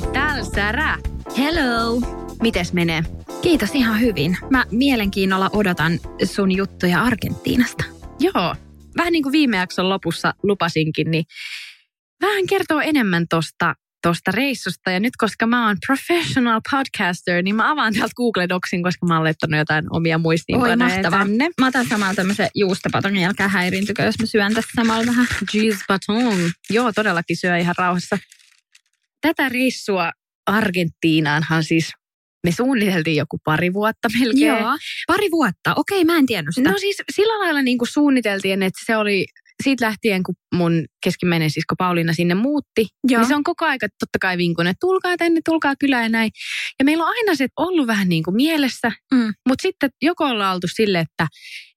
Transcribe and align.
Hola, 0.00 0.10
hola, 0.10 0.12
¿qué 0.12 0.12
tal, 0.12 0.44
Sara? 0.44 0.98
Hello. 1.38 2.00
Mites 2.42 2.72
menee? 2.72 3.02
Kiitos 3.42 3.74
ihan 3.74 4.00
hyvin. 4.00 4.36
Mä 4.50 4.64
mielenkiinnolla 4.70 5.50
odotan 5.52 5.98
sun 6.24 6.52
juttuja 6.52 7.02
Argentiinasta. 7.02 7.84
Joo, 8.20 8.54
vähän 8.96 9.12
niin 9.12 9.22
kuin 9.22 9.32
viime 9.32 9.56
jakson 9.56 9.88
lopussa 9.88 10.34
lupasinkin, 10.42 11.10
niin 11.10 11.24
vähän 12.22 12.46
kertoo 12.46 12.80
enemmän 12.80 13.26
tosta, 13.28 13.74
tosta 14.02 14.30
reissusta. 14.30 14.90
Ja 14.90 15.00
nyt 15.00 15.16
koska 15.16 15.46
mä 15.46 15.66
oon 15.66 15.76
professional 15.86 16.60
podcaster, 16.70 17.42
niin 17.42 17.54
mä 17.54 17.70
avaan 17.70 17.94
täältä 17.94 18.14
Google 18.16 18.48
Docsin, 18.48 18.82
koska 18.82 19.06
mä 19.06 19.14
oon 19.14 19.24
laittanut 19.24 19.58
jotain 19.58 19.84
omia 19.90 20.18
muistiinpanoja 20.18 21.10
tänne. 21.10 21.50
Mä 21.60 21.66
otan 21.66 21.86
samalla 21.88 22.14
tämmöisen 22.14 22.48
juustopaton, 22.54 23.16
älkää 23.16 23.48
häiriintykö, 23.48 24.02
jos 24.02 24.18
mä 24.18 24.26
syön 24.26 24.54
tässä 24.54 24.70
samalla 24.76 25.06
vähän. 25.06 25.26
Cheese 25.50 25.84
baton. 25.88 26.52
Joo, 26.70 26.92
todellakin 26.92 27.36
syö 27.36 27.56
ihan 27.56 27.74
rauhassa. 27.78 28.18
Tätä 29.20 29.48
reissua 29.48 30.10
Argentiinaanhan 30.46 31.64
siis 31.64 31.92
me 32.46 32.52
suunniteltiin 32.52 33.16
joku 33.16 33.38
pari 33.44 33.72
vuotta 33.72 34.08
melkein. 34.18 34.46
Joo. 34.46 34.78
Pari 35.06 35.30
vuotta. 35.30 35.74
Okei, 35.76 36.04
mä 36.04 36.16
en 36.16 36.26
tiennyt 36.26 36.54
sitä. 36.54 36.70
No 36.70 36.78
siis 36.78 36.96
sillä 37.14 37.38
lailla 37.44 37.62
niin 37.62 37.78
kuin 37.78 37.88
suunniteltiin, 37.88 38.62
että 38.62 38.80
se 38.86 38.96
oli 38.96 39.26
siitä 39.64 39.84
lähtien, 39.86 40.22
kun 40.22 40.34
mun 40.54 40.84
keskimmäinen 41.04 41.50
sisko 41.50 41.74
Pauliina 41.78 42.12
sinne 42.12 42.34
muutti, 42.34 42.86
Joo. 43.08 43.20
niin 43.20 43.28
se 43.28 43.34
on 43.34 43.44
koko 43.44 43.64
aika 43.64 43.86
totta 43.88 44.18
kai 44.20 44.36
vinkunut, 44.38 44.70
että 44.70 44.80
tulkaa 44.80 45.16
tänne, 45.16 45.40
tulkaa 45.44 45.74
kylään 45.80 46.02
ja 46.02 46.08
näin. 46.08 46.30
Ja 46.78 46.84
meillä 46.84 47.04
on 47.04 47.10
aina 47.18 47.34
se 47.34 47.46
ollut 47.56 47.86
vähän 47.86 48.08
niin 48.08 48.22
kuin 48.22 48.36
mielessä, 48.36 48.92
Mm. 49.14 49.32
mutta 49.48 49.62
sitten 49.62 49.90
joko 50.02 50.24
ollaan 50.24 50.54
oltu 50.54 50.66
sille, 50.74 50.98
että 51.00 51.26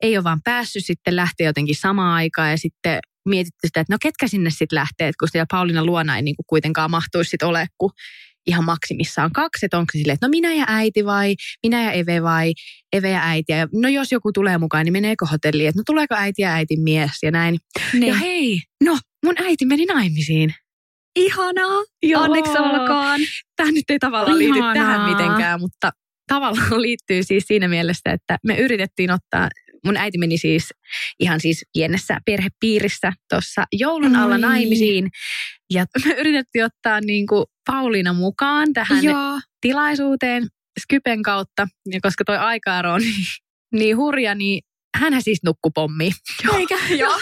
ei 0.02 0.17
ole 0.17 0.23
vaan 0.23 0.42
päässyt 0.44 0.86
sitten 0.86 1.16
lähteä 1.16 1.47
jotenkin 1.47 1.75
samaan 1.75 2.14
aikaan 2.14 2.52
ja 2.52 2.58
sitten 2.58 3.00
mietitty 3.26 3.68
sitä, 3.68 3.80
että 3.80 3.94
no 3.94 3.98
ketkä 4.02 4.28
sinne 4.28 4.50
sitten 4.50 4.76
lähtee, 4.76 5.08
että 5.08 5.18
kun 5.20 5.28
siellä 5.32 5.46
Pauliina 5.52 5.86
luona 5.86 6.16
ei 6.16 6.22
niin 6.22 6.36
kuin 6.36 6.46
kuitenkaan 6.48 6.92
mahtuisi 6.92 7.30
sitten 7.30 7.48
ole, 7.48 7.68
kun 7.78 7.92
ihan 8.48 8.64
maksimissaan 8.64 9.32
kaksi, 9.32 9.66
että 9.66 9.78
onko 9.78 9.90
se 9.92 9.98
silleen, 9.98 10.14
että 10.14 10.28
no 10.28 10.30
minä 10.30 10.54
ja 10.54 10.66
äiti 10.68 11.06
vai 11.06 11.36
minä 11.64 11.84
ja 11.84 11.92
Eve 11.92 12.24
vai 12.24 12.54
Eve 12.94 13.10
ja 13.10 13.22
äiti. 13.24 13.52
Ja 13.52 13.68
no 13.74 13.90
jos 13.90 14.12
joku 14.12 14.32
tulee 14.32 14.58
mukaan, 14.58 14.86
niin 14.86 14.94
meneekö 14.94 15.26
hotelliin, 15.26 15.70
että 15.70 15.80
no 15.80 15.84
tuleeko 15.86 16.16
äiti 16.16 16.42
ja 16.42 16.54
äitin 16.54 16.82
mies 16.82 17.12
ja 17.24 17.32
näin. 17.32 17.58
Niin. 17.94 18.08
Ja 18.08 18.16
hei, 18.16 18.62
no 18.84 18.98
mun 19.26 19.36
äiti 19.44 19.66
meni 19.66 19.86
naimisiin. 19.86 20.54
Ihanaa. 21.16 21.84
Joo. 22.04 22.24
Onneksi 22.24 22.58
olkoon. 22.58 23.20
Tämä 23.56 23.72
nyt 23.72 23.90
ei 23.90 24.00
tavallaan 24.00 24.40
liity 24.40 24.58
Ihanaa. 24.58 24.74
tähän 24.74 25.10
mitenkään, 25.10 25.60
mutta 25.60 25.92
tavallaan 26.28 26.82
liittyy 26.88 27.24
siis 27.24 27.44
siinä 27.48 27.68
mielessä, 27.68 28.12
että 28.12 28.38
me 28.44 28.58
yritettiin 28.58 29.12
ottaa, 29.12 29.50
mun 29.86 29.98
äiti 29.98 30.18
meni 30.18 30.38
siis 30.38 30.70
ihan 31.20 31.40
siis 31.40 31.66
pienessä 31.74 32.20
perhepiirissä 32.26 33.14
tuossa 33.30 33.64
joulun 33.72 34.16
alla 34.16 34.36
Oi. 34.36 34.42
naimisiin. 34.42 35.09
Ja 35.74 35.86
me 36.06 36.14
yritettiin 36.14 36.66
ottaa 36.66 37.02
niin 37.02 37.28
kuin 37.28 37.46
Pauliina 37.66 38.14
mukaan 38.14 38.74
tähän 38.74 39.03
Joo. 39.03 39.40
tilaisuuteen 39.62 40.47
Skypen 40.80 41.24
kautta. 41.24 41.68
Ja 41.92 42.00
koska 42.02 42.24
toi 42.24 42.38
aikaero 42.38 42.94
on 42.94 43.02
niin, 43.02 43.25
niin 43.72 43.97
hurja, 43.97 44.36
niin 44.36 44.64
hänhän 44.97 45.22
siis 45.22 45.40
nukkui 45.44 45.72
pommiin. 45.75 46.13
Eikä? 46.58 46.78
Joo. 47.00 47.16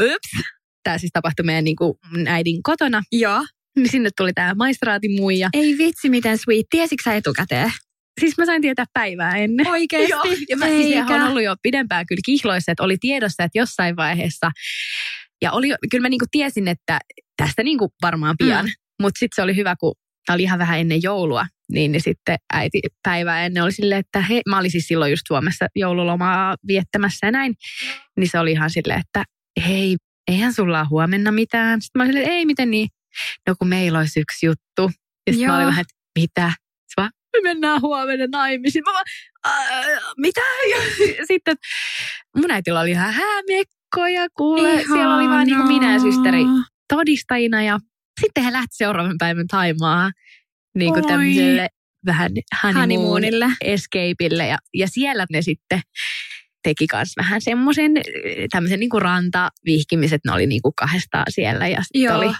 Ups. 0.00 0.44
Tämä 0.82 0.98
siis 0.98 1.12
tapahtui 1.12 1.44
meidän 1.44 1.64
niin 1.64 1.76
kuin 1.76 1.94
äidin 2.26 2.62
kotona. 2.62 3.02
Joo. 3.12 3.46
Niin 3.76 3.88
sinne 3.88 4.10
tuli 4.16 4.32
tämä 4.32 4.54
maistraatin 4.54 5.20
muija. 5.20 5.48
Ei 5.52 5.78
vitsi, 5.78 6.10
miten 6.10 6.38
sweet. 6.38 6.66
Tiesitkö 6.70 7.02
sä 7.04 7.14
etukäteen? 7.14 7.72
Siis 8.20 8.38
mä 8.38 8.46
sain 8.46 8.62
tietää 8.62 8.84
päivää 8.92 9.36
ennen. 9.36 9.66
Oikeesti? 9.66 10.10
Joo, 10.10 10.22
ja 10.50 10.56
mä 10.56 10.66
siis 10.66 10.96
on 11.10 11.22
ollut 11.22 11.42
jo 11.42 11.56
pidempään 11.62 12.06
kyllä 12.06 12.20
kihloissa, 12.24 12.72
että 12.72 12.82
oli 12.82 12.96
tiedossa, 13.00 13.44
että 13.44 13.58
jossain 13.58 13.96
vaiheessa, 13.96 14.50
ja 15.42 15.52
oli, 15.52 15.68
kyllä 15.90 16.02
mä 16.02 16.08
niinku 16.08 16.26
tiesin, 16.30 16.68
että 16.68 16.98
tästä 17.36 17.62
niinku 17.62 17.92
varmaan 18.02 18.34
pian, 18.38 18.64
mm. 18.64 18.72
mutta 19.02 19.18
sitten 19.18 19.36
se 19.36 19.42
oli 19.42 19.56
hyvä, 19.56 19.76
kun 19.80 19.94
tämä 20.26 20.34
oli 20.34 20.42
ihan 20.42 20.58
vähän 20.58 20.78
ennen 20.78 21.02
joulua, 21.02 21.46
niin, 21.72 21.92
niin 21.92 22.02
sitten 22.02 22.36
äiti 22.52 22.80
päivää 23.02 23.46
ennen 23.46 23.62
oli 23.62 23.72
silleen, 23.72 24.00
että 24.00 24.20
he, 24.20 24.40
mä 24.48 24.58
olin 24.58 24.70
siis 24.70 24.88
silloin 24.88 25.12
just 25.12 25.22
Suomessa 25.28 25.66
joululomaa 25.76 26.56
viettämässä 26.66 27.26
ja 27.26 27.30
näin, 27.30 27.54
niin 28.16 28.28
se 28.30 28.38
oli 28.38 28.52
ihan 28.52 28.70
silleen, 28.70 29.00
että 29.00 29.24
hei, 29.68 29.96
eihän 30.28 30.52
sulla 30.52 30.80
ole 30.80 30.86
huomenna 30.90 31.32
mitään. 31.32 31.82
Sitten 31.82 32.00
mä 32.00 32.04
olin 32.04 32.12
silleen, 32.12 32.32
ei 32.32 32.46
miten 32.46 32.70
niin, 32.70 32.88
no 33.48 33.54
kun 33.58 33.68
meillä 33.68 33.98
olisi 33.98 34.20
yksi 34.20 34.46
juttu. 34.46 34.90
Ja 35.26 35.32
sitten 35.32 35.48
mä 35.48 35.56
olin 35.56 35.66
vähän, 35.66 35.80
että 35.80 35.94
mitä? 36.20 36.52
Me 37.34 37.40
mennään 37.48 37.80
huomenna 37.80 38.26
naimisiin. 38.32 38.84
Mä 38.84 38.92
vaan, 38.92 39.04
"Ää, 39.44 39.84
mitä? 40.16 40.40
Ja 40.70 40.76
sitten 41.30 41.56
mun 42.36 42.50
äitillä 42.50 42.80
oli 42.80 42.90
ihan 42.90 43.12
häämekkoja, 43.12 44.26
kuule. 44.36 44.82
Siellä 44.82 45.16
oli 45.16 45.28
vaan 45.28 45.46
niin 45.46 45.56
kuin 45.56 45.68
minä 45.68 45.92
ja 45.92 46.00
systeri 46.00 46.42
todistajina 46.88 47.62
ja 47.62 47.78
sitten 48.20 48.44
he 48.44 48.52
lähti 48.52 48.76
seuraavan 48.76 49.16
päivän 49.18 49.46
Taimaa 49.46 50.10
niin 50.74 50.92
kuin 50.92 51.04
Oi. 51.04 51.10
tämmöiselle 51.10 51.68
vähän 52.06 52.30
honeymoon 52.62 52.80
Honeymoonille. 52.80 53.46
escapeille 53.64 54.46
ja, 54.46 54.58
ja 54.74 54.88
siellä 54.88 55.26
ne 55.30 55.42
sitten 55.42 55.80
teki 56.62 56.86
myös 56.92 57.08
vähän 57.16 57.40
semmoisen 57.40 57.92
tämmöisen 58.50 58.80
niin 58.80 58.90
kuin 58.90 59.02
rantavihkimiset, 59.02 60.20
ne 60.24 60.32
oli 60.32 60.46
niin 60.46 60.62
kuin 60.62 60.74
kahdestaan 60.74 61.24
siellä 61.28 61.68
ja 61.68 61.82
sitten 61.82 62.16
oli 62.16 62.34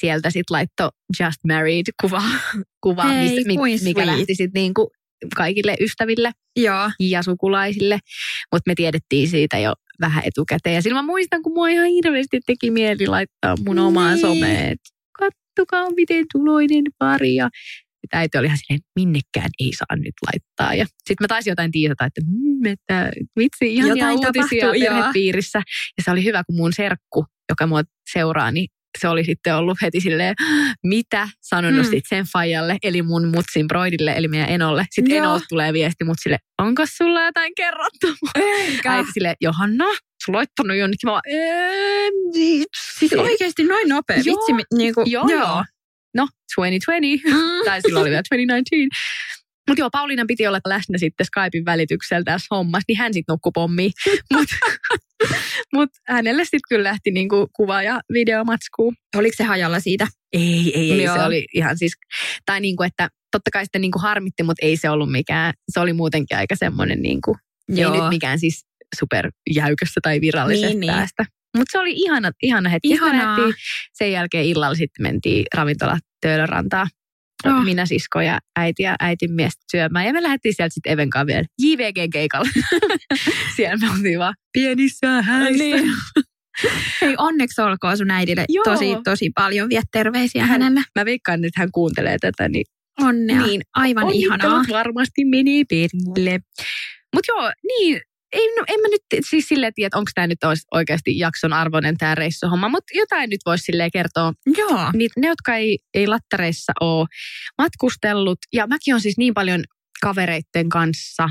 sieltä 0.00 0.30
sitten 0.30 0.54
laitto 0.54 0.90
Just 1.20 1.36
Married 1.48 1.86
kuva, 2.00 2.22
kuva 2.84 3.04
Hei, 3.04 3.44
mikä 3.44 3.78
sweet. 3.78 3.96
lähti 4.06 4.34
sitten 4.34 4.60
niin 4.62 4.74
kuin 4.74 4.86
kaikille 5.36 5.76
ystäville 5.80 6.32
Joo. 6.56 6.90
ja 7.00 7.22
sukulaisille, 7.22 7.98
mutta 8.52 8.70
me 8.70 8.74
tiedettiin 8.74 9.28
siitä 9.28 9.58
jo 9.58 9.72
vähän 10.00 10.22
etukäteen. 10.26 10.74
Ja 10.74 10.82
silloin 10.82 11.04
mä 11.04 11.12
muistan, 11.12 11.42
kun 11.42 11.52
mua 11.52 11.68
ihan 11.68 11.86
hirveästi 11.86 12.40
teki 12.46 12.70
mieli 12.70 13.06
laittaa 13.06 13.54
mun 13.66 13.76
Niin. 13.76 13.86
omaan 13.86 14.18
someen, 14.18 14.68
että 14.72 14.88
kattokaa 15.18 15.90
miten 15.90 16.24
tuloinen 16.32 16.84
pari. 16.98 17.34
Ja 17.34 17.48
äiti 18.12 18.38
oli 18.38 18.46
ihan 18.46 18.58
silleen, 18.58 18.80
minnekään 18.96 19.50
ei 19.60 19.70
saa 19.72 19.96
nyt 19.96 20.14
laittaa. 20.32 20.74
Ja 20.74 20.84
sitten 20.86 21.16
mä 21.24 21.28
taisin 21.28 21.50
jotain 21.50 21.70
tiisata, 21.70 22.04
että, 22.04 22.20
mm, 22.26 22.66
että 22.66 23.10
vitsi, 23.38 23.74
ihan 23.74 23.88
Jotain 23.88 24.16
uutisia 24.18 24.60
tapahtuu, 24.66 24.80
perhepiirissä. 24.80 25.58
Ja 25.98 26.02
se 26.04 26.10
oli 26.10 26.24
hyvä, 26.24 26.42
kun 26.44 26.56
mun 26.56 26.72
serkku, 26.72 27.24
joka 27.48 27.66
mua 27.66 27.82
seuraa, 28.12 28.50
niin 28.50 28.68
se 28.98 29.08
oli 29.08 29.24
sitten 29.24 29.56
ollut 29.56 29.78
heti 29.82 30.00
silleen, 30.00 30.34
mitä 30.84 31.28
sanonut 31.40 31.86
Mm. 31.86 31.92
mm. 31.96 32.00
sen 32.08 32.24
fajalle, 32.32 32.76
eli 32.82 33.02
mun 33.02 33.28
mutsin 33.28 33.66
broidille, 33.68 34.12
eli 34.16 34.28
meidän 34.28 34.48
enolle. 34.48 34.86
Sitten 34.90 35.14
Joo. 35.16 35.24
enolta 35.24 35.44
tulee 35.48 35.72
viesti 35.72 36.04
mutsille, 36.04 36.38
onko 36.58 36.82
sulla 36.96 37.24
jotain 37.24 37.52
kerrottavaa? 37.56 38.32
Eikä. 38.34 38.92
Äiti 38.92 39.08
silleen, 39.14 39.36
Johanna, 39.40 39.84
sä 40.26 40.32
laittanut 40.32 40.76
jonnekin. 40.76 41.06
Mä 41.06 41.10
vaan, 41.12 41.22
"Eem, 41.26 42.14
Siis 42.98 43.12
oikeasti 43.12 43.64
noin 43.64 43.88
nopea. 43.88 44.16
Joo. 44.16 44.24
Vitsi, 44.36 44.52
mi- 44.52 44.76
niinku, 44.78 45.02
Joo, 45.06 45.28
joo. 45.28 45.64
No, 46.14 46.28
2020. 46.56 47.28
Mm. 47.28 47.64
tai 47.64 47.80
silloin 47.82 48.02
oli 48.02 48.10
vielä 48.10 48.22
2019. 48.30 48.96
Mutta 49.68 49.80
joo, 49.80 49.90
Pauliina 49.90 50.24
piti 50.28 50.46
olla 50.46 50.60
läsnä 50.66 50.98
sitten 50.98 51.26
Skypein 51.26 51.64
välityksellä 51.64 52.24
tässä 52.24 52.46
hommassa, 52.50 52.84
niin 52.88 52.98
hän 52.98 53.14
sitten 53.14 53.32
nukkui 53.32 53.52
pommiin. 53.54 53.92
Mutta 55.20 55.36
mut 55.74 55.88
hänelle 56.08 56.44
sitten 56.44 56.60
kyllä 56.68 56.84
lähti 56.84 57.10
niinku 57.10 57.48
kuva- 57.52 57.82
ja 57.82 58.00
videomatskuu. 58.12 58.94
Oliko 59.16 59.34
se 59.36 59.44
hajalla 59.44 59.80
siitä? 59.80 60.06
Ei, 60.32 60.72
ei, 60.74 60.92
ei. 60.92 61.02
Joo. 61.02 61.16
Se 61.16 61.22
oli 61.22 61.44
ihan 61.54 61.78
siis, 61.78 61.92
tai 62.46 62.60
niinku, 62.60 62.82
että 62.82 63.08
totta 63.32 63.50
kai 63.52 63.64
sitten 63.64 63.80
niinku 63.80 63.98
harmitti, 63.98 64.42
mutta 64.42 64.66
ei 64.66 64.76
se 64.76 64.90
ollut 64.90 65.10
mikään, 65.12 65.54
se 65.72 65.80
oli 65.80 65.92
muutenkin 65.92 66.36
aika 66.36 66.56
semmoinen 66.56 67.02
niinku, 67.02 67.36
ei 67.76 67.90
nyt 67.90 68.08
mikään 68.08 68.38
siis 68.38 68.66
superjäykössä 68.98 70.00
tai 70.02 70.20
virallisesta 70.20 70.66
Niin, 70.68 70.80
niin. 70.80 70.92
päästä. 70.92 71.24
Mutta 71.56 71.72
se 71.72 71.78
oli 71.78 71.92
ihana, 71.96 72.30
ihana 72.42 72.68
hetki. 72.70 72.88
Ihanaa. 72.88 73.36
sen 73.92 74.12
jälkeen 74.12 74.44
illalla 74.44 74.74
sitten 74.74 75.02
mentiin 75.02 75.44
ravintola 75.54 75.98
Töölörantaa. 76.20 76.86
Oh. 77.46 77.64
Minä, 77.64 77.86
sisko 77.86 78.20
ja 78.20 78.38
äiti 78.56 78.82
ja 78.82 78.96
äitin 79.00 79.32
mies 79.32 79.52
syömään. 79.70 80.06
Ja 80.06 80.12
me 80.12 80.22
lähdettiin 80.22 80.54
sieltä 80.56 80.74
sitten 80.74 80.92
Even 80.92 81.10
kanssa 81.10 81.26
vielä 81.26 81.44
JVG-keikalle. 81.62 82.50
Siellä 83.56 83.76
me 83.76 83.92
oltiin 83.96 84.18
vaan 84.18 84.34
pienissä 84.52 85.22
häissä. 85.22 85.64
Niin. 85.64 85.84
Hei, 87.00 87.14
onneksi 87.18 87.60
olkoon 87.60 87.96
sun 87.96 88.10
äidille 88.10 88.44
Joo. 88.48 88.64
tosi, 88.64 88.96
tosi 89.04 89.30
paljon. 89.34 89.68
Viet 89.68 89.84
terveisiä 89.92 90.46
hänelle. 90.46 90.82
Mä 90.98 91.04
veikkaan, 91.04 91.44
että 91.44 91.60
hän 91.60 91.68
kuuntelee 91.72 92.16
tätä, 92.20 92.48
niin 92.48 92.64
Onnea. 93.00 93.46
Niin, 93.46 93.62
Aivan 93.74 94.12
ihanaa. 94.12 94.48
Onnittelut 94.48 94.78
varmasti 94.78 95.24
menee 95.24 95.62
perille. 95.70 96.40
Mutta 97.14 97.32
joo, 97.32 97.52
niin, 97.68 98.00
ei, 98.32 98.46
no, 98.58 98.64
en 98.68 98.80
mä 98.80 98.88
nyt 98.88 99.24
siis 99.30 99.48
silleen 99.48 99.74
tiedä, 99.74 99.98
onko 99.98 100.10
tämä 100.14 100.26
nyt 100.26 100.38
oikeasti 100.74 101.18
jakson 101.18 101.52
arvoinen 101.52 101.96
tämä 101.98 102.14
reissuhomma, 102.14 102.68
mutta 102.68 102.92
jotain 102.94 103.30
nyt 103.30 103.40
voisi 103.46 103.64
silleen 103.64 103.90
kertoa. 103.92 104.32
Joo. 104.56 104.90
Niin, 104.92 105.10
ne, 105.16 105.28
jotka 105.28 105.56
ei, 105.56 105.78
ei 105.94 106.06
lattareissa 106.06 106.72
ole 106.80 107.06
matkustellut, 107.58 108.38
ja 108.52 108.66
mäkin 108.66 108.94
on 108.94 109.00
siis 109.00 109.18
niin 109.18 109.34
paljon 109.34 109.64
kavereitten 110.02 110.68
kanssa 110.68 111.28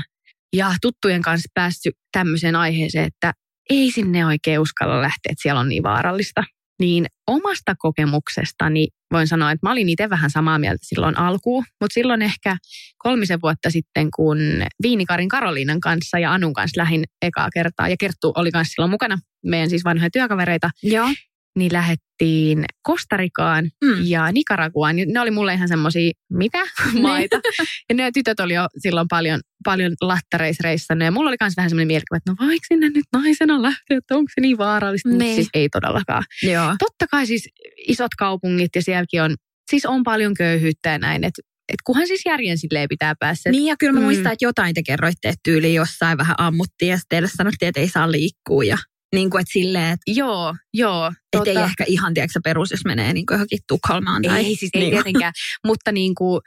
ja 0.56 0.74
tuttujen 0.82 1.22
kanssa 1.22 1.48
päässyt 1.54 1.94
tämmöiseen 2.12 2.56
aiheeseen, 2.56 3.06
että 3.06 3.32
ei 3.70 3.90
sinne 3.90 4.26
oikein 4.26 4.60
uskalla 4.60 5.02
lähteä, 5.02 5.30
että 5.30 5.42
siellä 5.42 5.60
on 5.60 5.68
niin 5.68 5.82
vaarallista. 5.82 6.44
Niin 6.80 7.06
omasta 7.26 7.74
kokemuksestani 7.78 8.88
voin 9.12 9.26
sanoa, 9.26 9.50
että 9.50 9.66
mä 9.66 9.72
olin 9.72 9.88
itse 9.88 10.10
vähän 10.10 10.30
samaa 10.30 10.58
mieltä 10.58 10.78
silloin 10.82 11.18
alkuun, 11.18 11.64
mutta 11.80 11.94
silloin 11.94 12.22
ehkä 12.22 12.56
kolmisen 12.98 13.40
vuotta 13.42 13.70
sitten, 13.70 14.08
kun 14.16 14.38
Viinikarin 14.82 15.28
Karoliinan 15.28 15.80
kanssa 15.80 16.18
ja 16.18 16.32
Anun 16.32 16.52
kanssa 16.52 16.80
lähin 16.80 17.04
ekaa 17.22 17.48
kertaa, 17.54 17.88
ja 17.88 17.96
Kerttu 18.00 18.32
oli 18.36 18.50
kanssa 18.50 18.72
silloin 18.72 18.90
mukana, 18.90 19.18
meidän 19.44 19.70
siis 19.70 19.84
vanhoja 19.84 20.10
työkavereita, 20.10 20.70
Joo. 20.82 21.08
Niin 21.58 21.72
lähettiin 21.72 22.64
Kostarikaan 22.82 23.64
Mm. 23.84 24.04
ja 24.04 24.32
Nicaraguaan. 24.32 24.98
Ja 24.98 25.06
Ne 25.08 25.20
oli 25.20 25.30
mulle 25.30 25.54
ihan 25.54 25.68
semmosia, 25.68 26.10
mitä 26.32 26.58
maita. 27.02 27.40
ja 27.88 27.94
ne 27.94 28.10
tytöt 28.14 28.40
oli 28.40 28.54
jo 28.54 28.66
silloin 28.78 29.08
paljon, 29.08 29.40
paljon 29.64 29.92
lattareissa 30.00 30.62
reissannut. 30.64 31.04
Ja 31.04 31.10
mulla 31.12 31.28
oli 31.30 31.36
myös 31.40 31.52
vähän 31.56 31.70
semmoinen 31.70 31.86
mielikuva, 31.86 32.16
että 32.16 32.30
no 32.30 32.46
voiko 32.46 32.64
sinne 32.68 32.88
nyt 32.90 33.04
naisena 33.12 33.62
lähteä, 33.62 33.98
että 33.98 34.16
onko 34.16 34.30
se 34.34 34.40
niin 34.40 34.58
vaarallista. 34.58 35.08
Mutta 35.08 35.24
Niin. 35.24 35.34
siis 35.34 35.48
ei 35.54 35.68
todellakaan. 35.68 36.24
Joo. 36.42 36.74
Totta 36.78 37.06
kai 37.10 37.26
siis 37.26 37.48
isot 37.88 38.14
kaupungit 38.18 38.70
ja 38.76 38.82
sielläkin 38.82 39.22
on, 39.22 39.34
siis 39.70 39.86
on 39.86 40.02
paljon 40.02 40.34
köyhyyttä 40.34 40.88
ja 40.90 40.98
näin. 40.98 41.24
Että 41.24 41.42
et 41.68 41.76
kunhan 41.86 42.06
siis 42.06 42.22
järjen 42.26 42.58
silleen 42.58 42.88
pitää 42.88 43.14
päästä. 43.20 43.50
Niin 43.50 43.66
ja 43.66 43.76
kyllä 43.78 43.92
mä 43.92 43.98
Mm. 44.00 44.04
muistan, 44.04 44.32
että 44.32 44.44
jotain 44.44 44.74
te 44.74 44.82
kerroitte, 44.82 45.28
että 45.28 45.40
tyyli 45.44 45.74
jossain 45.74 46.18
vähän 46.18 46.34
ammuttiin 46.38 46.88
ja 46.90 46.96
sitten 46.96 47.16
teille 47.16 47.28
sanottiin, 47.36 47.68
että 47.68 47.80
ei 47.80 47.88
saa 47.88 48.12
liikkua 48.12 48.64
ja 48.64 48.78
niin 49.14 49.30
kuin, 49.30 49.40
että 49.40 49.52
silleen, 49.52 49.92
että 49.92 50.02
Joo, 50.06 50.54
joo. 50.74 51.12
et 51.32 51.46
ei 51.48 51.56
ehkä 51.56 51.84
ihan, 51.86 52.14
tiedätkö, 52.14 52.40
perus, 52.44 52.70
jos 52.70 52.84
menee 52.84 53.12
niin 53.12 53.26
kuin 53.26 53.34
johonkin 53.34 53.58
Tukholmaan 53.68 54.22
tai... 54.22 54.36
Ei 54.38 54.56
siis 54.56 54.70
ei 54.74 54.80
niin. 54.80 54.90
tietenkään, 54.92 55.32
mutta 55.66 55.92
niin 55.92 56.14
kuin 56.14 56.40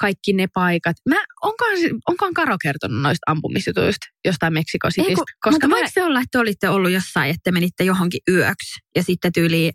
kaikki 0.00 0.32
ne 0.32 0.46
paikat. 0.54 0.96
Mä, 1.08 1.16
onkohan, 1.42 1.74
onkohan 2.08 2.34
Karo 2.34 2.56
kertonut 2.62 3.02
noista 3.02 3.30
ampumisjutuista 3.32 4.06
jostain 4.24 4.52
Meksiko 4.52 4.86
Ei, 4.86 4.90
Citystä? 4.90 5.14
kun, 5.14 5.24
Koska 5.40 5.50
mutta 5.50 5.68
mä, 5.68 5.74
voiko 5.74 5.90
se 5.94 6.02
olla, 6.04 6.18
että 6.18 6.28
te 6.32 6.38
olitte 6.38 6.68
ollut 6.68 6.90
jossain, 6.90 7.30
että 7.30 7.40
te 7.44 7.52
menitte 7.52 7.84
johonkin 7.84 8.20
yöksi 8.30 8.80
ja 8.96 9.02
sitten 9.02 9.32
tyyli, 9.32 9.66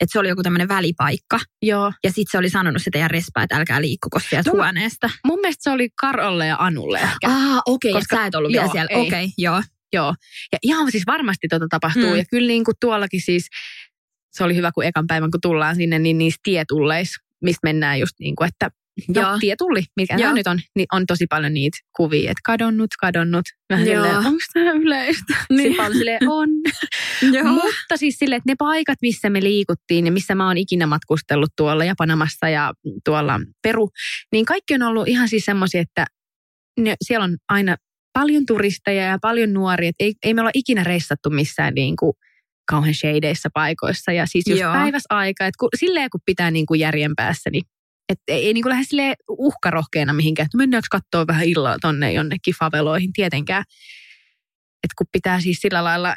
että 0.00 0.12
se 0.12 0.18
oli 0.18 0.28
joku 0.28 0.42
tämmöinen 0.42 0.68
välipaikka. 0.68 1.38
joo, 1.62 1.92
Ja 2.04 2.10
sitten 2.10 2.30
se 2.30 2.38
oli 2.38 2.50
sanonut 2.50 2.82
se 2.82 2.90
teidän 2.90 3.10
respaa, 3.10 3.42
että 3.42 3.56
älkää 3.56 3.80
liikkuko 3.80 4.18
sieltä 4.30 4.50
Mun- 4.50 4.56
huoneesta. 4.56 5.10
mun 5.26 5.40
mielestä 5.40 5.62
se 5.62 5.70
oli 5.70 5.88
Karolle 6.00 6.46
ja 6.46 6.56
Anulle 6.60 6.98
ehkä. 6.98 7.26
Ah, 7.28 7.58
okei, 7.66 7.90
okay, 7.90 8.00
Koska- 8.00 8.16
sä 8.16 8.26
et 8.26 8.34
ollut 8.34 8.52
vielä 8.52 8.64
joo, 8.64 8.72
siellä. 8.72 8.88
ei. 8.90 8.96
Okei, 9.06 9.24
okay, 9.24 9.28
joo. 9.38 9.62
Joo. 9.92 10.14
Ja 10.52 10.58
ihan 10.62 10.90
siis 10.90 11.06
varmasti 11.06 11.48
tota 11.48 11.66
tapahtuu. 11.70 12.10
Mm. 12.10 12.16
Ja 12.16 12.24
kyllä 12.30 12.46
niin 12.46 12.64
kuin 12.64 12.74
tuollakin 12.80 13.20
siis, 13.20 13.46
se 14.30 14.44
oli 14.44 14.56
hyvä, 14.56 14.72
kun 14.74 14.84
ekan 14.84 15.06
päivän 15.06 15.30
kun 15.30 15.40
tullaan 15.40 15.76
sinne, 15.76 15.98
niin 15.98 16.18
niissä 16.18 16.40
tietulleissa, 16.42 17.24
mistä 17.40 17.60
mennään 17.62 18.00
just 18.00 18.14
niin 18.20 18.36
kuin, 18.36 18.48
että 18.48 18.70
Joo. 19.08 19.32
No, 19.32 19.38
tietulli, 19.38 19.82
mikä 19.96 20.14
Joo. 20.14 20.20
tämä 20.20 20.34
nyt 20.34 20.46
on, 20.46 20.60
niin 20.76 20.86
on 20.92 21.06
tosi 21.06 21.26
paljon 21.26 21.54
niitä 21.54 21.78
kuvia, 21.96 22.30
että 22.30 22.40
kadonnut, 22.44 22.90
kadonnut. 23.00 23.44
Vähän 23.70 23.86
Joo. 23.86 24.04
silleen, 24.04 24.26
onko 24.26 24.44
tämä 24.52 24.70
yleistä? 24.70 25.34
Niin. 25.50 25.56
Niin. 25.56 25.76
Paljon 25.76 25.98
silleen, 25.98 26.28
on. 26.28 26.48
Joo. 27.34 27.44
Mutta 27.44 27.96
siis 27.96 28.18
sille, 28.18 28.34
että 28.34 28.50
ne 28.50 28.54
paikat, 28.58 28.98
missä 29.02 29.30
me 29.30 29.42
liikuttiin 29.42 30.06
ja 30.06 30.12
missä 30.12 30.34
mä 30.34 30.46
oon 30.46 30.58
ikinä 30.58 30.86
matkustellut 30.86 31.50
tuolla 31.56 31.84
ja 31.84 31.94
Panamassa 31.98 32.48
ja 32.48 32.72
tuolla 33.04 33.40
Peru, 33.62 33.90
niin 34.32 34.44
kaikki 34.44 34.74
on 34.74 34.82
ollut 34.82 35.08
ihan 35.08 35.28
siis 35.28 35.44
semmoisia, 35.44 35.80
että 35.80 36.06
ne, 36.80 36.94
siellä 37.04 37.24
on 37.24 37.36
aina 37.48 37.76
paljon 38.12 38.46
turisteja 38.46 39.02
ja 39.02 39.18
paljon 39.22 39.52
nuoria. 39.52 39.88
Et 39.88 39.94
ei, 40.00 40.14
ei 40.22 40.34
me 40.34 40.40
olla 40.40 40.50
ikinä 40.54 40.84
reissattu 40.84 41.30
missään 41.30 41.74
niin 41.74 41.96
kuin 41.96 42.12
kauhean 42.70 42.94
shadeissa 42.94 43.48
paikoissa. 43.54 44.12
Ja 44.12 44.26
siis 44.26 44.46
just 44.48 44.60
Joo. 44.60 44.72
päiväsaika, 44.72 45.46
että 45.46 45.56
kun, 45.60 45.68
silleen 45.76 46.10
kun 46.10 46.20
pitää 46.26 46.50
niin 46.50 46.66
kuin 46.66 46.80
järjen 46.80 47.12
päässä, 47.16 47.50
niin 47.50 47.62
että 48.08 48.22
ei, 48.28 48.46
ei 48.46 48.52
niin 48.54 48.62
kuin 48.62 48.70
lähde 48.70 48.84
silleen 48.84 49.14
uhkarohkeena 49.28 50.12
mihinkään, 50.12 50.44
että 50.46 50.56
mennäänkö 50.56 50.86
katsoa 50.90 51.26
vähän 51.26 51.44
illalla 51.44 51.78
tonne 51.80 52.12
jonnekin 52.12 52.54
faveloihin 52.60 53.12
tietenkään. 53.12 53.64
Että 54.84 54.94
kun 54.98 55.06
pitää 55.12 55.40
siis 55.40 55.58
sillä 55.60 55.84
lailla 55.84 56.14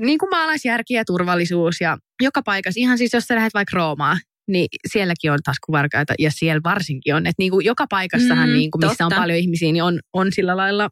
niin 0.00 0.18
kuin 0.18 0.30
maalaisjärki 0.30 0.94
ja 0.94 1.04
turvallisuus 1.04 1.80
ja 1.80 1.98
joka 2.22 2.42
paikassa, 2.42 2.80
ihan 2.80 2.98
siis 2.98 3.12
jos 3.12 3.24
sä 3.24 3.34
lähdet 3.34 3.54
vaikka 3.54 3.76
Roomaan, 3.76 4.18
niin 4.48 4.66
sielläkin 4.92 5.32
on 5.32 5.38
taskuvarkaita 5.44 6.14
ja 6.18 6.30
siellä 6.30 6.60
varsinkin 6.64 7.14
on. 7.14 7.26
Että 7.26 7.34
niin 7.38 7.50
kuin 7.50 7.64
joka 7.64 7.86
paikassahan, 7.90 8.48
Mm, 8.48 8.54
niin 8.54 8.70
kuin, 8.70 8.80
missä 8.84 9.04
totta. 9.04 9.16
on 9.16 9.20
paljon 9.22 9.38
ihmisiä, 9.38 9.72
niin 9.72 9.82
on, 9.82 10.00
on 10.12 10.32
sillä 10.32 10.56
lailla 10.56 10.88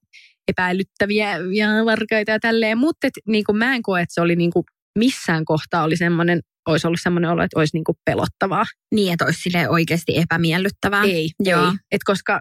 epäilyttäviä 0.48 1.28
ja 1.30 1.68
varkaita 1.84 2.30
ja 2.30 2.40
tälleen. 2.40 2.78
Mutta 2.78 3.06
et, 3.06 3.12
niin 3.26 3.44
kuin 3.44 3.58
mä 3.58 3.74
en 3.74 3.82
koe, 3.82 4.00
että 4.00 4.14
se 4.14 4.20
oli 4.20 4.36
niin 4.36 4.50
kuin 4.50 4.64
missään 4.98 5.44
kohtaa 5.44 5.82
oli 5.82 5.96
semmoinen, 5.96 6.40
olisi 6.68 6.86
ollut 6.86 7.00
semmoinen 7.02 7.30
olo, 7.30 7.42
että 7.42 7.58
olisi 7.58 7.76
niin 7.76 7.84
kuin 7.84 7.96
pelottavaa. 8.04 8.64
Niin, 8.94 9.12
että 9.12 9.24
olisi 9.24 9.40
silleen 9.40 9.70
oikeasti 9.70 10.18
epämiellyttävää. 10.18 11.04
Ei, 11.04 11.30
Joo. 11.40 11.64
ei. 11.64 11.72
Et 11.92 12.00
koska 12.04 12.40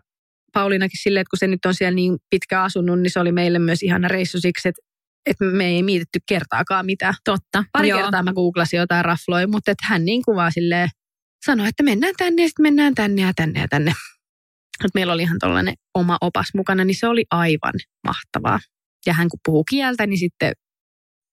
Pauliinakin 0.53 1.00
silleen, 1.03 1.21
että 1.21 1.30
kun 1.30 1.39
se 1.39 1.48
nyt 1.48 1.65
on 1.65 1.74
siellä 1.74 1.95
niin 1.95 2.18
pitkä 2.30 2.63
asunut, 2.63 3.00
niin 3.00 3.12
se 3.12 3.19
oli 3.19 3.31
meille 3.31 3.59
myös 3.59 3.83
ihana 3.83 4.07
reissu 4.07 4.39
siksi, 4.39 4.68
että, 4.69 4.81
että 5.25 5.45
me 5.45 5.65
ei 5.65 5.83
mietitty 5.83 6.19
kertaakaan 6.27 6.86
mitään. 6.86 7.13
Totta. 7.24 7.63
Pari 7.71 7.88
Joo. 7.88 8.00
kertaa 8.01 8.24
mä 8.24 8.33
googlasin 8.33 8.77
jotain 8.77 9.06
rafloja, 9.06 9.48
mutta 9.48 9.71
että 9.71 9.86
hän 9.88 10.06
niin 10.06 10.21
kuvaa 10.25 10.51
silleen, 10.51 10.89
sanoi, 11.45 11.68
että 11.68 11.83
mennään 11.83 12.13
tänne 12.18 12.42
ja 12.42 12.48
sitten 12.48 12.63
mennään 12.63 12.95
tänne 12.95 13.21
ja 13.21 13.33
tänne 13.36 13.59
ja 13.59 13.68
tänne. 13.68 13.94
Mutta 14.83 15.00
meillä 15.00 15.13
oli 15.13 15.22
ihan 15.22 15.39
tällainen 15.39 15.74
oma 15.94 16.18
opas 16.22 16.48
mukana, 16.56 16.83
niin 16.83 16.95
se 17.00 17.07
oli 17.07 17.25
aivan 17.31 17.74
mahtavaa. 18.07 18.60
Ja 19.06 19.13
hän 19.13 19.30
kun 19.30 19.39
puhuu 19.45 19.63
kieltä, 19.69 20.07
niin 20.07 20.18
sitten 20.19 20.54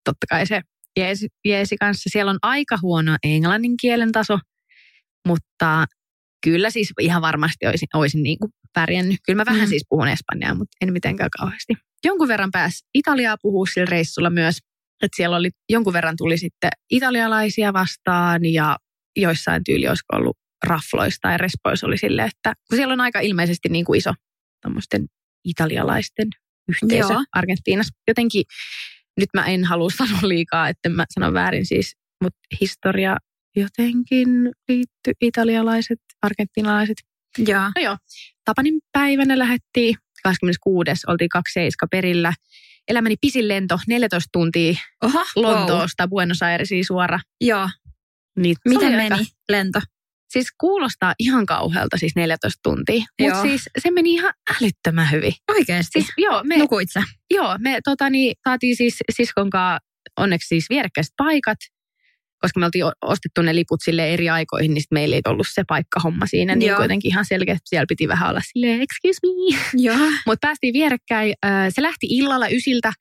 totta 0.05 0.27
kai 0.31 0.47
se 0.47 0.61
jeesi, 0.99 1.29
jeesi 1.45 1.77
kanssa. 1.77 2.11
Siellä 2.12 2.31
on 2.31 2.39
aika 2.43 2.79
huono 2.83 3.17
englannin 3.23 3.77
kielen 3.81 4.12
taso, 4.12 4.39
mutta 5.29 5.85
kyllä 6.45 6.71
siis 6.71 6.93
ihan 7.00 7.23
varmasti 7.23 7.67
olisin, 7.67 7.89
olisin 7.95 8.23
niin 8.23 8.39
kuin 8.39 8.53
pärjännyt. 8.75 9.19
Kyllä 9.27 9.37
mä 9.37 9.47
vähän 9.47 9.67
Mm. 9.67 9.69
siis 9.69 9.85
puhun 9.89 10.09
espanjaa, 10.09 10.55
mutta 10.55 10.77
en 10.81 10.93
mitenkään 10.93 11.31
kauheasti. 11.39 11.73
Jonkun 12.05 12.29
verran 12.29 12.51
pääsi 12.53 12.87
Italiaa 12.94 13.37
puhua 13.43 13.67
sillä 13.67 13.87
reissulla 13.91 14.31
myös. 14.31 14.59
Että 15.03 15.17
siellä 15.17 15.37
oli, 15.37 15.51
jonkun 15.69 15.93
verran 15.93 16.15
tuli 16.19 16.39
sitten 16.39 16.71
italialaisia 16.91 17.73
vastaan 17.73 18.44
ja 18.44 18.77
joissain 19.17 19.65
tyyli 19.65 19.89
olisiko 19.89 20.17
ollut 20.17 20.37
rafloista 20.64 21.19
tai 21.28 21.38
respoissa 21.38 21.87
oli 21.87 21.99
sille, 21.99 22.22
että 22.22 22.52
kun 22.69 22.76
siellä 22.76 22.93
on 22.93 23.00
aika 23.00 23.20
ilmeisesti 23.20 23.69
niin 23.69 23.84
kuin 23.84 23.99
iso 23.99 24.12
tämmöisten 24.60 25.06
italialaisten 25.44 26.29
yhteisö 26.69 27.12
Joo. 27.12 27.24
Argentiinassa. 27.32 27.94
Jotenkin 28.08 28.44
nyt 29.20 29.29
mä 29.34 29.46
en 29.46 29.65
halua 29.65 29.91
sanoa 29.91 30.29
liikaa, 30.29 30.69
että 30.69 30.88
mä 30.88 31.05
sanon 31.10 31.34
väärin 31.34 31.67
siis, 31.67 31.96
mutta 32.22 32.38
historia 32.60 33.17
jotenkin 33.56 34.29
liittyy 34.69 35.12
italialaiset, 35.20 35.98
argentinalaiset. 36.22 36.96
Joo. 37.38 37.60
No 37.60 37.82
joo, 37.82 37.96
Tapanin 38.44 38.81
päivänä 38.93 39.38
lähettiin, 39.38 39.96
26. 40.22 40.91
oltiin 41.06 41.29
27 41.29 41.88
perillä. 41.91 42.32
Elämäni 42.88 43.17
pisin 43.20 43.48
lento, 43.48 43.79
14 43.88 44.29
tuntia 44.32 44.74
Oho, 45.05 45.24
Lontoosta 45.36 46.03
wow. 46.03 46.10
Buenos 46.10 46.43
Airesiin 46.43 46.84
suora. 46.84 47.20
Joo. 47.41 47.70
Niin 48.38 48.56
Miten 48.69 48.93
meni 48.93 49.15
aika- 49.15 49.24
lento? 49.48 49.81
Siis 50.29 50.49
kuulostaa 50.61 51.15
ihan 51.19 51.47
kauhealta, 51.47 51.97
siis 51.97 52.13
14 52.17 52.61
tuntia. 52.63 53.05
Mutta 53.20 53.43
siis 53.43 53.69
se 53.79 53.91
meni 53.91 54.13
ihan 54.15 54.32
älyttömän 54.61 55.11
hyvin. 55.11 55.32
Oikeasti. 55.49 56.01
Siis 56.01 56.13
joo, 56.17 56.43
me, 56.44 56.56
Nukuit 56.56 56.89
sä? 56.93 57.03
joo, 57.31 57.56
me 57.58 57.79
tota, 57.85 58.11
niin, 58.11 58.35
saatiin 58.49 58.77
siis 58.77 58.97
siskon 59.13 59.51
kanssa 59.51 59.79
onneksi 60.17 60.49
siis 60.49 60.67
vierekkäiset 60.70 61.15
paikat, 61.17 61.58
koska 62.39 62.61
me 62.61 62.67
oltiin 62.67 62.85
ostettu 63.03 63.43
ne 63.43 63.55
liput 63.55 63.81
sille 63.85 64.13
eri 64.13 64.29
aikoihin, 64.29 64.75
niin 64.75 64.85
meillä 64.91 65.17
ei 65.17 65.23
ollut 65.29 65.47
se 65.51 65.63
paikkahomma 65.69 66.27
siinä. 66.27 66.55
Niin 66.55 66.69
Joo. 66.69 66.79
kuitenkin 66.79 67.11
ihan 67.11 67.25
selkeä, 67.25 67.56
siellä 67.65 67.87
piti 67.89 68.08
vähän 68.08 68.31
olla 68.31 68.41
silleen, 68.53 68.81
excuse 68.82 69.20
me. 69.23 69.58
Joo. 69.75 70.11
Mutta 70.27 70.47
päästiin 70.47 70.73
vierekkäin. 70.73 71.35
Se 71.75 71.82
lähti 71.82 72.06
illalla 72.11 72.49
ysiltä, 72.49 72.93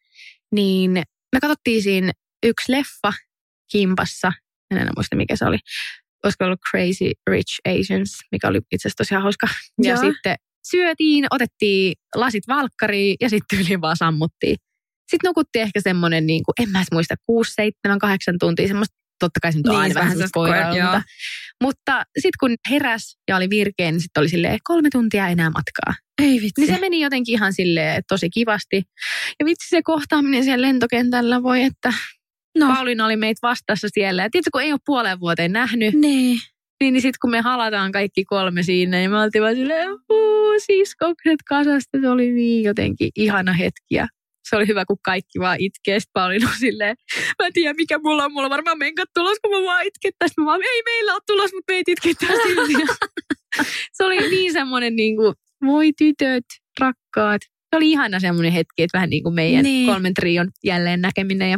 niin 0.51 0.91
me 1.33 1.39
katsottiin 1.41 1.83
siinä 1.83 2.11
yksi 2.45 2.71
leffa 2.71 3.13
kimpassa. 3.71 4.33
En 4.71 4.77
enää 4.77 4.93
muista, 4.95 5.15
mikä 5.15 5.35
se 5.35 5.45
oli. 5.45 5.57
Olisiko 6.23 6.45
ollut 6.45 6.59
Crazy 6.71 7.11
Rich 7.29 7.59
Asians, 7.67 8.17
mikä 8.31 8.47
oli 8.47 8.57
itse 8.57 8.87
asiassa 8.87 8.97
tosiaan 8.97 9.23
hauska. 9.23 9.47
Ja 9.83 9.93
Joo. 9.93 10.01
sitten 10.01 10.35
syötiin, 10.71 11.25
otettiin 11.31 11.93
lasit 12.15 12.43
valkkariin 12.47 13.15
ja 13.21 13.29
sitten 13.29 13.59
yli 13.59 13.81
vaan 13.81 13.97
sammuttiin. 13.97 14.55
Sitten 15.11 15.29
nukuttiin 15.29 15.63
ehkä 15.63 15.81
semmoinen, 15.81 16.25
niin 16.27 16.43
kuin, 16.43 16.53
en 16.63 16.71
mä 16.71 16.79
edes 16.79 16.91
muista, 16.91 17.15
6, 17.25 17.53
7, 17.53 17.99
8 17.99 18.35
tuntia, 18.39 18.67
semmoista, 18.67 18.95
totta 19.19 19.39
kai 19.39 19.51
se 19.51 19.57
nyt 19.59 19.67
on 19.67 19.71
Niin, 19.71 19.81
aina 19.81 19.93
vähän 19.93 20.05
vähän 20.05 20.17
semmoista 20.17 20.39
sellaista 20.39 20.69
koira- 20.69 20.73
koirailta. 20.73 21.01
Mutta 21.63 22.03
sitten 22.15 22.37
kun 22.39 22.55
heräs 22.69 23.17
ja 23.27 23.37
oli 23.37 23.49
virkeä, 23.49 23.91
niin 23.91 24.01
sitten 24.01 24.21
oli 24.21 24.29
silleen, 24.29 24.59
kolme 24.63 24.89
tuntia 24.91 25.27
enää 25.27 25.49
matkaa. 25.49 25.93
Ei 26.21 26.41
vitsi. 26.41 26.51
Niin 26.57 26.67
se 26.75 26.81
meni 26.81 27.01
jotenkin 27.01 27.33
ihan 27.33 27.53
silleen 27.53 28.03
tosi 28.07 28.29
kivasti. 28.29 28.83
Ja 29.39 29.45
vitsi 29.45 29.69
se 29.69 29.81
kohtaaminen 29.83 30.43
siellä 30.43 30.67
lentokentällä 30.67 31.43
voi, 31.43 31.63
että 31.63 31.93
no, 32.59 32.73
Pauliina 32.75 33.05
oli 33.05 33.17
meitä 33.17 33.39
vastassa 33.47 33.87
siellä. 33.93 34.21
Ja 34.21 34.29
tiedätkö, 34.29 34.49
kun 34.53 34.61
ei 34.61 34.71
ole 34.71 34.79
puoleen 34.85 35.19
vuoteen 35.19 35.51
nähnyt, 35.51 35.93
niin. 35.93 36.39
Niin, 36.79 36.93
niin 36.93 37.01
sitten 37.01 37.17
kun 37.21 37.31
me 37.31 37.41
halataan 37.41 37.91
kaikki 37.91 38.25
kolme 38.25 38.63
siinä, 38.63 38.97
niin 38.97 39.11
me 39.11 39.19
oltiin 39.19 39.43
vaan 39.43 39.55
silleen, 39.55 39.89
siskokset 40.59 41.39
kasasta. 41.49 41.97
Se 42.01 42.09
oli 42.09 42.31
niin 42.31 42.63
jotenkin 42.63 43.09
ihana 43.15 43.53
hetkiä. 43.53 44.07
Se 44.49 44.55
oli 44.55 44.67
hyvä, 44.67 44.85
kun 44.85 44.97
kaikki 45.03 45.39
vaan 45.39 45.57
itkee. 45.59 45.99
Sitten 45.99 46.13
Pauliina 46.13 46.49
silleen, 46.59 46.95
mä 47.39 47.47
en 47.47 47.53
tiedä 47.53 47.73
mikä 47.73 47.99
mulla 48.03 48.25
on. 48.25 48.33
Mulla 48.33 48.45
on 48.45 48.51
varmaan 48.51 48.77
menkat 48.77 49.09
tulos, 49.13 49.37
kun 49.39 49.51
mä 49.51 49.65
vaan 49.65 49.85
itkettäis. 49.85 50.31
Mä 50.37 50.45
vaan, 50.45 50.61
ei 50.63 50.81
meillä 50.85 51.13
ole 51.13 51.21
tulos, 51.27 51.53
mutta 51.53 51.73
meitä 51.73 51.91
itkettää 51.91 52.29
silti. 52.47 52.73
se 53.97 54.03
oli 54.03 54.29
niin 54.29 54.53
semmoinen 54.53 54.95
niin 54.95 55.15
kuin, 55.15 55.33
voi 55.65 55.91
tytöt, 55.97 56.45
rakkaat. 56.79 57.41
Se 57.41 57.77
oli 57.77 57.91
ihana 57.91 58.19
semmoinen 58.19 58.51
hetki, 58.51 58.83
että 58.83 58.97
vähän 58.97 59.09
niin 59.09 59.23
kuin 59.23 59.35
meidän 59.35 59.63
niin. 59.63 59.87
kolmen 59.87 60.13
trion 60.13 60.49
jälleen 60.63 61.01
näkeminen. 61.01 61.51
Ja 61.51 61.57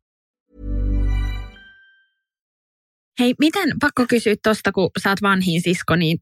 Hei, 3.21 3.33
miten, 3.39 3.69
pakko 3.79 4.05
kysyä 4.09 4.35
tuosta, 4.43 4.71
kun 4.71 4.89
sä 5.03 5.09
oot 5.09 5.21
vanhin 5.21 5.61
sisko, 5.61 5.95
niin 5.95 6.17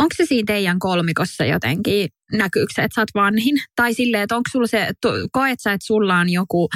onko 0.00 0.14
se 0.16 0.26
siinä 0.26 0.46
teidän 0.46 0.78
kolmikossa 0.78 1.44
jotenkin, 1.44 2.08
näkyykö 2.32 2.72
se, 2.74 2.82
että 2.82 2.94
sä 2.94 3.00
oot 3.00 3.08
vanhin? 3.14 3.56
Tai 3.76 3.94
silleen, 3.94 4.22
että 4.22 4.36
onko 4.36 4.50
sulla 4.52 4.66
se, 4.66 4.88
koet 5.32 5.60
sä, 5.60 5.72
että 5.72 5.86
sulla 5.86 6.18
on 6.18 6.30
joku 6.30 6.68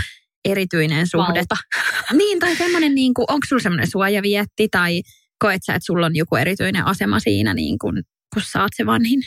erityinen 0.45 1.07
suhde? 1.07 1.39
Valta. 1.39 1.57
Niin, 2.19 2.39
tai 2.39 2.57
semmoinen, 2.57 2.95
niin 2.95 3.15
kuin, 3.15 3.25
onko 3.29 3.47
sulla 3.49 3.63
semmoinen 3.63 3.91
suojavietti, 3.91 4.69
tai 4.71 5.03
koet 5.39 5.63
sä, 5.65 5.75
että 5.75 5.87
sulla 5.87 6.07
on 6.07 6.17
joku 6.17 6.37
erityinen 6.37 6.87
asema 6.87 7.21
siinä, 7.21 7.55
niin 7.55 7.79
kun, 7.79 8.03
kun 8.35 8.43
sä 8.53 8.63
oot 8.63 8.73
se 8.77 8.87
vanhin? 8.87 9.23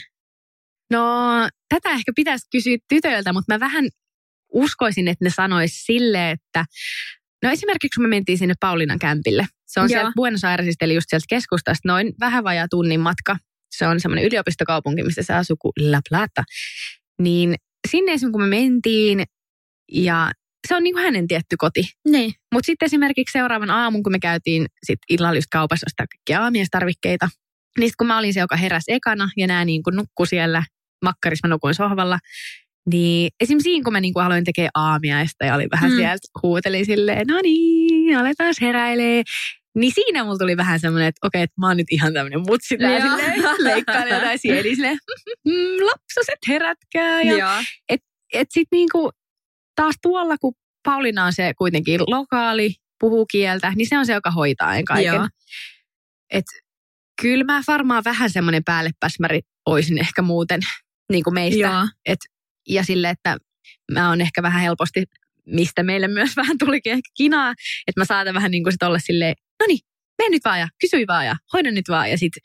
No, 0.90 1.08
tätä 1.68 1.90
ehkä 1.90 2.12
pitäisi 2.16 2.46
kysyä 2.52 2.76
tytöiltä, 2.88 3.32
mutta 3.32 3.54
mä 3.54 3.60
vähän 3.60 3.88
uskoisin, 4.52 5.08
että 5.08 5.24
ne 5.24 5.30
sanois 5.30 5.86
sille, 5.86 6.30
että 6.30 6.64
No 7.42 7.50
esimerkiksi 7.50 7.96
kun 7.96 8.04
me 8.04 8.08
mentiin 8.08 8.38
sinne 8.38 8.54
Paulinan 8.60 8.98
kämpille. 8.98 9.46
Se 9.72 9.80
on 9.80 9.84
Joo. 9.84 9.88
sieltä 9.88 10.12
Buenos 10.16 10.44
Airesista, 10.44 10.84
eli 10.84 10.94
just 10.94 11.06
sieltä 11.08 11.24
keskustasta 11.28 11.88
noin 11.88 12.12
vähän 12.20 12.44
vajaa 12.44 12.66
tunnin 12.70 13.00
matka. 13.00 13.36
Se 13.70 13.86
on 13.86 14.00
semmoinen 14.00 14.24
yliopistokaupunki, 14.24 15.02
missä 15.02 15.22
se 15.22 15.34
asuu 15.34 15.56
kuin 15.56 15.72
La 15.92 16.00
Plata. 16.10 16.42
Niin 17.22 17.54
sinne 17.88 18.12
esimerkiksi 18.12 18.32
kun 18.32 18.42
me 18.42 18.48
mentiin, 18.48 19.24
ja 19.92 20.30
se 20.68 20.76
on 20.76 20.82
niin 20.82 20.94
kuin 20.94 21.04
hänen 21.04 21.28
tietty 21.28 21.56
koti. 21.58 21.82
Niin. 22.08 22.32
Mutta 22.54 22.66
sitten 22.66 22.86
esimerkiksi 22.86 23.32
seuraavan 23.32 23.70
aamun, 23.70 24.02
kun 24.02 24.12
me 24.12 24.18
käytiin 24.18 24.66
sit 24.86 24.98
illalla 25.08 25.38
just 25.38 25.46
kaupassa 25.52 25.86
ostaa 25.88 26.06
kaikkia 26.06 26.42
aamiestarvikkeita, 26.42 27.28
niin 27.78 27.88
sit 27.88 27.96
kun 27.96 28.06
mä 28.06 28.18
olin 28.18 28.34
se, 28.34 28.40
joka 28.40 28.56
heräsi 28.56 28.92
ekana 28.92 29.28
ja 29.36 29.46
nää 29.46 29.64
niin 29.64 29.82
kuin 29.82 29.96
nukkui 29.96 30.26
siellä 30.26 30.64
makkarissa, 31.04 31.48
mä 31.48 31.54
nukuin 31.54 31.74
sohvalla, 31.74 32.18
niin 32.92 33.30
esimerkiksi 33.40 33.70
siinä, 33.70 33.84
kun 33.84 33.92
mä 33.92 34.00
niin 34.00 34.14
kuin 34.14 34.24
aloin 34.24 34.44
tekemään 34.44 34.70
aamiaista 34.74 35.44
ja 35.44 35.54
olin 35.54 35.70
vähän 35.70 35.90
mm. 35.90 35.96
sieltä, 35.96 36.28
huutelin 36.42 36.86
silleen, 36.86 37.26
no 37.26 37.40
niin, 37.42 38.18
aletaan 38.18 38.54
heräilee. 38.60 39.22
Niin 39.74 39.92
siinä 39.94 40.24
mulla 40.24 40.38
tuli 40.38 40.56
vähän 40.56 40.80
semmoinen, 40.80 41.08
että 41.08 41.26
okei, 41.26 41.42
että 41.42 41.60
mä 41.60 41.66
oon 41.66 41.76
nyt 41.76 41.86
ihan 41.90 42.14
tämmöinen 42.14 42.40
mutsi 42.40 42.78
tää 42.78 43.00
silleen, 43.00 43.42
leikkaan 43.58 44.08
jotain 44.08 44.38
sieni 44.42 44.74
silleen, 44.74 44.98
mm, 45.44 45.86
lapsaset 45.86 46.38
herätkää. 46.48 47.22
Ja, 47.22 47.64
et, 47.88 48.00
et 48.32 48.48
sit 48.50 48.68
niinku 48.72 49.10
taas 49.76 49.94
tuolla, 50.02 50.38
kun 50.38 50.54
Pauliina 50.84 51.24
on 51.24 51.32
se 51.32 51.52
kuitenkin 51.58 52.00
lokaali, 52.06 52.74
puhuu 53.00 53.26
kieltä, 53.26 53.72
niin 53.76 53.88
se 53.88 53.98
on 53.98 54.06
se, 54.06 54.12
joka 54.12 54.30
hoitaa 54.30 54.74
en 54.74 54.84
kaiken. 54.84 55.14
Joo. 55.14 55.28
Et 56.32 56.44
kyllä 57.22 57.44
mä 57.44 57.62
varmaan 57.66 58.04
vähän 58.04 58.30
semmoinen 58.30 58.64
päällepäsmäri 58.64 59.40
oisin 59.66 59.98
ehkä 59.98 60.22
muuten 60.22 60.60
niin 61.12 61.24
kuin 61.24 61.34
meistä. 61.34 61.60
Joo. 61.60 61.88
Et 62.06 62.18
ja 62.68 62.84
sille, 62.84 63.10
että 63.10 63.36
mä 63.92 64.08
oon 64.08 64.20
ehkä 64.20 64.42
vähän 64.42 64.62
helposti, 64.62 65.04
mistä 65.46 65.82
meille 65.82 66.08
myös 66.08 66.36
vähän 66.42 66.58
tulikin 66.58 66.92
ehkä 66.92 67.10
kinaa, 67.16 67.54
että 67.86 68.00
mä 68.00 68.04
saatan 68.04 68.34
vähän 68.34 68.50
niin 68.50 68.62
kuin 68.62 68.72
sit 68.72 68.82
olla 68.82 68.98
silleen, 68.98 69.34
no 69.60 69.66
niin, 69.66 69.78
mene 70.18 70.30
nyt 70.30 70.44
vaan 70.44 70.60
ja 70.60 70.68
kysy 70.80 71.06
vaan 71.06 71.26
ja 71.26 71.36
hoida 71.52 71.70
nyt 71.70 71.88
vaan. 71.88 72.10
Ja 72.10 72.18
sitten 72.18 72.42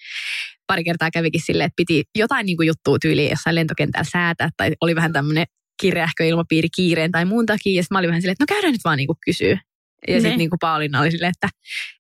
pari 0.68 0.84
kertaa 0.84 1.12
kävikin 1.12 1.42
silleen, 1.46 1.66
että 1.66 1.76
piti 1.76 2.04
jotain 2.16 2.46
niin 2.46 2.58
kuin 2.58 2.68
juttua 2.68 2.98
tyyliin 3.02 3.30
jossain 3.30 3.56
lentokentällä 3.56 4.10
säätää 4.12 4.50
tai 4.58 4.72
oli 4.82 4.96
vähän 4.96 5.14
tämmöinen 5.14 5.46
kireähkö 5.82 6.26
ilmapiiri 6.26 6.68
kiireen 6.76 7.12
tai 7.12 7.26
muun 7.26 7.46
takia. 7.46 7.76
Ja 7.76 7.84
sitten 7.84 7.96
mä 7.96 8.00
olin 8.00 8.08
vähän 8.08 8.22
silleen, 8.22 8.34
että 8.34 8.44
no 8.44 8.56
käydään 8.56 8.72
nyt 8.72 8.84
vaan 8.84 8.98
niin 8.98 9.08
kuin 9.08 9.18
kysyä. 9.26 9.60
Ja 10.08 10.22
sitten 10.22 10.38
niin 10.38 10.50
kuin 10.50 10.60
Pauliina 10.60 11.02
oli 11.02 11.12
silleen, 11.12 11.34
että, 11.36 11.50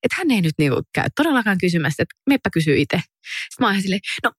että 0.03 0.15
hän 0.17 0.31
ei 0.31 0.41
nyt 0.41 0.53
niin 0.57 0.71
kuin 0.71 0.83
käy 0.93 1.05
todellakaan 1.15 1.57
kysymässä, 1.57 2.03
että 2.03 2.15
meppä 2.29 2.49
kysyy 2.53 2.77
itse. 2.77 2.97
Sitten 2.97 3.65
mä 3.65 3.69
olin 3.69 3.81
silleen, 3.81 4.01
no 4.23 4.31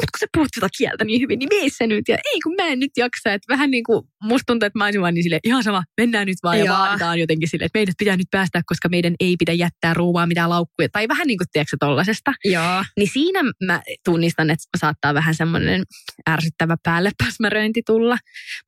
mutta 0.00 0.12
kun 0.12 0.20
sä 0.20 0.26
puhut 0.36 0.48
sitä 0.54 0.68
kieltä 0.78 1.04
niin 1.04 1.20
hyvin, 1.20 1.38
niin 1.38 1.48
mene 1.52 1.68
se 1.68 1.86
nyt. 1.86 2.08
Ja 2.08 2.16
ei 2.32 2.40
kun 2.40 2.54
mä 2.54 2.66
en 2.66 2.80
nyt 2.80 2.90
jaksa. 2.96 3.32
Että 3.32 3.52
vähän 3.52 3.70
niin 3.70 3.84
kuin 3.84 4.02
musta 4.22 4.44
tuntuu, 4.46 4.66
että 4.66 4.78
mä 4.78 4.84
olisin 4.84 5.00
vaan 5.00 5.14
niin 5.14 5.22
sille 5.22 5.38
ihan 5.44 5.62
sama, 5.62 5.82
mennään 6.00 6.26
nyt 6.26 6.36
vaan 6.42 6.58
ja, 6.58 6.64
ja 6.64 6.72
vaaditaan 6.72 7.20
jotenkin 7.20 7.48
sille, 7.48 7.64
että 7.64 7.78
meidät 7.78 7.94
pitää 7.98 8.16
nyt 8.16 8.26
päästä, 8.30 8.62
koska 8.66 8.88
meidän 8.88 9.14
ei 9.20 9.36
pidä 9.38 9.52
jättää 9.52 9.94
ruuvaa 9.94 10.26
mitään 10.26 10.50
laukkuja. 10.50 10.88
Tai 10.92 11.08
vähän 11.08 11.26
niin 11.26 11.38
kuin 11.38 11.48
tiedätkö 11.52 11.76
tollasesta. 11.80 12.32
Joo. 12.44 12.84
Niin 12.96 13.10
siinä 13.12 13.40
mä 13.66 13.82
tunnistan, 14.04 14.50
että 14.50 14.64
saattaa 14.78 15.14
vähän 15.14 15.34
semmoinen 15.34 15.82
ärsyttävä 16.30 16.76
päälle 16.82 17.10
pääsmäröinti 17.18 17.82
tulla. 17.86 18.18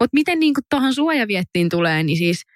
Mutta 0.01 0.15
miten 0.15 0.41
niin 0.41 0.55
kuin 0.55 0.65
tuohon 0.71 0.95
suojaviettiin 0.95 1.69
tulee, 1.69 2.03
niin 2.03 2.19
siis– 2.19 2.43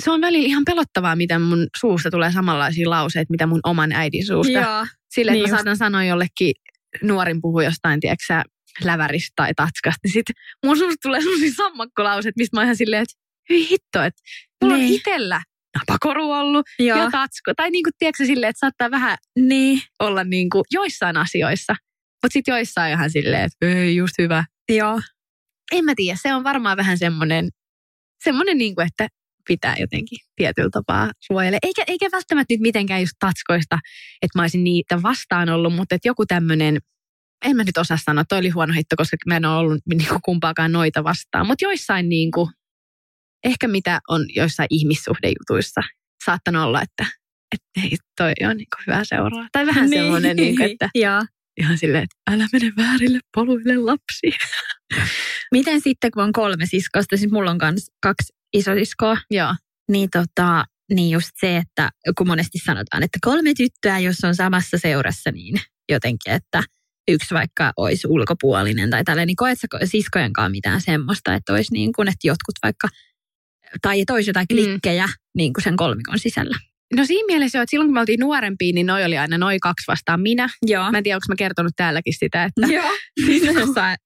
se 0.00 0.10
on 0.10 0.20
välillä 0.20 0.46
ihan 0.46 0.64
pelottavaa, 0.66 1.16
miten 1.16 1.42
mun 1.42 1.66
suusta 1.80 2.10
tulee 2.10 2.32
samanlaisia 2.32 2.90
lauseita, 2.90 3.30
mitä 3.30 3.46
mun 3.46 3.60
oman 3.64 3.92
äidin 3.92 4.26
suusta. 4.26 4.52
Joo, 4.52 4.86
Sille, 5.10 5.30
että 5.30 5.42
niin 5.42 5.50
mä 5.50 5.56
saatan 5.56 5.76
sanoa 5.76 6.04
jollekin 6.04 6.54
nuorin 7.02 7.40
puhu 7.40 7.60
jostain, 7.60 8.00
tiedätkö 8.00 8.42
läväristä 8.84 9.32
tai 9.36 9.54
tatskasta, 9.56 10.00
niin 10.04 10.12
sit 10.12 10.26
mun 10.66 10.78
suusta 10.78 10.96
tulee 11.02 11.20
sellaisia 11.20 11.52
sammakkolauseet, 11.56 12.36
mistä 12.36 12.56
mä 12.56 12.62
ihan 12.62 12.76
silleen, 12.76 13.02
että 13.02 13.14
hyi 13.50 13.68
hitto, 13.70 14.02
että 14.02 14.22
mulla 14.62 14.76
niin. 14.76 14.86
on 14.88 14.94
itellä 14.94 15.42
napakoru 15.78 16.30
ollut 16.30 16.66
Joo. 16.78 16.98
ja 16.98 17.10
tatsko. 17.10 17.52
Tai 17.56 17.70
niin 17.70 17.84
kuin, 17.84 17.92
tiedätkö 17.98 18.24
silleen, 18.24 18.50
että 18.50 18.60
saattaa 18.60 18.90
vähän 18.90 19.18
niin. 19.38 19.80
olla 19.98 20.24
niin 20.24 20.50
kuin 20.50 20.64
joissain 20.70 21.16
asioissa. 21.16 21.72
Mutta 22.22 22.32
sitten 22.32 22.52
joissain 22.52 22.92
ihan 22.92 23.10
silleen, 23.10 23.42
että 23.42 23.66
ei, 23.66 23.96
just 23.96 24.14
hyvä. 24.18 24.44
Joo. 24.68 25.00
En 25.72 25.84
mä 25.84 25.92
tiedä, 25.96 26.18
se 26.22 26.34
on 26.34 26.44
varmaan 26.44 26.76
vähän 26.76 26.98
semmoinen, 26.98 27.48
semmoinen 28.24 28.58
niin 28.58 28.74
kuin, 28.74 28.86
että 28.86 29.08
pitää 29.48 29.74
jotenkin 29.78 30.18
tietyllä 30.36 30.70
tapaa 30.72 31.12
suojele. 31.20 31.58
Eikä, 31.62 31.84
eikä 31.86 32.08
välttämättä 32.12 32.54
nyt 32.54 32.60
mitenkään 32.60 33.00
just 33.00 33.16
tatskoista, 33.20 33.78
että 34.22 34.38
mä 34.38 34.42
olisin 34.42 34.64
niitä 34.64 35.02
vastaan 35.02 35.48
ollut, 35.48 35.74
mutta 35.74 35.94
että 35.94 36.08
joku 36.08 36.26
tämmöinen, 36.26 36.78
en 37.44 37.56
mä 37.56 37.64
nyt 37.64 37.78
osaa 37.78 37.98
sanoa, 38.04 38.24
toi 38.24 38.38
oli 38.38 38.50
huono 38.50 38.72
hitto, 38.72 38.96
koska 38.96 39.16
mä 39.26 39.36
en 39.36 39.44
ole 39.44 39.56
ollut 39.56 39.82
niin 39.86 40.08
kuin 40.08 40.22
kumpaakaan 40.24 40.72
noita 40.72 41.04
vastaan. 41.04 41.46
Mutta 41.46 41.64
joissain 41.64 42.08
niin 42.08 42.30
kuin, 42.30 42.50
ehkä 43.44 43.68
mitä 43.68 44.00
on 44.08 44.26
joissain 44.34 44.66
ihmissuhdejutuissa 44.70 45.80
saattanut 46.24 46.62
olla, 46.62 46.82
että, 46.82 47.06
että 47.54 47.80
ei, 47.82 47.96
toi 48.16 48.32
on 48.50 48.56
niin 48.56 48.68
kuin 48.76 48.84
hyvä 48.86 49.04
seuraa. 49.04 49.48
Tai 49.52 49.66
vähän 49.66 49.90
niin. 49.90 50.02
semmoinen, 50.02 50.36
niin 50.36 50.56
kuin, 50.56 50.70
että 50.70 50.88
ja. 51.04 51.22
ihan 51.60 51.78
silleen, 51.78 52.04
että 52.04 52.32
älä 52.34 52.46
mene 52.52 52.72
väärille 52.76 53.20
poluille 53.34 53.76
lapsi. 53.76 54.38
Miten 55.52 55.80
sitten, 55.80 56.10
kun 56.10 56.22
on 56.22 56.32
kolme 56.32 56.66
siskosta, 56.66 57.16
siis 57.16 57.32
mulla 57.32 57.50
on 57.50 57.58
kans 57.58 57.90
kaksi 58.02 58.35
isosiskoa. 58.52 59.16
Joo. 59.30 59.54
Niin, 59.90 60.08
tota, 60.10 60.64
niin 60.92 61.10
just 61.10 61.30
se, 61.40 61.56
että 61.56 61.90
kun 62.18 62.26
monesti 62.26 62.58
sanotaan, 62.58 63.02
että 63.02 63.18
kolme 63.22 63.54
tyttöä, 63.54 63.98
jos 63.98 64.16
on 64.24 64.34
samassa 64.34 64.78
seurassa, 64.78 65.30
niin 65.32 65.60
jotenkin, 65.88 66.32
että 66.32 66.62
yksi 67.08 67.34
vaikka 67.34 67.72
olisi 67.76 68.06
ulkopuolinen 68.10 68.90
tai 68.90 69.04
tällainen, 69.04 69.26
niin 69.26 69.36
koet 69.36 69.58
siskojenkaan 69.84 70.50
mitään 70.50 70.80
semmoista, 70.80 71.34
että 71.34 71.52
olisi 71.52 71.72
niin 71.72 71.92
kuin, 71.92 72.08
että 72.08 72.26
jotkut 72.26 72.54
vaikka, 72.62 72.88
tai 73.82 74.00
että 74.00 74.12
olisi 74.12 74.30
jotain 74.30 74.46
mm. 74.50 74.56
klikkejä 74.56 75.06
mm. 75.06 75.12
niin 75.34 75.52
kuin 75.52 75.64
sen 75.64 75.76
kolmikon 75.76 76.18
sisällä? 76.18 76.58
No 76.94 77.04
siinä 77.04 77.26
mielessä 77.26 77.58
jo, 77.58 77.62
että 77.62 77.70
silloin 77.70 77.88
kun 77.88 77.94
me 77.94 78.00
oltiin 78.00 78.20
nuorempia, 78.20 78.72
niin 78.72 78.86
noi 78.86 79.04
oli 79.04 79.18
aina 79.18 79.38
noin 79.38 79.60
kaksi 79.60 79.84
vastaan 79.88 80.20
minä. 80.20 80.48
Joo. 80.66 80.90
Mä 80.90 80.98
en 80.98 81.04
tiedä, 81.04 81.16
onko 81.16 81.24
mä 81.28 81.36
kertonut 81.36 81.72
täälläkin 81.76 82.14
sitä, 82.18 82.44
että 82.44 82.74
Joo. 82.74 82.90
Siis 83.26 83.42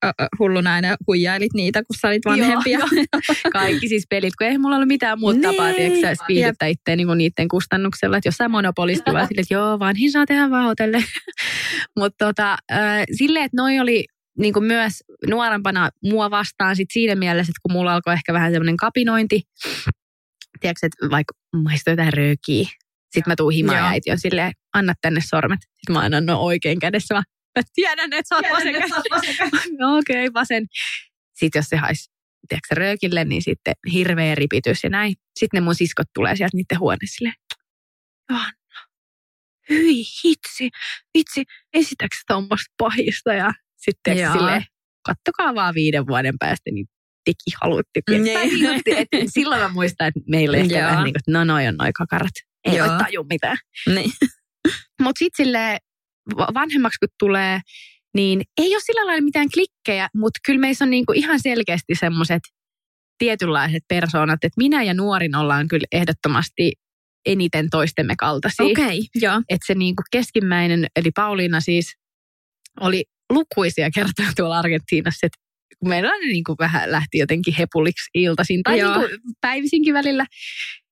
ö, 0.05 0.09
hulluna 0.39 0.75
aina 0.75 0.97
huijailit 1.07 1.55
niitä, 1.55 1.83
kun 1.83 1.97
sä 2.01 2.09
olit 2.09 2.25
vanhempia. 2.25 2.79
Joo, 2.79 2.89
kaikki 3.53 3.89
siis 3.89 4.05
pelit, 4.11 4.37
kun 4.39 4.47
ei 4.47 4.59
mulla 4.59 4.77
ollut 4.77 4.89
mitään 4.89 5.21
muuta 5.21 5.39
Niin. 5.39 5.43
tapaa, 5.57 5.73
tiedätkö 5.73 6.01
sä, 6.01 6.25
viihdyttää 6.29 6.69
itseä 6.69 6.97
niin 6.97 7.19
niiden 7.19 7.49
kustannuksella. 7.49 8.17
Että 8.17 8.29
jossain 8.29 8.51
monopolisti 8.51 9.13
vaan 9.13 9.27
silleen, 9.29 9.43
että 9.43 9.55
joo, 9.55 9.79
vanhin 9.79 10.13
saa 10.13 10.27
tehdä 10.27 10.51
vaan 10.51 10.65
hotelle. 10.65 11.05
Mutta 11.99 12.25
tota, 12.27 12.53
äh, 12.73 13.05
silleen, 13.13 13.45
että 13.45 13.57
noi 13.57 13.81
oli 13.81 14.05
niin 14.39 14.53
kuin 14.53 14.65
myös 14.65 14.93
nuorempana 15.29 15.91
mua 16.03 16.31
vastaan 16.31 16.77
sit 16.77 16.89
siinä 16.93 17.15
mielessä, 17.15 17.51
että 17.51 17.61
kun 17.63 17.73
mulla 17.73 17.95
alkoi 17.95 18.13
ehkä 18.13 18.33
vähän 18.33 18.53
semmoinen 18.53 18.77
kapinointi, 18.77 19.43
tiedätkö, 20.61 20.87
että 20.87 21.11
vaikka 21.11 21.35
maistuu 21.57 21.93
jotain 21.93 22.13
röökiä, 22.13 22.69
sitten 23.11 23.31
mä 23.31 23.37
tuun 23.37 23.53
himaan 23.53 23.79
ja 23.79 23.89
äiti 23.89 24.11
on 24.11 24.19
silleen, 24.19 24.53
anna 24.75 24.95
tänne 25.01 25.21
sormet. 25.29 25.59
Sitten 25.63 25.93
mä 25.93 26.01
annan 26.01 26.27
no 26.27 26.41
oikein 26.41 26.79
kädessä 26.79 27.15
vaan, 27.15 27.25
mä 27.59 27.63
tiedän, 27.75 28.13
että 28.13 28.29
sä 28.29 28.37
oot 28.37 28.45
vasen 28.53 28.73
kädessä. 28.73 28.97
no 29.79 29.99
okei, 29.99 30.29
okay, 30.29 30.35
vasen. 30.35 30.67
Sitten 31.35 31.59
jos 31.59 31.67
se 31.67 31.77
haisi 31.77 32.11
tiedätkö, 32.49 32.75
röökille, 32.75 33.25
niin 33.25 33.43
sitten 33.43 33.75
hirveä 33.93 34.35
ripitys 34.35 34.85
ja 34.85 34.91
näin. 34.91 35.15
Sitten 35.39 35.59
ne 35.61 35.65
mun 35.65 35.75
siskot 35.75 36.07
tulee 36.15 36.37
sieltä 36.37 36.57
niiden 36.57 36.79
huoneessa 36.79 37.17
silleen, 37.17 37.35
Johanna, 38.31 38.53
hyi 39.71 40.03
hitsi, 40.25 40.71
vitsi, 41.19 41.45
esitäkö 41.75 42.17
sä 42.17 42.23
tuommoista 42.29 42.75
pahista? 42.79 43.33
Ja 43.33 43.53
sitten 43.77 44.17
silleen, 44.33 44.65
kattokaa 45.07 45.55
vaan 45.55 45.75
viiden 45.75 46.07
vuoden 46.07 46.35
päästä, 46.39 46.71
niin 46.71 46.87
teki 47.25 47.57
haluttikin. 47.63 48.23
Niin. 48.23 48.83
Niin 49.13 49.31
silloin 49.31 49.61
mä 49.61 49.69
muistan, 49.69 50.09
että 50.09 50.21
meillä 50.29 50.57
ehkä 50.57 50.79
Joo. 50.79 50.91
vähän 50.91 51.05
niin 51.05 51.15
kuin, 51.15 51.33
no 51.33 51.45
noi 51.45 51.67
on 51.67 51.77
noi 51.77 51.93
kakarat. 51.93 52.33
Ei 52.65 52.77
Joo. 52.77 52.89
voi 52.89 52.99
taju 52.99 53.25
mitään. 53.31 53.57
Niin. 53.87 54.11
Mutta 55.03 55.19
sitten 55.19 55.45
sille 55.45 55.79
vanhemmaksi 56.55 56.99
kun 56.99 57.09
tulee, 57.19 57.61
niin 58.15 58.43
ei 58.61 58.75
ole 58.75 58.81
sillä 58.81 59.07
lailla 59.07 59.23
mitään 59.23 59.49
klikkejä, 59.55 60.09
mutta 60.15 60.41
kyllä 60.47 60.61
meissä 60.61 60.85
on 60.85 60.91
niinku 60.91 61.13
ihan 61.13 61.41
selkeästi 61.41 61.95
semmoiset 61.95 62.43
tietynlaiset 63.19 63.83
persoonat, 63.89 64.45
että 64.45 64.57
minä 64.57 64.83
ja 64.83 64.95
nuorin 64.95 65.37
ollaan 65.37 65.69
kyllä 65.69 65.87
ehdottomasti 65.93 66.73
eniten 67.27 67.71
toistemme 67.71 68.15
kaltaisia. 68.19 68.67
Okei, 68.67 68.85
okay, 68.85 69.01
joo. 69.15 69.43
Että 69.49 69.67
se 69.67 69.75
niinku 69.75 70.03
keskimmäinen, 70.11 70.87
eli 70.97 71.11
Pauliina 71.15 71.61
siis, 71.61 71.95
oli 72.81 73.05
lukuisia 73.33 73.91
kertoja 73.95 74.29
tuolla 74.37 74.59
Argentiinassa, 74.59 75.27
että 75.27 75.39
kun 75.79 75.89
meillä 75.89 76.11
aina 76.11 76.25
niinku 76.27 76.55
vähän 76.59 76.93
lähti 76.93 77.19
jotenkin 77.19 77.55
hepuliksi 77.59 78.11
iltaisin 78.15 78.63
tai 78.63 78.79
Joo. 78.79 78.99
niinku 78.99 79.17
päivisinkin 79.41 79.95
välillä. 79.95 80.27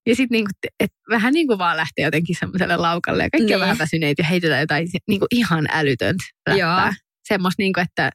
Ja 0.07 0.15
sitten 0.17 0.37
niinku, 0.37 0.51
et 0.81 0.91
vähän 1.11 1.33
niinku 1.33 1.59
vaan 1.59 1.77
lähtee 1.77 2.05
jotenkin 2.05 2.37
semmoiselle 2.41 2.77
laukalle 2.77 3.23
ja 3.23 3.31
kaikki 3.31 3.45
on 3.45 3.47
Niin. 3.47 3.61
vähän 3.61 3.79
väsyneitä 3.79 4.23
ja 4.23 4.27
heitetään 4.27 4.61
jotain 4.61 4.89
niinku 5.09 5.27
ihan 5.31 5.67
älytöntä 5.73 6.25
läppää. 6.49 6.93
Semmoista 7.29 7.63
niinku, 7.63 7.81
että 7.81 8.11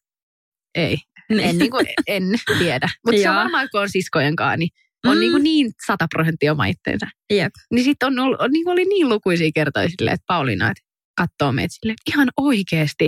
ei, 0.75 0.97
Niin. 1.29 1.39
en, 1.49 1.57
niinku, 1.57 1.77
en 2.07 2.23
tiedä. 2.59 2.89
Mutta 3.05 3.21
se 3.21 3.29
on 3.29 3.35
varmaan, 3.35 3.67
kun 3.71 3.81
on 3.81 3.89
siskojen 3.89 4.35
kanssa, 4.35 4.57
niin 4.57 4.69
on 5.05 5.15
Mm. 5.17 5.19
niinku 5.19 5.37
niin 5.37 5.71
sata 5.87 6.07
prosenttia 6.13 6.51
oma 6.51 6.65
itteensä. 6.65 7.07
Jep. 7.33 7.51
Niin 7.73 7.83
sitten 7.83 8.07
on, 8.07 8.19
ollut, 8.19 8.39
niin 8.51 8.69
oli 8.69 8.85
niin 8.85 9.09
lukuisia 9.09 9.51
kertoja 9.55 9.89
silleen, 9.89 10.13
että 10.15 10.23
Pauliina 10.27 10.69
että 10.71 10.83
katsoo 11.17 11.51
meitä 11.51 11.73
silleen, 11.79 11.95
että 12.01 12.11
ihan 12.17 12.29
oikeasti, 12.37 13.05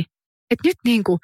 että 0.51 0.67
nyt 0.69 0.75
niin 0.85 1.03
kuin, 1.03 1.19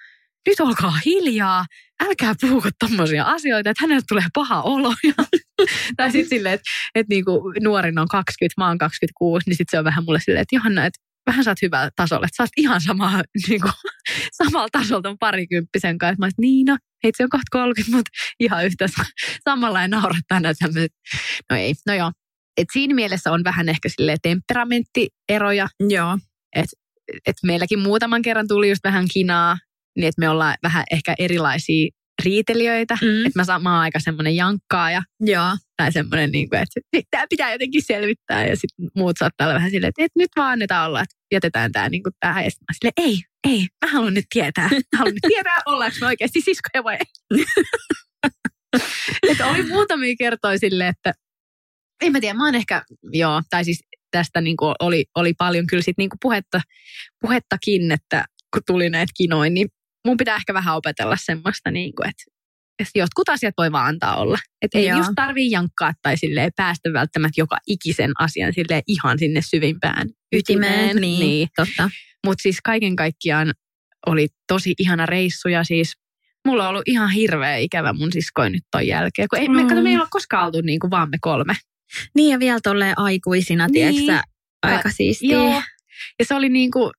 nyt 0.50 0.60
olkaa 0.60 1.00
hiljaa, 1.05 1.65
älkää 2.03 2.33
puhuko 2.41 2.69
tommosia 2.79 3.24
asioita, 3.24 3.69
että 3.69 3.83
hänelle 3.83 4.01
tulee 4.10 4.25
paha 4.33 4.62
olo. 4.62 4.93
Ja, 5.03 5.13
tai 5.98 6.12
sitten 6.12 6.29
silleen, 6.29 6.53
että, 6.53 6.69
että 6.95 7.13
niin 7.13 7.25
kuin 7.25 7.63
nuorin 7.63 8.00
on 8.00 8.07
20, 8.07 8.62
mä 8.62 8.67
oon 8.67 8.77
26, 8.77 9.50
niin 9.50 9.57
sitten 9.57 9.71
se 9.71 9.79
on 9.79 9.86
vähän 9.86 10.03
mulle 10.05 10.19
silleen, 10.19 10.41
että 10.41 10.55
Johanna, 10.55 10.86
että 10.86 11.00
vähän 11.25 11.43
sä 11.43 11.51
oot 11.51 11.62
hyvällä 11.62 11.89
tasolla, 11.95 12.25
että 12.25 12.36
sä 12.38 12.43
oot 12.43 12.50
ihan 12.57 12.81
samaa, 12.81 13.24
niin 13.48 13.62
kuin, 13.62 13.74
samalla 14.31 14.67
tasolla 14.71 15.01
ton 15.01 15.17
parikymppisen 15.19 15.98
kanssa. 15.98 16.19
Mä 16.19 16.25
oon, 16.25 16.29
että 16.29 16.41
niin 16.41 16.65
no, 16.65 16.77
hei 17.03 17.12
se 17.17 17.24
on 17.24 17.29
kohta 17.29 17.48
30, 17.51 17.98
mutta 17.98 18.12
ihan 18.39 18.65
yhtä 18.65 18.88
sa- 18.88 19.12
samalla 19.49 19.82
ei 19.82 19.88
naurattaa 19.88 20.39
näitä 20.39 20.58
tämmöiset. 20.60 20.91
No 21.49 21.58
ei, 21.58 21.73
no 21.88 21.93
joo. 21.93 22.12
Et 22.58 22.67
siinä 22.73 22.95
mielessä 22.95 23.32
on 23.32 23.43
vähän 23.43 23.69
ehkä 23.69 23.89
sille 23.89 24.15
temperamenttieroja, 24.21 25.67
Joo. 25.89 26.17
että 26.56 27.47
meilläkin 27.47 27.80
muutaman 27.80 28.21
kerran 28.21 28.47
tuli 28.47 28.69
just 28.69 28.84
vähän 28.84 29.06
kinaa, 29.13 29.58
niin 29.95 30.08
että 30.08 30.19
me 30.19 30.30
ollaan 30.30 30.56
vähän 30.63 30.84
ehkä 30.91 31.15
erilaisia 31.19 31.89
riitelijöitä. 32.23 32.97
Mm. 33.01 33.25
Että 33.25 33.39
mä 33.39 33.43
samaan 33.43 33.82
aika 33.82 33.99
semmoinen 33.99 34.36
jankkaaja 34.36 35.01
Joo. 35.19 35.58
tai 35.77 35.91
semmoinen, 35.91 36.32
niin 36.32 36.49
kuin, 36.49 36.62
että 36.62 37.04
tämä 37.12 37.25
pitää 37.30 37.51
jotenkin 37.51 37.82
selvittää. 37.86 38.45
Ja 38.45 38.56
sitten 38.56 38.89
muut 38.95 39.15
saattaa 39.19 39.47
olla 39.47 39.56
vähän 39.56 39.71
silleen, 39.71 39.89
että, 39.89 40.04
että 40.04 40.19
nyt 40.19 40.30
vaan 40.36 40.51
annetaan 40.51 40.88
olla, 40.88 41.01
että 41.01 41.15
jätetään 41.32 41.71
tämä 41.71 41.89
niin 41.89 42.04
tähän. 42.19 42.43
Ja 42.43 42.49
sitten 42.49 42.65
mä 42.69 42.73
silleen, 42.73 43.10
ei, 43.10 43.19
ei, 43.47 43.67
mä 43.86 43.91
haluan 43.91 44.13
nyt 44.13 44.25
tietää. 44.34 44.69
Mä 44.71 44.97
haluan 44.97 45.13
nyt 45.13 45.32
tietää, 45.34 45.58
ollaanko 45.71 45.97
me 46.01 46.08
oikeasti 46.08 46.41
siskoja 46.41 46.84
vai 46.84 46.97
ei. 46.97 47.45
että 49.30 49.47
oli 49.47 49.63
muutamia 49.63 50.15
kertoja 50.19 50.60
silleen, 50.60 50.89
että 50.89 51.13
en 52.01 52.12
mä 52.12 52.19
tiedä, 52.19 52.34
mä 52.34 52.45
oon 52.45 52.56
ehkä, 52.56 52.84
joo, 53.12 53.41
tai 53.49 53.65
siis 53.65 53.80
tästä 54.12 54.41
niin 54.41 54.58
kuin 54.58 54.75
oli, 54.80 55.06
oli 55.15 55.34
paljon 55.34 55.67
kyllä 55.67 55.84
sit 55.84 55.97
niin 55.97 56.10
kuin 56.10 56.17
puhetta, 56.21 56.62
puhettakin, 57.21 57.91
että 57.91 58.25
kun 58.54 58.62
tuli 58.67 58.89
näitä 58.89 59.12
kinoin, 59.17 59.54
niin 59.54 59.67
mun 60.07 60.17
pitää 60.17 60.35
ehkä 60.35 60.53
vähän 60.53 60.75
opetella 60.75 61.15
semmoista, 61.23 61.71
niin 61.71 61.95
kuin, 61.95 62.09
että, 62.09 62.23
että 62.79 62.99
jotkut 62.99 63.29
asiat 63.29 63.53
voi 63.57 63.71
vaan 63.71 63.87
antaa 63.87 64.15
olla. 64.15 64.37
Että 64.61 64.77
ei 64.77 64.85
Joo. 64.87 64.97
just 64.97 65.09
tarvii 65.15 65.51
jankkaa 65.51 65.93
tai 66.01 66.17
silleen 66.17 66.51
päästä 66.55 66.93
välttämättä 66.93 67.41
joka 67.41 67.57
ikisen 67.67 68.11
asian 68.19 68.53
silleen 68.53 68.83
ihan 68.87 69.19
sinne 69.19 69.41
syvimpään 69.49 70.07
Ytimeen, 70.35 70.95
niin, 70.95 71.19
niin. 71.19 71.47
totta. 71.55 71.89
Mutta 72.25 72.41
siis 72.41 72.57
kaiken 72.63 72.95
kaikkiaan 72.95 73.53
oli 74.07 74.27
tosi 74.47 74.73
ihana 74.79 75.05
reissu 75.05 75.47
ja 75.47 75.63
siis 75.63 75.93
mulla 76.47 76.63
on 76.63 76.69
ollut 76.69 76.87
ihan 76.87 77.09
hirveä 77.11 77.55
ikävä 77.55 77.93
mun 77.93 78.11
siskoin 78.11 78.51
nyt 78.51 78.63
ton 78.71 78.87
jälkeen. 78.87 79.27
Kun 79.29 79.39
ei, 79.39 79.49
me, 79.49 79.61
Mm. 79.63 79.67
kato, 79.69 79.81
me 79.81 79.89
ei 79.89 79.97
ole 79.97 80.07
koskaan 80.09 80.45
oltu 80.45 80.61
niin 80.61 80.79
kuin 80.79 80.91
vaan 80.91 81.09
me 81.09 81.17
kolme. 81.21 81.53
Niin 82.15 82.31
ja 82.31 82.39
vielä 82.39 82.59
tolleen 82.63 82.99
aikuisina, 82.99 83.67
Niin. 83.67 83.95
tiedätkö 83.95 84.27
aika 84.63 84.89
siistiä. 84.89 85.31
Joo. 85.37 85.61
Ja 86.19 86.25
se 86.25 86.35
oli 86.35 86.49
niin 86.49 86.71
kuin, 86.71 86.91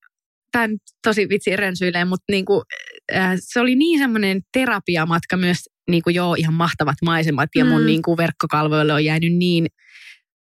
tämä 0.52 0.66
nyt 0.66 0.82
tosi 1.02 1.28
vitsi 1.28 1.56
rensyilee, 1.56 2.04
mutta 2.04 2.24
niin 2.30 2.44
kuin, 2.44 2.62
se 3.40 3.60
oli 3.60 3.76
niin 3.76 3.98
semmoinen 3.98 4.40
terapiamatka 4.52 5.36
myös, 5.36 5.58
niin 5.90 6.02
kuin 6.02 6.14
joo, 6.14 6.34
ihan 6.34 6.54
mahtavat 6.54 6.96
maisemat 7.04 7.50
ja 7.54 7.64
mun 7.64 7.80
Mm. 7.80 7.86
niin 7.86 8.02
kuin 8.02 8.16
verkkokalvoille 8.16 8.92
on 8.92 9.04
jäänyt 9.04 9.32
niin 9.32 9.66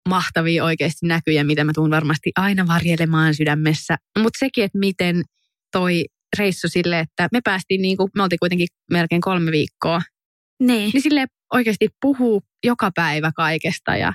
mahtavia 0.09 0.63
oikeasti 0.63 1.05
näkyjä, 1.07 1.43
mitä 1.43 1.63
mä 1.63 1.71
tuun 1.75 1.89
varmasti 1.91 2.31
aina 2.35 2.67
varjelemaan 2.67 3.35
sydämessä. 3.35 3.95
Mutta 4.19 4.39
sekin, 4.39 4.63
että 4.63 4.77
miten 4.79 5.21
toi 5.71 6.05
reissu 6.37 6.69
sille, 6.69 6.99
että 6.99 7.27
me 7.31 7.39
päästiin 7.43 7.81
niin 7.81 7.97
kuin, 7.97 8.09
me 8.15 8.23
oltiin 8.23 8.39
kuitenkin 8.39 8.67
melkein 8.91 9.21
kolme 9.21 9.51
viikkoa, 9.51 10.01
Niin. 10.59 10.91
niin 10.93 11.01
sille 11.01 11.25
oikeasti 11.53 11.87
puhuu 12.01 12.41
joka 12.63 12.91
päivä 12.95 13.31
kaikesta 13.35 13.95
ja 13.95 14.13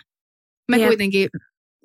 me 0.70 0.76
Jep. 0.76 0.86
kuitenkin 0.88 1.28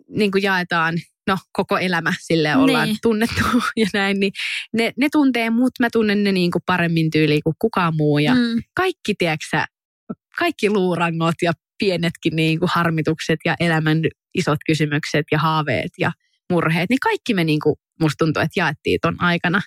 niin 0.10 0.32
kuin 0.32 0.42
jaetaan, 0.44 0.96
no 1.30 1.38
koko 1.52 1.78
elämä 1.78 2.14
sille 2.20 2.56
ollaan 2.56 2.88
Niin. 2.88 2.98
tunnettu 3.02 3.44
ja 3.82 3.86
näin, 3.94 4.20
niin 4.20 4.32
ne, 4.74 4.94
ne 4.98 5.08
tuntee 5.12 5.50
mut, 5.50 5.72
mä 5.80 5.88
tunnen 5.92 6.24
ne 6.24 6.32
niin 6.32 6.52
kuin 6.52 6.62
paremmin 6.66 7.12
tyyliin 7.12 7.42
kuin 7.44 7.56
kukaan 7.60 7.94
muu 7.98 8.20
ja 8.20 8.36
mm. 8.36 8.62
Kaikki, 8.76 9.16
tiedätkö 9.18 9.64
kaikki 10.40 10.70
luurangot 10.70 11.36
ja 11.42 11.52
pienetkin 11.80 12.36
niin 12.36 12.60
kuin 12.60 12.70
harmitukset 12.74 13.40
ja 13.46 13.56
elämän 13.60 14.02
isot 14.34 14.60
kysymykset 14.66 15.26
ja 15.32 15.40
haaveet 15.40 15.92
ja 16.00 16.12
murheet, 16.52 16.90
niin 16.90 17.00
kaikki 17.00 17.34
me 17.34 17.44
niin 17.44 17.60
kuin, 17.60 17.76
musta 18.02 18.26
tuntuu, 18.26 18.42
että 18.42 18.60
jaettiin 18.60 19.00
ton 19.02 19.22
aikana. 19.22 19.62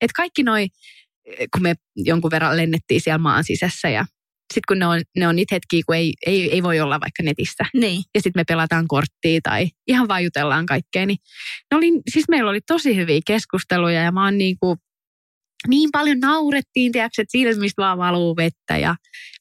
Että 0.00 0.12
kaikki 0.16 0.42
noi, 0.42 0.68
kun 1.52 1.62
me 1.62 1.74
jonkun 1.96 2.30
verran 2.30 2.56
lennettiin 2.56 3.00
siellä 3.00 3.18
maan 3.18 3.44
sisässä 3.44 3.88
ja 3.88 4.04
sitten 4.54 4.62
kun 4.68 4.78
ne 4.78 4.86
on, 4.86 5.00
ne 5.16 5.28
on 5.28 5.36
niitä 5.36 5.54
hetkiä, 5.54 5.82
kun 5.86 5.96
ei, 5.96 6.12
ei, 6.26 6.52
ei 6.52 6.62
voi 6.62 6.80
olla 6.80 7.00
vaikka 7.00 7.22
netissä. 7.22 7.64
Niin. 7.74 8.02
Ja 8.14 8.20
sitten 8.22 8.40
me 8.40 8.44
pelataan 8.48 8.88
korttia 8.88 9.40
tai 9.42 9.68
ihan 9.86 10.08
vaan 10.08 10.24
jutellaan 10.24 10.66
kaikkea. 10.66 11.06
Niin 11.06 11.18
ne 11.70 11.76
oli, 11.76 11.86
siis 12.12 12.24
meillä 12.28 12.50
oli 12.50 12.60
tosi 12.66 12.96
hyviä 12.96 13.20
keskusteluja 13.26 14.02
ja 14.02 14.12
mä 14.12 14.24
oon 14.24 14.38
niin 14.38 14.56
kuin, 14.60 14.78
niin 15.68 15.88
paljon 15.92 16.20
naurettiin, 16.20 16.92
tiedätkö, 16.92 17.22
että 17.22 17.32
silmistä 17.32 17.82
vaan 17.82 17.98
valuu 17.98 18.36
vettä 18.36 18.78
ja 18.78 18.96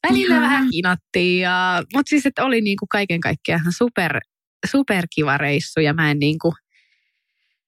välillä 0.09 0.35
Ihanaa. 0.35 0.49
vähän 0.49 0.69
kinattiin. 0.71 1.41
Ja, 1.41 1.83
mutta 1.93 2.09
siis, 2.09 2.25
että 2.25 2.45
oli 2.45 2.61
niin 2.61 2.77
kuin 2.77 2.89
kaiken 2.89 3.19
kaikkiaan 3.19 3.61
ihan 3.61 3.73
super, 3.77 4.19
super 4.71 5.07
kiva 5.15 5.37
reissu 5.37 5.79
ja 5.79 5.93
mä 5.93 6.11
en 6.11 6.19
niin 6.19 6.39
kuin, 6.39 6.53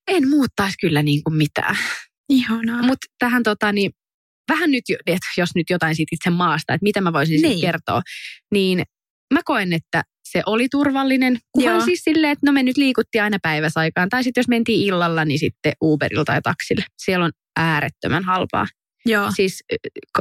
en 0.07 0.29
muuttaisi 0.29 0.77
kyllä 0.81 1.03
niin 1.03 1.23
kuin 1.23 1.35
mitään. 1.35 1.77
Ihanaa. 2.29 2.83
Mutta 2.83 3.07
tähän 3.19 3.43
tota, 3.43 3.71
niin, 3.71 3.91
vähän 4.49 4.71
nyt, 4.71 4.83
että 5.07 5.27
jos 5.37 5.49
nyt 5.55 5.69
jotain 5.69 5.95
siitä 5.95 6.15
itse 6.15 6.29
maasta, 6.29 6.73
että 6.73 6.83
mitä 6.83 7.01
mä 7.01 7.13
voisin 7.13 7.41
niin. 7.41 7.61
Kertoa, 7.61 8.01
niin 8.51 8.83
mä 9.33 9.39
koen, 9.45 9.73
että 9.73 10.03
se 10.31 10.43
oli 10.45 10.67
turvallinen. 10.71 11.39
Kunhan 11.51 11.75
Joo. 11.75 11.85
siis 11.85 12.03
silleen, 12.03 12.31
että 12.31 12.45
no 12.45 12.51
me 12.51 12.63
nyt 12.63 12.77
liikuttiin 12.77 13.23
aina 13.23 13.37
päiväsaikaan. 13.43 14.09
Tai 14.09 14.23
sitten 14.23 14.41
jos 14.41 14.47
mentiin 14.47 14.87
illalla, 14.87 15.25
niin 15.25 15.39
sitten 15.39 15.73
Uberilla 15.83 16.25
tai 16.25 16.41
taksille. 16.41 16.85
Siellä 16.97 17.25
on 17.25 17.31
äärettömän 17.55 18.23
halpaa. 18.23 18.67
Joo. 19.05 19.31
Siis 19.35 19.63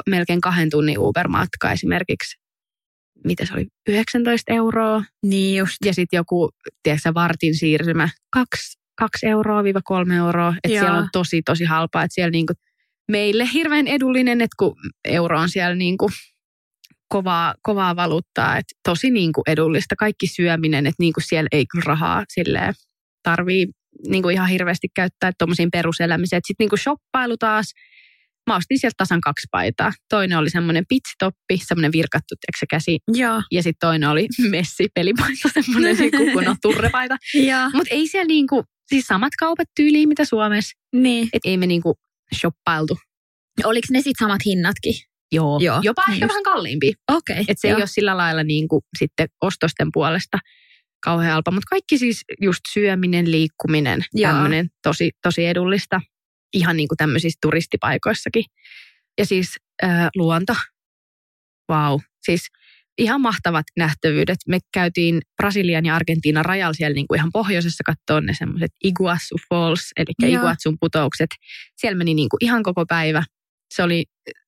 melkein 0.08 0.40
kahden 0.40 0.70
tunnin 0.70 0.98
Uber-matka 0.98 1.72
esimerkiksi. 1.72 2.36
mitä 3.24 3.46
se 3.46 3.54
oli, 3.54 3.66
19 3.88 4.52
euroa. 4.52 5.04
Niin 5.26 5.58
just. 5.58 5.76
Ja 5.84 5.94
sitten 5.94 6.16
joku, 6.16 6.50
tiedätkö 6.82 7.14
vartin 7.14 7.54
siirtymä, 7.54 8.08
kaksi, 8.30 8.78
kaksi 8.98 9.26
euroa 9.26 9.64
viiva 9.64 9.80
kolme 9.84 10.16
euroa. 10.16 10.54
Että 10.64 10.80
siellä 10.80 10.98
on 10.98 11.08
tosi, 11.12 11.42
tosi 11.42 11.64
halpaa. 11.64 12.02
Että 12.02 12.14
siellä 12.14 12.30
niinku, 12.30 12.52
meille 13.10 13.48
hirveän 13.52 13.86
edullinen, 13.86 14.40
että 14.40 14.54
kun 14.58 14.76
euro 15.04 15.40
on 15.40 15.48
siellä 15.48 15.74
niinku 15.74 16.10
kovaa, 17.08 17.54
kovaa 17.62 17.96
valuuttaa, 17.96 18.56
että 18.56 18.74
tosi 18.88 19.10
niinku 19.10 19.42
edullista. 19.46 19.96
Kaikki 19.96 20.26
syöminen, 20.26 20.86
että 20.86 21.02
niinku 21.02 21.20
siellä 21.20 21.48
ei 21.52 21.66
kyllä 21.66 21.84
rahaa 21.86 22.24
silleen 22.28 22.74
tarvii 23.22 23.66
niinku 24.08 24.28
ihan 24.28 24.48
hirveästi 24.48 24.88
käyttää 24.94 25.32
tuommoisiin 25.38 25.70
peruselämiseen. 25.70 26.42
Sitten 26.46 26.64
niinku 26.64 26.76
shoppailu 26.76 27.36
taas, 27.36 27.72
mä 28.50 28.56
ostin 28.56 28.78
sieltä 28.78 28.94
tasan 28.96 29.20
kaksi 29.20 29.46
paitaa. 29.50 29.92
Toinen 30.08 30.38
oli 30.38 30.50
semmoinen 30.50 30.84
pitsitoppi, 30.88 31.58
semmoinen 31.58 31.92
virkattu, 31.92 32.34
se 32.60 32.66
käsi. 32.70 32.98
Joo. 33.08 33.42
Ja 33.52 33.62
sitten 33.62 33.88
toinen 33.88 34.08
oli 34.08 34.26
messi 34.50 34.88
pelipaita, 34.94 35.48
semmoinen 35.54 35.96
kun 36.10 36.48
on 36.48 36.56
turrepaita. 36.62 37.16
Mutta 37.74 37.94
ei 37.94 38.08
siellä 38.08 38.26
niinku, 38.26 38.64
siis 38.88 39.06
samat 39.06 39.32
kaupat 39.38 39.68
tyyliin 39.76 40.08
mitä 40.08 40.24
Suomessa. 40.24 40.78
Niin. 40.92 41.28
Että 41.32 41.48
ei 41.48 41.56
me 41.56 41.66
niinku 41.66 41.94
shoppailtu. 42.34 42.98
Oliko 43.64 43.86
ne 43.90 43.98
sitten 43.98 44.26
samat 44.26 44.40
hinnatkin? 44.46 44.94
Joo. 45.32 45.58
Joo, 45.62 45.80
Jopa 45.82 46.02
niin 46.06 46.12
ehkä 46.12 46.24
just. 46.24 46.30
vähän 46.30 46.42
kalliimpi. 46.42 46.92
Okei. 47.12 47.32
Okay. 47.32 47.44
Että 47.48 47.60
se 47.60 47.68
ei 47.68 47.74
ole 47.74 47.86
sillä 47.86 48.16
lailla 48.16 48.42
niinku 48.42 48.82
sitten 48.98 49.28
ostosten 49.40 49.88
puolesta 49.92 50.38
kauhean 51.04 51.32
halpa. 51.32 51.50
Mutta 51.50 51.66
kaikki 51.70 51.98
siis 51.98 52.24
just 52.40 52.60
syöminen, 52.72 53.30
liikkuminen, 53.30 54.04
Joo. 54.14 54.32
tämmöinen 54.32 54.68
tosi, 54.82 55.10
tosi 55.22 55.46
edullista. 55.46 56.00
Ihan 56.52 56.76
niin 56.76 56.88
kuin 56.88 56.96
tämmöisissä 56.96 57.38
turistipaikoissakin. 57.42 58.44
Ja 59.18 59.26
siis 59.26 59.56
äh, 59.84 60.08
luonto. 60.16 60.54
Vau. 61.68 61.92
Wow. 61.92 62.00
Siis 62.22 62.46
ihan 63.00 63.20
mahtavat 63.20 63.64
nähtävyydet. 63.76 64.38
Me 64.48 64.58
käytiin 64.74 65.20
Brasilian 65.36 65.86
ja 65.86 65.96
Argentiinan 65.96 66.44
rajalla 66.44 66.74
siellä 66.74 66.94
niin 66.94 67.06
kuin 67.08 67.18
ihan 67.18 67.30
pohjoisessa 67.32 67.84
katsoa 67.86 68.20
ne 68.20 68.34
semmoiset 68.38 68.70
Iguazu 68.84 69.36
Falls, 69.48 69.90
eli 69.96 70.06
Joo. 70.22 70.40
Iguazun 70.40 70.76
putoukset. 70.80 71.30
Siellä 71.76 71.98
meni 71.98 72.14
niin 72.14 72.28
kuin 72.28 72.44
ihan 72.44 72.62
koko 72.62 72.86
päivä. 72.86 73.22
Se, 73.74 73.82
oli, 73.82 74.04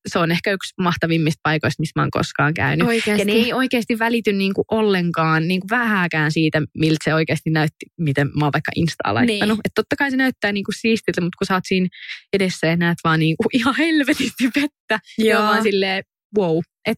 se 0.07 0.19
on 0.19 0.31
ehkä 0.31 0.51
yksi 0.51 0.73
mahtavimmista 0.81 1.39
paikoista, 1.43 1.81
missä 1.81 1.99
mä 1.99 2.03
oon 2.03 2.11
koskaan 2.11 2.53
käynyt. 2.53 2.87
Oikeasti. 2.87 3.21
Ja 3.21 3.25
ne 3.25 3.31
ei 3.31 3.53
oikeasti 3.53 3.99
välity 3.99 4.33
niin 4.33 4.53
kuin 4.53 4.65
ollenkaan, 4.71 5.47
niin 5.47 5.59
kuin 5.59 5.69
vähääkään 5.69 6.31
siitä, 6.31 6.61
miltä 6.77 6.97
se 7.03 7.13
oikeasti 7.13 7.49
näytti, 7.49 7.85
miten 7.99 8.27
mä 8.27 8.45
oon 8.45 8.53
vaikka 8.53 8.71
Instaa 8.75 9.13
laittanut. 9.13 9.57
Niin. 9.57 9.61
Että 9.65 9.81
totta 9.81 9.95
kai 9.95 10.11
se 10.11 10.17
näyttää 10.17 10.51
niin 10.51 10.63
kuin 10.63 10.75
siistiltä, 10.79 11.21
mutta 11.21 11.37
kun 11.37 11.47
sä 11.47 11.53
oot 11.53 11.63
siinä 11.67 11.87
edessä 12.33 12.67
ja 12.67 12.77
näet 12.77 12.97
vaan 13.03 13.19
niin 13.19 13.35
kuin 13.37 13.49
ihan 13.59 13.75
helvetisti 13.77 14.43
vettä, 14.55 14.99
ja 15.17 15.25
Joo. 15.25 15.41
on 15.41 15.47
vaan 15.47 15.63
silleen, 15.63 16.03
wow. 16.37 16.57
Et 16.85 16.97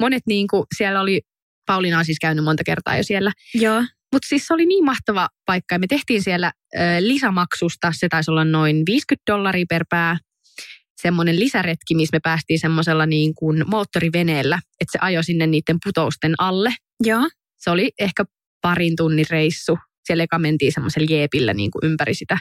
monet 0.00 0.22
niin 0.26 0.46
kuin, 0.48 0.64
siellä 0.76 1.00
oli, 1.00 1.20
Pauliina 1.66 1.98
on 1.98 2.04
siis 2.04 2.18
käynyt 2.20 2.44
monta 2.44 2.64
kertaa 2.64 2.96
jo 2.96 3.02
siellä, 3.02 3.32
Joo. 3.54 3.80
mutta 4.12 4.28
siis 4.28 4.46
se 4.46 4.54
oli 4.54 4.66
niin 4.66 4.84
mahtava 4.84 5.28
paikka 5.46 5.74
ja 5.74 5.78
me 5.78 5.86
tehtiin 5.86 6.22
siellä 6.22 6.52
ö, 6.74 6.78
lisämaksusta, 7.00 7.92
se 7.96 8.08
taisi 8.08 8.30
olla 8.30 8.44
noin 8.44 8.82
50 8.86 9.32
dollaria 9.32 9.64
per 9.68 9.84
pää, 9.90 10.16
semmoinen 11.02 11.40
lisäretki, 11.40 11.94
missä 11.94 12.16
me 12.16 12.20
päästiin 12.22 12.58
semmoisella 12.58 13.06
niin 13.06 13.34
kuin 13.34 13.64
moottoriveneellä, 13.66 14.58
että 14.80 14.92
se 14.92 14.98
ajoi 15.00 15.24
sinne 15.24 15.46
niiden 15.46 15.76
putousten 15.84 16.34
alle. 16.38 16.74
Joo. 17.04 17.28
Se 17.58 17.70
oli 17.70 17.90
ehkä 17.98 18.24
parin 18.60 18.96
tunnin 18.96 19.26
reissu. 19.30 19.78
Siellä 20.04 20.24
eka 20.24 20.38
mentiin 20.38 20.72
semmoisella 20.72 21.06
jeepillä 21.10 21.54
niin 21.54 21.70
kuin 21.70 21.84
ympäri 21.84 22.14
sitä 22.14 22.38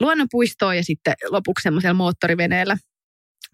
luonnonpuistoa 0.00 0.74
ja 0.74 0.84
sitten 0.84 1.14
lopuksi 1.30 1.62
semmoisella 1.62 1.94
moottoriveneellä. 1.94 2.76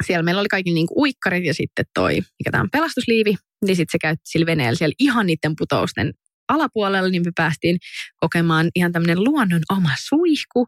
Siellä 0.03 0.23
meillä 0.23 0.41
oli 0.41 0.49
kaikki 0.49 0.73
niin 0.73 0.87
kuin 0.87 0.99
uikkarit 0.99 1.45
ja 1.45 1.55
sitten 1.55 1.85
toi, 1.95 2.15
mikä 2.15 2.51
tämä 2.51 2.63
on 2.63 2.71
pelastusliivi, 2.71 3.35
niin 3.65 3.77
sitten 3.77 3.93
se 3.93 3.99
käytti 4.01 4.31
sillä 4.31 4.47
veneellä 4.47 4.79
siellä 4.79 4.95
ihan 4.99 5.27
niiden 5.27 5.55
putousten 5.59 6.13
alapuolella, 6.49 7.09
niin 7.09 7.23
me 7.25 7.31
päästiin 7.37 7.79
kokemaan 8.17 8.71
ihan 8.75 8.93
tämmöinen 8.93 9.25
luonnon 9.25 9.63
oma 9.71 9.91
suihku, 10.09 10.67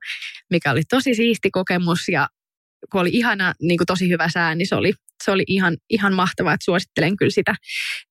mikä 0.50 0.70
oli 0.70 0.82
tosi 0.90 1.14
siisti 1.14 1.50
kokemus 1.50 2.08
ja 2.08 2.28
kun 2.92 3.00
oli 3.00 3.10
ihana, 3.12 3.54
niin 3.62 3.78
kuin 3.78 3.86
tosi 3.86 4.08
hyvä 4.08 4.28
sää, 4.28 4.54
niin 4.54 4.68
se 4.68 4.74
oli, 4.74 4.92
se 5.24 5.30
oli 5.30 5.44
ihan, 5.46 5.76
ihan 5.90 6.14
mahtavaa, 6.14 6.54
että 6.54 6.64
suosittelen 6.64 7.16
kyllä 7.16 7.30
sitä. 7.30 7.54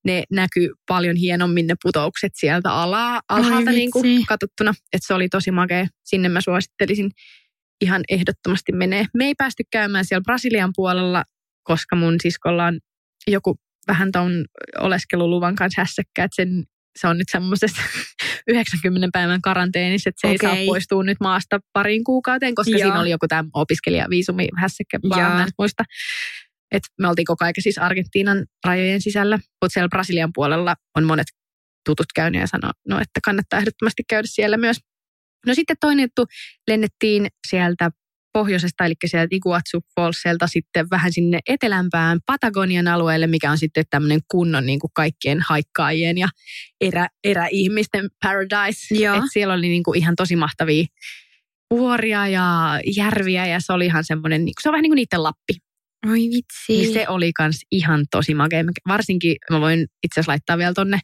Ne 0.04 0.22
näkyy 0.30 0.70
paljon 0.88 1.16
hienommin 1.16 1.66
ne 1.66 1.74
putoukset 1.82 2.32
sieltä 2.34 2.72
ala, 2.72 3.20
alhaalta 3.28 3.70
Ai 3.70 3.76
niin 3.76 3.90
kuin 3.90 4.26
katsottuna, 4.26 4.74
että 4.92 5.06
se 5.06 5.14
oli 5.14 5.28
tosi 5.28 5.50
makea. 5.50 5.86
Sinne 6.04 6.28
mä 6.28 6.40
suosittelisin 6.40 7.10
ihan 7.80 8.02
ehdottomasti 8.08 8.72
menee. 8.72 9.06
Me 9.14 9.24
ei 9.24 9.34
päästy 9.34 9.62
käymään 9.70 10.04
siellä 10.04 10.22
Brasilian 10.22 10.72
puolella, 10.76 11.24
koska 11.62 11.96
mun 11.96 12.14
siskolla 12.22 12.66
on 12.66 12.78
joku 13.26 13.56
vähän 13.88 14.12
ton 14.12 14.44
oleskeluluvan 14.80 15.54
kanssa 15.54 15.80
hässäkkä, 15.80 16.24
että 16.24 16.36
sen, 16.36 16.64
se 16.98 17.06
on 17.06 17.18
nyt 17.18 17.28
semmoisessa 17.30 17.82
90 18.48 19.08
päivän 19.12 19.40
karanteenissa, 19.42 20.08
että 20.10 20.20
se 20.20 20.28
ei 20.28 20.38
saa 20.38 20.66
poistua 20.66 21.02
nyt 21.02 21.18
maasta 21.20 21.60
pariin 21.72 22.04
kuukauteen, 22.04 22.54
koska 22.54 22.70
Joo. 22.70 22.78
siinä 22.78 23.00
oli 23.00 23.10
joku 23.10 23.28
tämä 23.28 23.44
opiskelijaviisumi 23.54 24.48
hässäkkä, 24.56 24.98
vaan 25.08 25.40
en 25.40 25.48
muista. 25.58 25.84
Et 26.72 26.82
me 27.00 27.08
oltiin 27.08 27.26
koko 27.26 27.44
ajan 27.44 27.54
siis 27.58 27.78
Argentiinan 27.78 28.46
rajojen 28.64 29.00
sisällä, 29.00 29.36
mutta 29.36 29.72
siellä 29.72 29.88
Brasilian 29.88 30.30
puolella 30.34 30.74
on 30.96 31.04
monet 31.04 31.26
tutut 31.86 32.06
käynyt 32.14 32.40
ja 32.40 32.46
sanoo, 32.46 32.70
no, 32.88 32.96
että 32.96 33.20
kannattaa 33.24 33.58
ehdottomasti 33.58 34.02
käydä 34.08 34.28
siellä 34.30 34.56
myös. 34.56 34.76
No 35.46 35.54
sitten 35.54 35.76
toinen 35.80 36.02
juttu, 36.02 36.24
lennettiin 36.68 37.26
sieltä 37.48 37.90
pohjoisesta, 38.32 38.84
eli 38.84 38.94
sieltä 39.06 39.36
Iguazu 39.36 39.80
Fallselta 39.94 40.46
sitten 40.46 40.90
vähän 40.90 41.12
sinne 41.12 41.38
etelämpään 41.48 42.18
Patagonian 42.26 42.88
alueelle, 42.88 43.26
mikä 43.26 43.50
on 43.50 43.58
sitten 43.58 43.84
tämmöinen 43.90 44.20
kunnon 44.28 44.66
niin 44.66 44.78
kuin 44.78 44.90
kaikkien 44.94 45.40
haikkaajien 45.40 46.18
ja 46.18 46.28
erä, 46.80 47.08
eräihmisten 47.24 48.08
paradise. 48.22 48.94
Joo. 48.94 49.16
Et 49.16 49.22
siellä 49.32 49.54
oli 49.54 49.68
niin 49.68 49.82
kuin 49.82 49.98
ihan 49.98 50.16
tosi 50.16 50.36
mahtavia 50.36 50.84
vuoria 51.70 52.28
ja 52.28 52.80
järviä 52.96 53.46
ja 53.46 53.60
se 53.60 53.72
oli 53.72 53.86
ihan 53.86 54.04
semmoinen, 54.04 54.44
niin 54.44 54.54
kuin- 54.54 54.62
se 54.62 54.68
on 54.68 54.72
vähän 54.72 54.82
niin 54.82 54.90
kuin 54.90 54.96
niiden 54.96 55.22
Lappi. 55.22 55.52
Oi 56.10 56.18
vitsi. 56.18 56.68
Niin 56.68 56.92
se 56.92 57.08
oli 57.08 57.32
kans 57.32 57.60
ihan 57.72 58.04
tosi 58.10 58.34
makea. 58.34 58.64
Varsinkin 58.88 59.36
mä 59.50 59.60
voin 59.60 59.80
itse 59.80 60.20
asiassa 60.20 60.32
laittaa 60.32 60.58
vielä 60.58 60.74
tonne 60.74 61.00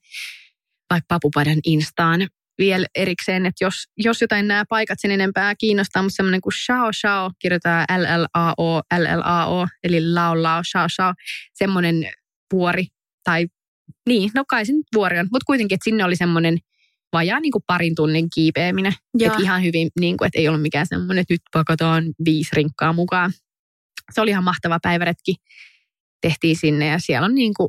vaikka 0.90 1.06
Papupadan 1.08 1.58
Instaan 1.64 2.28
vielä 2.58 2.86
erikseen, 2.94 3.46
että 3.46 3.64
jos, 3.64 3.74
jos 3.96 4.20
jotain 4.20 4.48
nämä 4.48 4.64
paikat 4.68 4.98
sen 5.00 5.10
enempää 5.10 5.54
kiinnostaa, 5.54 6.02
mutta 6.02 6.16
semmoinen 6.16 6.40
kuin 6.40 6.52
Shao 6.66 6.90
Shao, 7.00 7.30
kirjoitetaan 7.38 7.86
L-L-A-O, 7.98 8.78
L-L-A-O, 8.78 9.66
eli 9.84 10.12
Lao 10.12 10.42
Lao 10.42 10.62
Shao 10.70 10.88
Shao, 10.88 11.12
semmoinen 11.54 12.10
vuori, 12.52 12.86
tai 13.24 13.46
niin, 14.08 14.30
no 14.34 14.44
kai 14.48 14.66
se 14.66 14.72
nyt 14.72 14.86
vuori 14.94 15.18
on, 15.18 15.28
mutta 15.32 15.46
kuitenkin, 15.46 15.74
että 15.76 15.84
sinne 15.84 16.04
oli 16.04 16.16
semmoinen 16.16 16.58
vajaa 17.12 17.40
niin 17.40 17.52
kuin 17.52 17.64
parin 17.66 17.94
tunnin 17.94 18.28
kiipeäminen. 18.34 18.92
Että 19.20 19.38
ihan 19.42 19.62
hyvin, 19.62 19.88
niin 20.00 20.16
kuin, 20.16 20.26
että 20.26 20.38
ei 20.38 20.48
ollut 20.48 20.62
mikään 20.62 20.86
semmoinen, 20.86 21.22
että 21.22 21.34
nyt 21.34 21.40
pakataan 21.52 22.04
viisi 22.24 22.50
rinkkaa 22.56 22.92
mukaan. 22.92 23.32
Se 24.12 24.20
oli 24.20 24.30
ihan 24.30 24.44
mahtava 24.44 24.78
päiväretki. 24.82 25.34
Tehtiin 26.20 26.56
sinne 26.56 26.86
ja 26.86 26.98
siellä 26.98 27.24
on 27.24 27.34
niin 27.34 27.54
kuin 27.54 27.68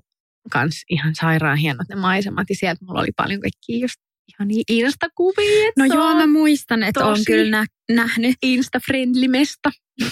kans 0.52 0.84
ihan 0.90 1.16
sairaan 1.16 1.58
hienot 1.58 1.88
ne 1.90 1.96
maisemat. 1.96 2.50
Ja 2.50 2.56
sieltä 2.56 2.86
mulla 2.86 3.00
oli 3.02 3.12
paljon 3.18 3.42
kaikkia 3.42 3.78
just 3.78 3.96
ihan 4.30 4.48
instakuvia. 4.70 5.72
No 5.78 5.86
joo, 5.86 6.16
mä 6.16 6.28
muistan, 6.28 6.84
että 6.84 7.06
on 7.06 7.18
kyllä 7.28 7.58
nä- 7.58 7.66
nähnyt. 7.92 8.36
Insta-friendly 8.46 9.28
mesta. 9.28 9.72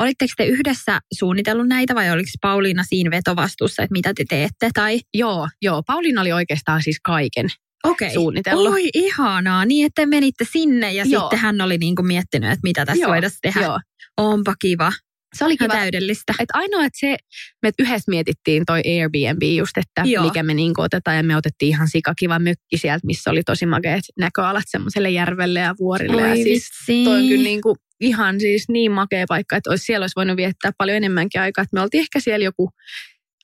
Olitteko 0.00 0.32
te 0.36 0.46
yhdessä 0.46 1.00
suunnitellut 1.14 1.68
näitä 1.68 1.94
vai 1.94 2.10
oliko 2.10 2.28
Pauliina 2.40 2.84
siinä 2.84 3.10
vetovastuussa, 3.10 3.82
että 3.82 3.92
mitä 3.92 4.12
te 4.16 4.24
teette? 4.28 4.70
Tai 4.74 5.00
Joo, 5.14 5.48
joo. 5.62 5.82
Pauliina 5.86 6.20
oli 6.20 6.32
oikeastaan 6.32 6.82
siis 6.82 7.00
kaiken 7.04 7.46
okei. 7.84 8.14
suunnitellut. 8.14 8.72
Oi 8.72 8.88
ihanaa, 8.94 9.64
niin 9.64 9.86
että 9.86 10.02
te 10.02 10.06
menitte 10.06 10.44
sinne 10.52 10.92
ja 10.92 11.04
Joo. 11.06 11.20
sitten 11.22 11.38
hän 11.38 11.60
oli 11.60 11.78
niinku 11.78 12.02
miettinyt, 12.02 12.50
että 12.50 12.60
mitä 12.62 12.86
tässä 12.86 13.02
Joo, 13.02 13.10
voitaisiin 13.12 13.38
tehdä. 13.42 13.60
Joo. 13.60 13.80
Onpa 14.16 14.54
kiva. 14.60 14.92
Se 15.34 15.44
oli 15.44 15.56
kiva. 15.56 15.72
täydellistä. 15.72 16.34
Et 16.38 16.48
ainoa, 16.52 16.84
että 16.84 16.98
se, 16.98 17.16
me 17.62 17.70
yhdessä 17.78 18.10
mietittiin 18.10 18.62
toi 18.66 18.82
Airbnb 18.86 19.42
just, 19.42 19.76
että 19.76 20.02
Joo. 20.04 20.24
Mikä 20.24 20.42
me 20.42 20.54
niin 20.54 20.72
otetaan. 20.76 21.16
Ja 21.16 21.22
me 21.22 21.36
otettiin 21.36 21.68
ihan 21.68 21.88
sikakiva 21.88 22.38
mökki 22.38 22.76
sieltä, 22.76 23.06
missä 23.06 23.30
oli 23.30 23.42
tosi 23.42 23.66
makeat 23.66 24.04
näköalat 24.18 24.64
semmoiselle 24.66 25.10
järvelle 25.10 25.60
ja 25.60 25.74
vuorille. 25.80 26.22
ja 26.22 26.28
Oi 26.28 26.36
siis 26.36 26.68
vitsi. 26.88 27.04
toi 27.04 27.20
on 27.20 27.28
kyllä 27.28 27.44
niin 27.44 27.60
kuin 27.60 27.76
ihan 28.00 28.40
siis 28.40 28.64
niin 28.68 28.92
makea 28.92 29.24
paikka, 29.28 29.56
että 29.56 29.70
olisi, 29.70 29.84
siellä 29.84 30.04
olisi 30.04 30.16
voinut 30.16 30.36
viettää 30.36 30.72
paljon 30.78 30.96
enemmänkin 30.96 31.40
aikaa. 31.40 31.62
Että 31.62 31.74
me 31.74 31.80
oltiin 31.80 32.00
ehkä 32.00 32.20
siellä 32.20 32.44
joku, 32.44 32.70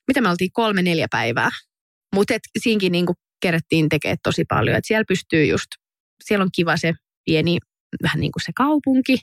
mitä 0.08 0.20
me 0.20 0.28
oltiin, 0.28 0.50
kolme, 0.52 0.82
neljä 0.82 1.06
päivää. 1.10 1.50
Mutta 2.14 2.34
siinkin 2.58 2.92
niin 2.92 3.06
kuin 3.06 3.16
kerättiin 3.42 3.88
tekemään 3.88 4.18
tosi 4.22 4.44
paljon. 4.48 4.76
Että 4.76 4.88
siellä 4.88 5.04
pystyy 5.08 5.44
just, 5.44 5.66
siellä 6.24 6.42
on 6.42 6.50
kiva 6.54 6.76
se 6.76 6.92
pieni, 7.24 7.58
vähän 8.02 8.20
niin 8.20 8.32
kuin 8.32 8.42
se 8.44 8.52
kaupunki. 8.56 9.16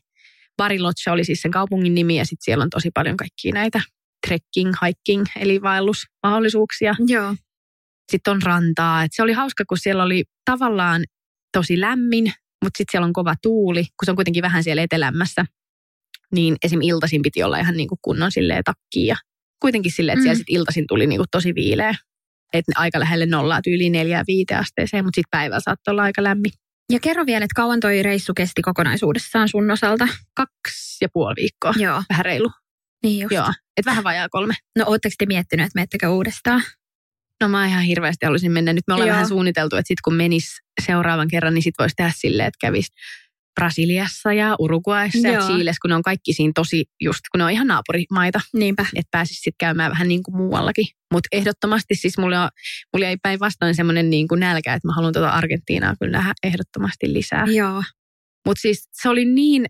Bariloche 0.58 1.12
oli 1.12 1.24
siis 1.24 1.42
sen 1.42 1.52
kaupungin 1.52 1.96
nimi 1.96 2.18
ja 2.18 2.26
sitten 2.26 2.44
siellä 2.46 2.64
on 2.64 2.70
tosi 2.70 2.90
paljon 2.94 3.18
kaikkia 3.18 3.54
näitä 3.54 3.82
trekking, 4.28 4.74
hiking, 4.86 5.26
eli 5.40 5.62
vaellusmahdollisuuksia. 5.62 6.96
Joo. 7.08 7.36
Sitten 8.12 8.32
on 8.32 8.42
rantaa. 8.42 9.04
Et 9.04 9.12
se 9.14 9.24
oli 9.24 9.34
hauska, 9.34 9.64
kun 9.70 9.78
siellä 9.78 10.04
oli 10.04 10.24
tavallaan 10.46 11.04
tosi 11.58 11.80
lämmin, 11.82 12.24
mutta 12.64 12.78
sitten 12.78 12.92
siellä 12.92 13.06
on 13.06 13.14
kova 13.14 13.36
tuuli, 13.42 13.84
kun 13.84 14.06
se 14.06 14.12
on 14.12 14.16
kuitenkin 14.16 14.42
vähän 14.42 14.64
siellä 14.64 14.82
etelämmässä. 14.84 15.46
Niin 16.36 16.56
esim. 16.64 16.82
iltaisin 16.82 17.22
piti 17.22 17.44
olla 17.44 17.58
ihan 17.58 17.78
niin 17.78 17.90
kuin 17.90 18.00
kunnon 18.02 18.32
silleen 18.32 18.64
takkiin 18.64 19.08
ja 19.08 19.16
kuitenkin 19.62 19.92
silleen, 19.92 20.14
että 20.18 20.24
siellä 20.24 20.36
Mm. 20.36 20.38
sitten 20.38 20.56
iltaisin 20.56 20.88
tuli 20.88 21.08
niin 21.08 21.20
kuin 21.20 21.28
tosi 21.32 21.56
viileä. 21.56 21.96
että 22.54 22.72
aika 22.76 23.00
lähelle 23.00 23.26
nollaa 23.26 23.62
tyyliin 23.62 23.92
neljää 23.92 24.24
viite 24.28 24.56
asteeseen, 24.56 25.06
mutta 25.06 25.16
sitten 25.16 25.38
päivällä 25.40 25.60
saattoi 25.60 25.92
olla 25.92 26.04
aika 26.04 26.24
lämmin. 26.24 26.52
Ja 26.92 27.00
kerro 27.00 27.26
vielä, 27.26 27.46
että 27.46 27.56
kauan 27.56 27.80
toi 27.80 28.04
reissu 28.04 28.34
kesti 28.34 28.62
kokonaisuudessaan 28.62 29.50
sun 29.50 29.72
osalta? 29.72 30.08
Kaksi 30.34 30.98
ja 31.02 31.10
puoli 31.14 31.36
viikkoa. 31.36 31.74
Joo. 31.78 32.04
Vähän 32.10 32.26
reilu. 32.26 32.52
Niin 33.04 33.22
just. 33.22 33.32
Joo, 33.32 33.48
että 33.78 33.90
vähän 33.90 34.04
vajaa 34.04 34.30
kolme. 34.30 34.54
No 34.78 34.86
ootteko 34.88 35.16
te 35.18 35.26
miettinyt, 35.26 35.66
että 35.66 35.78
menettekö 35.78 36.10
uudestaan? 36.10 36.64
No 37.42 37.50
mä 37.50 37.68
ihan 37.68 37.84
hirveästi 37.84 38.26
haluaisin 38.26 38.52
mennä. 38.52 38.74
Nyt 38.74 38.84
me 38.88 38.94
ollaan 38.94 39.08
Joo. 39.08 39.14
vähän 39.14 39.28
suunniteltu, 39.28 39.76
että 39.76 39.88
sitten 39.88 40.02
kun 40.04 40.14
menis 40.16 40.58
seuraavan 40.86 41.28
kerran, 41.28 41.54
niin 41.54 41.64
sitten 41.64 41.84
voisi 41.84 41.96
tehdä 41.96 42.12
silleen, 42.16 42.48
että 42.48 42.58
kävisi 42.62 42.92
Brasiliassa 43.58 44.34
ja 44.34 44.56
Uruguayssa 44.60 45.28
ja 45.28 45.34
Joo. 45.34 45.48
Chiilessä, 45.48 45.80
kun 45.82 45.90
ne 45.90 45.96
on 45.96 46.02
kaikki 46.02 46.34
siinä 46.34 46.52
tosi 46.56 46.86
just, 47.02 47.20
kun 47.32 47.38
ne 47.40 47.44
on 47.44 47.52
ihan 47.52 47.68
naapurimaita, 47.68 48.40
Niinpä. 48.54 48.86
että 48.96 49.08
pääsisi 49.12 49.36
sitten 49.36 49.58
käymään 49.60 49.92
vähän 49.92 50.08
niin 50.08 50.24
kuin 50.24 50.38
muuallakin. 50.38 50.86
Mutta 51.14 51.28
ehdottomasti 51.32 51.96
siis 51.96 52.18
mulla, 52.18 52.50
mulla 52.94 53.08
ei 53.08 53.18
päinvastoin 53.24 53.76
semmoinen 53.76 54.10
niin 54.10 54.28
kuin 54.28 54.40
nälkä, 54.40 54.74
että 54.74 54.88
mä 54.88 54.94
haluan 54.94 55.14
tuota 55.14 55.30
Argentiinaa 55.30 55.96
kyllä 56.00 56.18
nähdä 56.18 56.34
ehdottomasti 56.44 57.14
lisää. 57.14 57.46
Joo. 57.46 57.84
Mutta 58.48 58.62
siis 58.62 58.90
se 59.02 59.10
oli 59.10 59.26
niin 59.26 59.66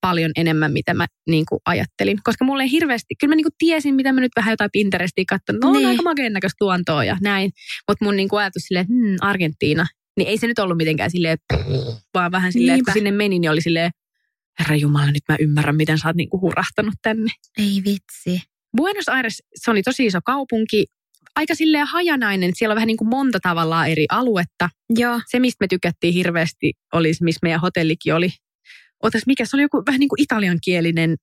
paljon 0.00 0.30
enemmän, 0.36 0.72
mitä 0.72 0.94
mä 0.94 1.06
niin 1.28 1.44
kuin 1.48 1.60
ajattelin. 1.66 2.18
Koska 2.24 2.44
mulle 2.44 2.62
ei 2.62 2.70
hirveästi, 2.70 3.14
kyllä 3.20 3.30
mä 3.30 3.36
niin 3.36 3.44
kuin 3.44 3.54
tiesin, 3.58 3.94
mitä 3.94 4.12
mä 4.12 4.20
nyt 4.20 4.32
vähän 4.36 4.52
jotain 4.52 4.70
Pinterestia 4.72 5.24
katsonut. 5.28 5.62
No 5.62 5.68
on 5.68 5.76
Niin. 5.76 5.88
aika 5.88 6.02
makeen 6.02 6.32
näköistä 6.32 6.64
luontoa 6.64 7.04
ja 7.04 7.16
näin. 7.20 7.50
Mutta 7.88 8.04
mun 8.04 8.16
niin 8.16 8.28
kuin 8.28 8.40
ajatus 8.40 8.62
silleen, 8.62 8.82
että 8.82 8.94
hmm, 8.94 9.16
Argentiina. 9.20 9.86
Niin 10.16 10.28
ei 10.28 10.38
se 10.38 10.46
nyt 10.46 10.58
ollut 10.58 10.76
mitenkään 10.76 11.10
silleen, 11.10 11.38
vaan 12.14 12.32
vähän 12.32 12.52
silleen, 12.52 12.78
että 12.78 12.84
kun 12.84 12.92
sinne 12.92 13.10
menin, 13.10 13.40
niin 13.40 13.50
oli 13.50 13.60
silleen, 13.60 13.90
herra 14.58 14.76
Jumala, 14.76 15.06
nyt 15.06 15.22
mä 15.28 15.36
ymmärrän, 15.40 15.76
miten 15.76 15.98
sä 15.98 16.08
oot 16.08 16.16
niin 16.16 16.28
kuin 16.30 16.40
hurahtanut 16.40 16.94
tänne. 17.02 17.30
Ei 17.58 17.82
vitsi. 17.84 18.42
Buenos 18.76 19.08
Aires, 19.08 19.42
se 19.54 19.70
oli 19.70 19.82
tosi 19.82 20.06
iso 20.06 20.18
kaupunki. 20.24 20.86
Aika 21.36 21.54
silleen 21.54 21.86
hajanainen, 21.86 22.48
että 22.48 22.58
siellä 22.58 22.72
on 22.72 22.76
vähän 22.76 22.86
niin 22.86 22.96
kuin 22.96 23.08
monta 23.08 23.38
tavallaan 23.42 23.88
eri 23.88 24.06
aluetta 24.10 24.68
Joo. 24.90 25.20
se, 25.30 25.40
mistä 25.40 25.56
me 25.64 25.68
tykättiin 25.68 26.14
hirveästi, 26.14 26.72
oli 26.92 27.14
se, 27.14 27.24
missä 27.24 27.38
meidän 27.42 27.60
hotellikin 27.60 28.14
oli. 28.14 28.30
Otas, 29.02 29.22
mikä 29.26 29.44
se 29.44 29.56
oli 29.56 29.62
joku 29.62 29.82
vähän 29.86 30.00
niin 30.00 30.08
kuin 30.08 30.22
italiankielinen 30.22 31.16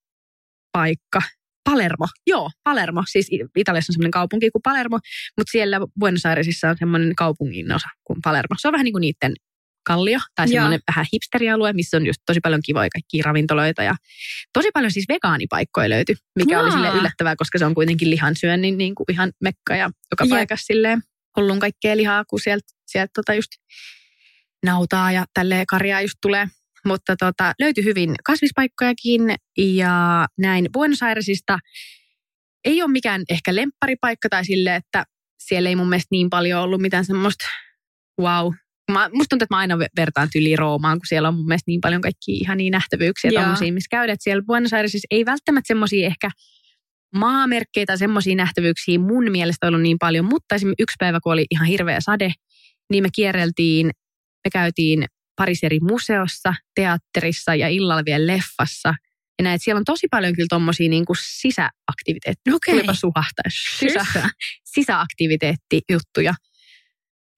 paikka. 0.72 1.22
Palermo, 1.64 2.08
joo, 2.28 2.50
Palermo. 2.64 3.04
Siis 3.10 3.28
Italiassa 3.56 3.92
on 3.92 3.94
semmoinen 3.94 4.12
kaupunki 4.12 4.52
kuin 4.52 4.62
Palermo, 4.62 5.00
mutta 5.38 5.52
siellä 5.52 5.78
Buenos 6.00 6.26
Airesissa 6.26 6.70
on 6.70 6.76
semmoinen 6.80 7.16
kaupungin 7.16 7.72
osa 7.72 7.88
kuin 8.04 8.20
Palermo. 8.24 8.56
Se 8.60 8.68
on 8.68 8.72
vähän 8.72 8.84
niin 8.86 8.94
kuin 8.94 9.02
niiden 9.02 9.34
kallio 9.86 10.20
tai 10.36 10.46
Joo. 10.46 10.52
semmoinen 10.52 10.80
vähän 10.88 11.06
hipsterialue, 11.14 11.74
missä 11.74 11.98
on 11.98 12.06
just 12.06 12.22
tosi 12.26 12.40
paljon 12.40 12.62
kivoja 12.66 12.90
kaikkia 12.90 13.24
ravintoloita 13.26 13.84
ja 13.84 13.96
tosi 14.54 14.70
paljon 14.74 14.92
siis 14.92 15.06
vegaanipaikkoja 15.10 15.90
löytyi, 15.90 16.16
mikä 16.36 16.60
oli 16.60 16.70
Jaa. 16.70 16.78
sille 16.78 17.00
yllättävää, 17.00 17.36
koska 17.36 17.58
se 17.58 17.66
on 17.66 17.74
kuitenkin 17.74 18.10
lihansyönnin 18.10 18.78
niin 18.78 18.96
kuin 18.96 19.06
ihan 19.12 19.32
mekka 19.42 19.76
ja 19.76 19.90
joka 20.12 20.24
Jep. 20.24 20.30
paikassa 20.30 20.66
silleen 20.66 21.02
hullun 21.38 21.60
kaikkea 21.60 21.98
lihaa, 21.98 22.26
kun 22.26 22.40
sieltä, 22.40 22.68
sieltä 22.86 23.12
tota 23.16 23.34
just 23.34 23.52
nautaa 24.66 25.12
ja 25.12 25.26
tälleen 25.34 25.66
karjaa 25.66 26.02
just 26.02 26.16
tulee. 26.22 26.48
Mutta 26.86 27.16
tota, 27.16 27.54
löytyi 27.60 27.84
hyvin 27.84 28.16
kasvispaikkojakin 28.26 29.22
ja 29.58 30.26
näin 30.38 30.70
Buenos 30.74 31.04
Airesista 31.04 31.58
ei 32.66 32.82
ole 32.82 32.92
mikään 32.92 33.24
ehkä 33.30 33.56
lempparipaikka 33.56 34.30
tai 34.30 34.46
sille, 34.46 34.76
että 34.76 35.04
siellä 35.40 35.70
ei 35.70 35.76
mun 35.76 35.90
mielestä 35.90 36.08
niin 36.12 36.30
paljon 36.30 36.62
ollut 36.62 36.82
mitään 36.82 37.06
semmoista 37.06 37.46
wow. 38.22 38.54
Mä, 38.92 39.10
musta 39.14 39.30
tuntuu, 39.30 39.44
että 39.44 39.56
mä 39.56 39.60
aina 39.60 39.76
ve- 39.76 39.94
vertaan 39.98 40.28
tyli 40.34 40.56
Roomaan, 40.56 40.98
kun 40.98 41.08
siellä 41.08 41.28
on 41.28 41.36
mun 41.36 41.48
mielestä 41.48 41.72
niin 41.72 41.82
paljon 41.82 42.02
kaikkia 42.02 42.38
ihan 42.42 42.58
niin 42.58 42.72
nähtävyyksiä 42.72 43.32
tommosia, 43.32 43.74
missä 43.74 43.88
käydä. 43.92 44.14
Et 44.14 44.22
siellä 44.22 44.44
Buenos 44.48 44.74
Airesissa 44.74 45.08
ei 45.12 45.26
välttämättä 45.26 45.68
semmoisia 45.68 46.08
ehkä 46.08 46.30
maamerkkejä 47.16 47.86
tai 47.86 47.98
semmoisia 47.98 48.36
nähtävyyksiä 48.36 49.00
mun 49.00 49.32
mielestä 49.32 49.68
ollut 49.68 49.82
niin 49.82 49.98
paljon, 50.00 50.26
mutta 50.26 50.56
esimerkiksi 50.56 50.84
yksi 50.84 50.96
päivä, 51.00 51.20
kun 51.24 51.34
oli 51.34 51.46
ihan 51.52 51.68
hirveä 51.68 52.00
sade, 52.02 52.32
niin 52.92 53.04
me 53.04 53.10
kierreltiin, 53.16 53.86
me 54.46 54.50
käytiin 54.54 55.06
parissa 55.36 55.66
eri 55.66 55.80
museossa, 55.80 56.54
teatterissa 56.76 57.56
ja 57.56 57.68
illalla 57.68 58.06
vielä 58.06 58.28
leffassa. 58.28 58.94
Ja 59.40 59.44
näet, 59.44 59.62
siellä 59.64 59.80
on 59.80 59.86
tosi 59.86 60.08
paljon 60.12 60.36
kyllä 60.36 60.48
tommosia 60.50 60.90
niin 60.90 61.06
kuin 61.06 61.18
sisäaktiviteetteja. 61.20 62.56
Okei. 62.56 62.74
Tulipa 62.74 62.94
suhahtaisi. 62.94 63.78
Sisä, 63.78 64.06
sisäaktiviteettijuttuja. 64.64 66.34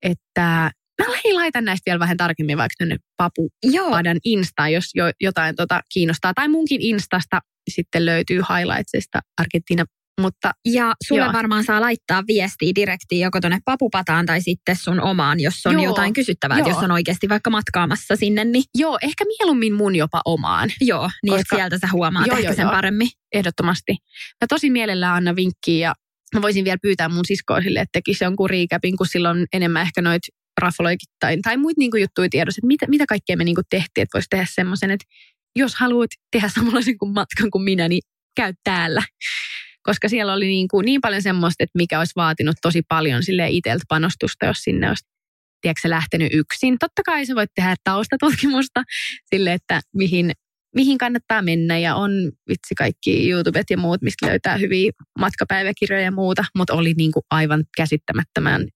Että 0.01 0.71
mä 1.01 1.12
lähdin 1.12 1.36
laitan 1.36 1.65
näistä 1.65 1.86
vielä 1.86 1.99
vähän 1.99 2.17
tarkemmin 2.17 2.58
vaikka 2.58 2.75
tänne 2.77 2.97
Papu 3.17 3.49
Joo. 3.63 3.89
Padan 3.89 4.17
Instaan, 4.23 4.73
jos 4.73 4.89
jo, 4.93 5.06
jotain 5.21 5.56
tota 5.56 5.82
kiinnostaa. 5.93 6.34
Tai 6.34 6.47
munkin 6.47 6.82
Instasta 6.82 7.39
sitten 7.69 8.06
löytyy 8.06 8.38
highlightsista 8.38 9.19
Argentiina. 9.38 9.86
Mutta 10.21 10.52
Ja 10.65 10.93
sulle 11.08 11.21
Joo. 11.21 11.34
varmaan 11.34 11.63
saa 11.63 11.82
laittaa 11.82 12.23
viestiä 12.28 12.71
direktiin 12.76 13.21
joko 13.21 13.39
tuonne 13.41 13.60
papupataan 13.65 14.26
tai 14.26 14.41
sitten 14.41 14.76
sun 14.76 14.99
omaan, 15.02 15.39
jos 15.39 15.65
on 15.65 15.73
Joo. 15.73 15.84
jotain 15.84 16.13
kysyttävää. 16.13 16.58
Joo. 16.58 16.67
jos 16.67 16.78
on 16.78 16.91
oikeasti 16.91 17.30
vaikka 17.30 17.49
matkaamassa 17.49 18.15
sinne, 18.15 18.45
niin 18.45 18.63
joo, 18.76 18.99
ehkä 19.02 19.26
mieluummin 19.26 19.73
mun 19.73 19.95
jopa 19.95 20.21
omaan. 20.26 20.69
joo, 20.82 21.10
niin 21.23 21.36
Koska- 21.38 21.56
sieltä 21.56 21.78
sä 21.78 21.88
huomaat 21.91 22.28
Joo, 22.28 22.38
ehkä 22.38 22.47
joo, 22.49 22.56
sen 22.56 22.63
joo. 22.63 22.71
paremmin. 22.71 23.08
Ehdottomasti. 23.34 23.91
Mä 24.41 24.45
tosi 24.49 24.69
mielellään 24.69 25.15
anna 25.15 25.36
vinkkiä 25.36 25.88
ja 25.88 25.93
mä 26.36 26.41
voisin 26.41 26.65
vielä 26.65 26.78
pyytää 26.82 27.10
mun 27.10 27.26
siskoa 27.26 27.62
sille, 27.62 27.80
että 27.80 27.91
tekisi 27.93 28.23
jonkun 28.23 28.49
recapin, 28.49 28.97
kun 28.97 29.08
silloin 29.08 29.45
enemmän 29.54 29.82
ehkä 29.82 30.02
noita 30.02 30.28
rafoloikit 30.62 31.10
tai, 31.19 31.38
tai 31.43 31.58
muita 31.58 31.80
niinku 31.80 31.97
juttuja 31.97 32.30
tiedossa, 32.30 32.60
että 32.60 32.67
mitä, 32.67 32.86
mitä 32.88 33.06
kaikkea 33.06 33.38
me 33.38 33.43
niinku 33.43 33.62
tehtiin, 33.69 34.02
että 34.04 34.15
voisi 34.17 34.28
tehdä 34.30 34.45
semmoisen, 34.49 34.91
että 34.91 35.06
jos 35.56 35.76
haluat 35.76 36.10
tehdä 36.32 36.49
samanlaisen 36.49 36.97
kuin 36.97 37.13
matkan 37.13 37.52
kuin 37.52 37.63
minä, 37.63 37.88
niin 37.88 38.02
käy 38.36 38.54
täällä. 38.63 39.02
Koska 39.84 40.10
siellä 40.10 40.34
oli 40.34 40.46
niin, 40.46 40.67
kuin 40.67 40.86
niin 40.86 41.02
paljon 41.02 41.22
semmoista, 41.22 41.63
että 41.63 41.78
mikä 41.78 42.00
olisi 42.00 42.13
vaatinut 42.15 42.56
tosi 42.62 42.82
paljon 42.88 43.24
sille 43.24 43.50
itseltä 43.50 43.84
panostusta, 43.89 44.46
jos 44.46 44.58
sinne 44.58 44.88
olisi 44.88 45.06
tiedätkö, 45.62 45.89
lähtenyt 45.89 46.30
yksin. 46.34 46.80
Totta 46.80 47.02
kai 47.06 47.26
sä 47.26 47.36
voit 47.36 47.50
tehdä 47.56 47.76
taustatutkimusta 47.84 48.84
sille, 49.34 49.54
että 49.54 49.82
mihin, 49.96 50.32
mihin 50.76 50.98
kannattaa 50.98 51.41
mennä 51.41 51.78
ja 51.78 51.96
on 51.96 52.12
vitsi 52.50 52.76
kaikki 52.78 53.30
YouTubet 53.30 53.69
ja 53.69 53.78
muut, 53.78 54.02
mistä 54.02 54.28
löytää 54.28 54.58
hyviä 54.58 54.91
matkapäiväkirjoja 55.19 56.04
ja 56.04 56.12
muuta, 56.12 56.46
mutta 56.58 56.74
oli 56.74 56.93
niin 56.98 57.12
kuin 57.12 57.24
aivan 57.32 57.63
käsittämättömän 57.78 58.67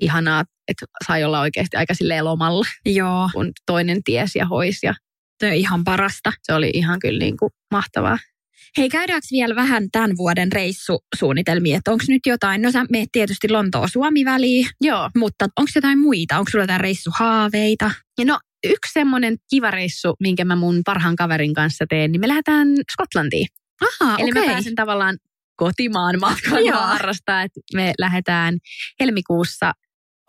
ihanaa, 0.00 0.44
että 0.68 0.86
sai 1.06 1.24
olla 1.24 1.40
oikeasti 1.40 1.76
aika 1.76 1.94
silleen 1.94 2.24
lomalla, 2.24 2.64
Joo, 2.86 3.30
kun 3.32 3.52
toinen 3.66 4.02
ties 4.04 4.36
ja 4.36 4.46
hoisi 4.46 4.86
ja 4.86 4.94
se 5.40 5.46
on 5.46 5.54
ihan 5.54 5.84
parasta. 5.84 6.32
se 6.42 6.54
oli 6.54 6.70
ihan 6.74 6.98
kyllä 6.98 7.18
niin 7.18 7.36
kuin 7.36 7.50
mahtavaa. 7.70 8.18
Hei, 8.76 8.88
käydäänkö 8.88 9.26
vielä 9.30 9.54
vähän 9.54 9.90
tämän 9.92 10.16
vuoden 10.16 10.52
reissusuunnitelmia, 10.52 11.76
että 11.76 11.92
onko 11.92 12.04
nyt 12.08 12.26
jotain, 12.26 12.62
no 12.62 12.70
sä 12.70 12.84
meet 12.90 13.08
tietysti 13.12 13.50
Lontoa 13.50 13.88
Suomi-väliin, 13.88 14.66
Joo, 14.80 15.10
mutta 15.16 15.46
onko 15.56 15.70
jotain 15.74 15.98
muita, 15.98 16.38
onko 16.38 16.50
sulla 16.50 16.62
jotain 16.64 16.80
reissuhaaveita? 16.80 17.90
ja 18.18 18.24
no 18.24 18.38
yksi 18.64 18.92
semmoinen 18.92 19.36
kiva 19.50 19.70
reissu, 19.70 20.14
minkä 20.20 20.44
mä 20.44 20.56
mun 20.56 20.80
parhaan 20.84 21.16
kaverin 21.16 21.54
kanssa 21.54 21.84
teen, 21.88 22.12
niin 22.12 22.20
me 22.20 22.28
lähdetään 22.28 22.68
Skotlantiin. 22.92 23.46
Aha, 23.80 24.16
Eli 24.18 24.30
okei. 24.30 24.42
mä 24.42 24.52
pääsen 24.52 24.74
tavallaan 24.74 25.18
kotimaan 25.56 26.16
harrastaa, 26.72 27.42
että 27.42 27.60
me 27.74 27.92
lähdetään 27.98 28.58
helmikuussa, 29.00 29.72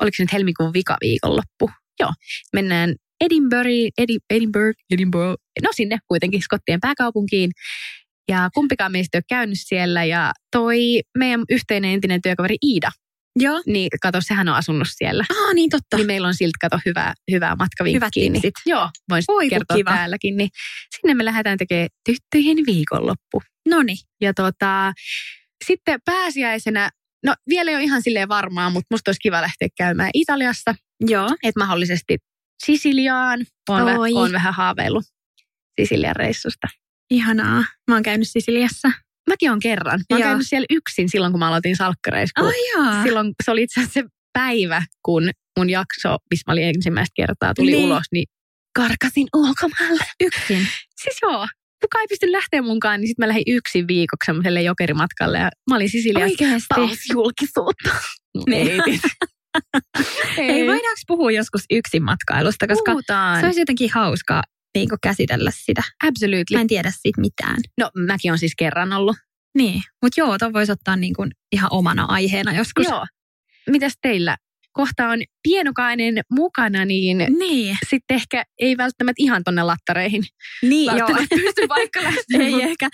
oliko 0.02 0.16
se 0.16 0.24
nyt 0.24 0.34
helmikuun 0.34 0.74
vikaviikonloppu? 0.74 1.70
Joo, 2.00 2.12
mennään 2.54 2.96
Edinburgh, 3.22 3.94
Edi, 3.98 4.18
Edinburgh, 4.30 4.80
Edinburgh, 4.92 5.44
no 5.64 5.70
sinne 5.76 5.98
kuitenkin 6.08 6.42
Skottien 6.42 6.80
pääkaupunkiin. 6.80 7.52
Ja 8.32 8.50
kumpikaan 8.54 8.92
meistä 8.92 9.18
ei 9.18 9.20
ole 9.20 9.24
käynyt 9.30 9.58
siellä 9.62 10.04
ja 10.04 10.32
toi 10.52 10.80
meidän 11.18 11.44
yhteinen 11.50 11.92
entinen 11.92 12.22
työkaveri 12.22 12.56
Iida, 12.66 12.92
Joo. 13.40 13.62
niin 13.66 13.90
kato, 14.02 14.22
sehän 14.22 14.50
on 14.50 14.56
asunut 14.56 14.88
siellä. 14.92 15.26
Ah, 15.30 15.54
niin 15.54 15.70
totta. 15.70 15.98
Niin 15.98 16.08
meillä 16.08 16.28
on 16.28 16.34
siltä 16.34 16.58
kato 16.62 16.80
hyvää, 16.86 17.14
hyvää 17.32 17.56
matkavinkkiä. 17.56 17.96
Hyvät 17.98 18.12
niin, 18.16 18.34
tipsit. 18.34 18.54
Joo, 18.66 18.90
voin 19.10 19.24
Oi, 19.28 19.44
kun 19.44 19.50
kertoa 19.50 19.78
kiva. 19.78 19.92
täälläkin. 19.92 20.38
Niin 20.38 20.50
sinne 20.96 21.14
me 21.14 21.26
lähdetään 21.26 21.58
tekemään 21.58 21.88
tyttöjen 22.06 22.58
viikonloppu. 22.66 23.42
No 23.70 23.84
niin. 23.84 23.98
Ja 24.22 24.34
tota, 24.34 24.94
sitten 25.66 26.00
pääsiäisenä, 26.06 26.90
no 27.26 27.36
vielä 27.50 27.72
ei 27.72 27.76
ole 27.76 27.84
ihan 27.84 28.02
silleen 28.02 28.30
varmaa, 28.30 28.70
mutta 28.70 28.88
musta 28.92 29.10
olisi 29.10 29.20
kiva 29.20 29.42
lähteä 29.42 29.68
käymään 29.78 30.10
Italiassa. 30.14 30.76
Joo. 31.00 31.30
Että 31.44 31.60
mahdollisesti 31.60 32.18
Sisiliaan. 32.66 33.46
Oon, 33.70 33.86
vä, 33.86 34.32
vähän 34.32 34.54
haaveillut 34.54 35.04
Sisilian 35.82 36.16
reissusta. 36.16 36.68
Ihanaa. 37.12 37.64
Mä 37.88 37.96
oon 37.96 38.04
käynyt 38.04 38.28
Sisiliassa. 38.30 38.92
Mäkin 39.30 39.52
on 39.52 39.60
kerran. 39.60 40.00
Mä 40.00 40.16
oon 40.16 40.20
Joo. 40.22 40.30
käynyt 40.30 40.48
siellä 40.48 40.66
yksin 40.70 41.10
silloin, 41.10 41.34
kun 41.34 41.40
mä 41.40 41.48
aloitin 41.48 41.76
salkkareissa. 41.76 42.42
jaa. 42.78 43.04
Silloin 43.04 43.34
se 43.46 43.52
oli 43.52 43.64
itse 43.64 43.80
asiassa 43.80 44.00
se 44.02 44.08
päivä, 44.34 44.84
kun 45.06 45.30
mun 45.58 45.70
jakso, 45.70 46.18
missä 46.32 46.44
mä 46.48 46.54
olin 46.54 46.64
ensimmäistä 46.64 47.14
kertaa, 47.16 47.54
tuli 47.54 47.72
Niin. 47.72 47.86
ulos, 47.86 48.04
niin 48.12 48.26
karkasin 48.76 49.28
ulkomaille. 49.36 50.04
Yksin. 50.24 50.68
Siis 51.02 51.18
joo, 51.22 51.48
kukaan 51.82 52.02
ei 52.02 52.08
pysty 52.10 52.32
lähteä 52.32 52.62
munkaan, 52.62 53.00
niin 53.02 53.08
sitten 53.08 53.24
mä 53.24 53.28
lähdin 53.28 53.44
yksin 53.48 53.88
viikoksi 53.88 54.26
semmoiselle 54.26 54.62
jokerimatkalle 54.62 55.38
ja 55.38 55.50
mä 55.70 55.76
olin 55.76 55.90
Sisiliassa 55.90 56.44
Oikeasti. 56.44 56.68
taas 56.76 56.98
julkisuutta. 57.14 57.90
No, 58.36 58.44
Niin. 58.50 58.68
ei. 58.68 59.00
Ei 60.38 60.62
voidaanko 60.68 61.02
puhua 61.08 61.32
joskus 61.32 61.62
yksin 61.72 62.04
matkailusta, 62.04 62.68
koska 62.68 62.92
Puhutaan. 62.92 63.40
se 63.40 63.46
olisi 63.46 63.62
jotenkin 63.62 63.90
hauskaa 63.94 64.44
niin 64.76 64.90
käsitellä 65.04 65.52
sitä. 65.66 65.84
Absolutely. 66.08 66.44
Mä 66.58 66.62
en 66.62 66.68
tiedä 66.68 66.92
siitä 67.02 67.22
mitään. 67.22 67.58
No 67.78 67.90
mäkin 68.08 68.32
on 68.32 68.40
siis 68.40 68.54
kerran 68.58 68.94
ollut. 68.94 69.18
Niin, 69.58 69.82
mutta 70.02 70.22
joo, 70.22 70.38
tuon 70.38 70.54
voisi 70.54 70.72
ottaa 70.72 70.96
niin 70.96 71.14
kuin 71.14 71.32
ihan 71.52 71.70
omana 71.74 72.06
aiheena 72.06 72.54
joskus. 72.54 72.86
Joo. 72.86 73.06
mitäs 73.70 73.94
teillä? 74.02 74.38
Kohta 74.74 75.08
on 75.10 75.20
pienukainen 75.44 76.22
mukana, 76.32 76.86
niin 76.86 77.18
Niin. 77.40 77.78
sitten 77.90 78.16
ehkä 78.16 78.44
ei 78.60 78.78
välttämättä 78.78 79.24
ihan 79.24 79.44
tonne 79.44 79.64
lattareihin 79.64 80.24
Niin, 80.62 80.98
joo. 80.98 81.08
pysty 81.30 81.68
vaikka 81.70 82.04
lähteä. 82.04 82.40
Ei 82.40 82.62
ehkä. 82.62 82.90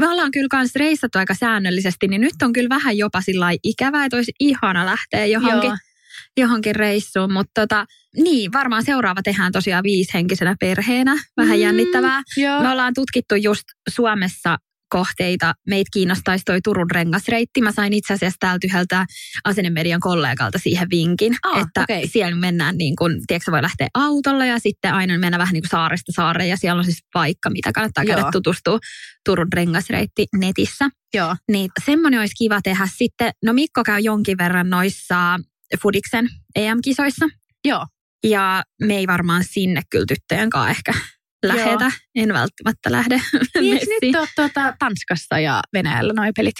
Me 0.00 0.08
ollaan 0.08 0.30
kyllä 0.30 0.48
kans 0.50 0.74
reissattu 0.76 1.18
aika 1.18 1.34
säännöllisesti, 1.34 2.08
niin 2.08 2.20
nyt 2.20 2.34
on 2.42 2.52
kyllä 2.52 2.68
vähän 2.68 2.98
jopa 2.98 3.20
sillä 3.20 3.46
ikävää, 3.64 4.04
että 4.04 4.16
olisi 4.16 4.32
ihana 4.40 4.86
lähteä 4.86 5.26
johonkin, 5.26 5.68
Joo. 5.68 5.76
Johonkin 6.38 6.76
reissuun. 6.76 7.32
Mutta 7.32 7.50
tota, 7.54 7.86
niin, 8.16 8.52
varmaan 8.52 8.84
seuraava 8.84 9.22
tehdään 9.22 9.52
tosiaan 9.52 9.82
viishenkisenä 9.84 10.56
perheenä. 10.60 11.14
Vähän 11.36 11.56
Mm, 11.56 11.62
jännittävää. 11.62 12.22
Joo. 12.36 12.62
Me 12.62 12.68
ollaan 12.68 12.94
tutkittu 12.94 13.34
just 13.34 13.62
Suomessa 13.88 14.56
kohteita. 14.90 15.54
Meitä 15.66 15.88
kiinnostaisi 15.92 16.44
toi 16.44 16.60
Turun 16.60 16.90
rengasreitti. 16.90 17.62
Mä 17.62 17.72
sain 17.72 17.92
itse 17.92 18.14
asiassa 18.14 18.36
täältä 18.40 18.66
yhdeltä 18.66 19.06
asennemedian 19.44 20.00
kollegalta 20.00 20.58
siihen 20.58 20.90
vinkin, 20.90 21.36
Ah, 21.44 21.60
että 21.62 21.82
okei. 21.82 22.08
siellä 22.08 22.36
mennään 22.36 22.78
niin 22.78 22.96
kuin, 22.96 23.20
tiedätkö, 23.26 23.52
voi 23.52 23.62
lähteä 23.62 23.88
autolla 23.94 24.46
ja 24.46 24.58
sitten 24.58 24.94
aina 24.94 25.18
mennä 25.18 25.38
vähän 25.38 25.52
niin 25.52 25.62
kuin 25.62 25.70
saaresta 25.70 26.12
saareen 26.12 26.48
ja 26.50 26.56
siellä 26.56 26.78
on 26.78 26.84
siis 26.84 27.04
paikka, 27.12 27.50
mitä 27.50 27.72
kannattaa 27.72 28.04
käydä 28.04 28.20
Joo. 28.20 28.30
tutustua 28.32 28.78
Turun 29.24 29.46
rengasreitti 29.54 30.26
netissä. 30.36 30.88
Joo. 31.14 31.36
Niin 31.52 31.70
semmoinen 31.84 32.20
olisi 32.20 32.34
kiva 32.38 32.60
tehdä 32.62 32.88
sitten. 32.96 33.30
No 33.44 33.52
Mikko 33.52 33.82
käy 33.84 34.00
jonkin 34.00 34.38
verran 34.38 34.70
noissa 34.70 35.38
Fudiksen 35.82 36.28
EM-kisoissa 36.56 37.26
Joo. 37.64 37.86
ja 38.24 38.62
me 38.82 38.96
ei 38.96 39.06
varmaan 39.06 39.44
sinne 39.44 39.82
kyllä 39.90 40.04
tyttöjen 40.08 40.50
kanssa 40.50 40.70
ehkä 40.70 40.92
lähetä. 41.46 41.92
En 42.14 42.32
välttämättä 42.32 42.92
lähde 42.92 43.20
Niin, 43.60 43.78
eikö 43.78 43.86
nyt 44.02 44.16
ole 44.16 44.28
tuota, 44.36 44.74
Tanskassa 44.78 45.38
ja 45.38 45.60
Venäjällä 45.72 46.12
noi 46.12 46.32
pelit? 46.36 46.54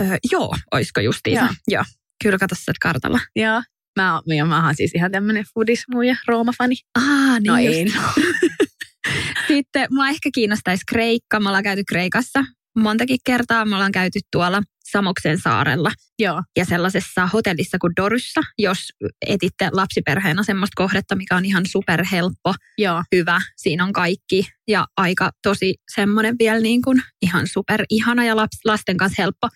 Öö, 0.00 0.16
joo, 0.32 0.56
oisko 0.74 1.00
justiinsa. 1.00 1.44
Joo. 1.44 1.54
Joo. 1.68 1.84
Kyllä 2.22 2.38
katso 2.38 2.72
kartalla. 2.80 3.20
Joo. 3.36 3.62
Mä, 3.96 4.14
oon- 4.14 4.36
ja 4.36 4.44
mä 4.44 4.66
oon 4.66 4.74
siis 4.74 4.90
ihan 4.94 5.12
tämmönen 5.12 5.44
foodismuja, 5.54 6.16
Rooma-fani. 6.28 6.74
Ah, 6.98 7.40
niin 7.40 7.46
No 7.46 7.56
ei. 7.56 7.86
Sitten 9.48 9.86
mua 9.90 10.08
ehkä 10.08 10.30
kiinnostaisi 10.34 10.82
Kreikka. 10.88 11.40
Me 11.40 11.48
ollaan 11.48 11.64
käyty 11.64 11.82
Kreikassa 11.88 12.44
montakin 12.78 13.18
kertaa. 13.26 13.64
Me 13.64 13.74
ollaan 13.74 13.92
käyty 13.92 14.18
tuolla 14.32 14.62
Samoksen 14.90 15.38
saarella 15.38 15.92
Joo. 16.18 16.42
ja 16.56 16.64
sellaisessa 16.64 17.26
hotellissa 17.26 17.78
kuin 17.78 17.92
Doryssa, 17.96 18.40
jos 18.58 18.78
etitte 19.26 19.68
lapsiperheenä 19.72 20.42
semmoista 20.42 20.72
kohdetta, 20.76 21.16
mikä 21.16 21.36
on 21.36 21.44
ihan 21.44 21.66
superhelppo, 21.66 22.54
Joo. 22.78 23.02
hyvä. 23.14 23.40
Siinä 23.56 23.84
on 23.84 23.92
kaikki 23.92 24.48
ja 24.68 24.86
aika 24.96 25.30
tosi 25.42 25.74
semmoinen 25.94 26.36
vielä 26.38 26.60
niin 26.60 26.82
kuin 26.82 27.02
ihan 27.22 27.46
super 27.52 27.84
ihana 27.90 28.24
ja 28.24 28.36
laps, 28.36 28.58
lasten 28.64 28.96
kanssa 28.96 29.22
helppo. 29.22 29.48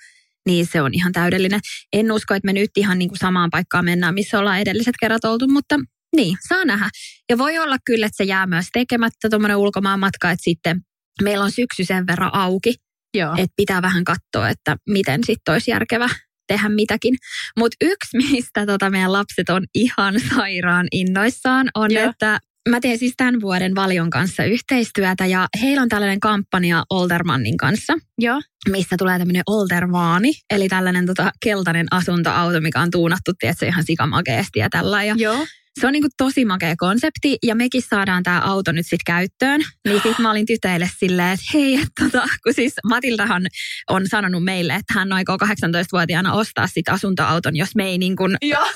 Niin 0.46 0.66
se 0.66 0.82
on 0.82 0.94
ihan 0.94 1.12
täydellinen. 1.12 1.60
En 1.92 2.12
usko, 2.12 2.34
että 2.34 2.46
me 2.46 2.52
nyt 2.52 2.70
ihan 2.76 2.98
niin 2.98 3.08
kuin 3.08 3.18
samaan 3.18 3.50
paikkaan 3.50 3.84
mennään, 3.84 4.14
missä 4.14 4.38
ollaan 4.38 4.60
edelliset 4.60 4.94
kerrat 5.00 5.24
oltu, 5.24 5.48
mutta 5.48 5.76
niin, 6.16 6.36
saa 6.48 6.64
nähdä. 6.64 6.88
Ja 7.30 7.38
voi 7.38 7.58
olla 7.58 7.76
kyllä, 7.84 8.06
että 8.06 8.16
se 8.16 8.24
jää 8.24 8.46
myös 8.46 8.66
tekemättä 8.72 9.28
tuommoinen 9.30 9.56
ulkomaan 9.56 10.00
matka, 10.00 10.30
että 10.30 10.44
sitten 10.44 10.80
meillä 11.22 11.44
on 11.44 11.50
syksy 11.50 11.84
sen 11.84 12.06
verran 12.06 12.34
auki, 12.34 12.74
Joo. 13.14 13.32
että 13.32 13.54
pitää 13.56 13.82
vähän 13.82 14.04
katsoa, 14.04 14.48
että 14.48 14.76
miten 14.88 15.20
sitten 15.24 15.52
olisi 15.52 15.70
järkevä 15.70 16.08
tehdä 16.48 16.68
mitäkin. 16.68 17.14
Mutta 17.58 17.76
yksi, 17.80 18.16
mistä 18.32 18.66
tota 18.66 18.90
meidän 18.90 19.12
lapset 19.12 19.48
on 19.48 19.64
ihan 19.74 20.14
sairaan 20.34 20.86
innoissaan, 20.92 21.68
on, 21.74 21.90
Joo. 21.90 22.10
että 22.10 22.38
mä 22.68 22.80
teen 22.80 22.98
siis 22.98 23.14
tämän 23.16 23.40
vuoden 23.40 23.74
Valion 23.74 24.10
kanssa 24.10 24.44
yhteistyötä 24.44 25.26
ja 25.26 25.46
heillä 25.62 25.82
on 25.82 25.88
tällainen 25.88 26.20
kampanja 26.20 26.84
Oldermannin 26.90 27.56
kanssa, 27.56 27.92
Joo. 28.18 28.40
mistä 28.68 28.96
tulee 28.98 29.18
tämmöinen 29.18 29.42
Oldervaani, 29.46 30.32
eli 30.50 30.68
tällainen 30.68 31.06
tota, 31.06 31.30
keltainen 31.42 31.86
asuntoauto, 31.90 32.60
mikä 32.60 32.80
on 32.80 32.90
tuunattu, 32.90 33.32
tiedätkö, 33.38 33.66
ihan 33.66 33.84
sikamakeesti 33.84 34.58
ja 34.58 34.68
tällä. 34.70 35.04
Ja 35.04 35.14
Joo. 35.18 35.46
Se 35.80 35.86
on 35.86 35.92
niinku 35.92 36.08
tosi 36.16 36.44
makea 36.44 36.74
konsepti 36.78 37.38
ja 37.42 37.54
mekin 37.54 37.82
saadaan 37.90 38.22
tämä 38.22 38.40
auto 38.40 38.72
nyt 38.72 38.86
sitten 38.86 39.04
käyttöön. 39.06 39.60
Niin 39.88 40.00
sit 40.02 40.18
mä 40.18 40.30
olin 40.30 40.46
tytöille 40.46 40.90
silleen, 40.98 41.28
että 41.32 41.46
hei, 41.54 41.74
et 41.74 41.88
tota, 42.00 42.28
kun 42.44 42.54
siis 42.54 42.74
Matildahan 42.88 43.42
on 43.90 44.02
sanonut 44.08 44.44
meille, 44.44 44.74
että 44.74 44.94
hän 44.94 45.12
aikoo 45.12 45.36
18-vuotiaana 45.36 46.32
ostaa 46.32 46.66
sit 46.66 46.88
asuntoauton, 46.88 47.56
jos 47.56 47.74
me 47.74 47.84
ei 47.86 47.98
niinku 47.98 48.24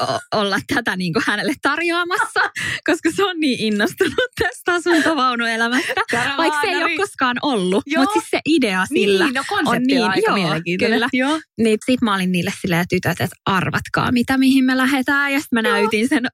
o- 0.01 0.21
olla 0.35 0.59
tätä 0.75 0.97
niinku 0.97 1.21
hänelle 1.27 1.55
tarjoamassa, 1.63 2.41
koska 2.87 3.11
se 3.17 3.25
on 3.25 3.41
niin 3.41 3.61
innostunut 3.61 4.15
tästä 4.41 4.73
asuntovaunuelämästä. 4.73 5.95
Vaikka 6.39 6.61
se 6.61 6.67
ei 6.67 6.83
ole 6.85 6.97
koskaan 6.97 7.37
ollut, 7.43 7.85
mutta 7.97 8.13
siis 8.13 8.31
se 8.31 8.41
idea 8.49 8.87
sillä. 8.87 9.25
Niin, 9.25 9.35
no 9.35 9.43
on, 9.51 9.83
niin, 9.83 10.05
aika 10.05 10.27
joo, 10.27 10.37
mielenkiintoinen. 10.37 10.95
kyllä. 10.97 11.09
Joo. 11.13 11.41
Niin 11.59 11.79
sit 11.87 12.03
mä 12.03 12.15
olin 12.15 12.33
niille 12.33 12.53
silleen 12.61 12.87
tytöt, 12.89 13.21
että 13.21 13.37
arvatkaa 13.47 14.13
mitä 14.13 14.39
mihin 14.39 14.65
me 14.65 14.77
lähdetään. 14.77 15.33
Ja 15.33 15.41
sitten 15.41 15.63
mä 15.63 15.69
Joo. 15.69 15.77
näytin 15.79 16.09
sen 16.09 16.27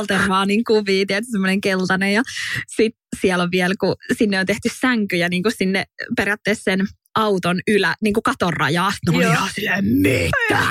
Oltermaanin 0.00 0.64
kuvia, 0.64 1.06
tietysti 1.06 1.32
semmoinen 1.32 1.60
keltainen. 1.60 2.12
Ja 2.12 2.22
sit 2.66 2.94
siellä 3.20 3.44
on 3.44 3.50
vielä, 3.50 3.74
kun 3.80 3.96
sinne 4.18 4.40
on 4.40 4.46
tehty 4.46 4.68
sänkyjä 4.80 5.28
niin 5.28 5.42
kuin 5.42 5.52
sinne 5.56 5.84
periaatteessa 6.16 6.62
sen 6.62 6.86
auton 7.14 7.60
ylä, 7.68 7.94
niin 8.02 8.14
kuin 8.14 8.22
katon 8.22 8.52
rajaa. 8.52 8.92
No 9.06 9.12
silleen, 9.54 9.84
mitä? 9.84 10.66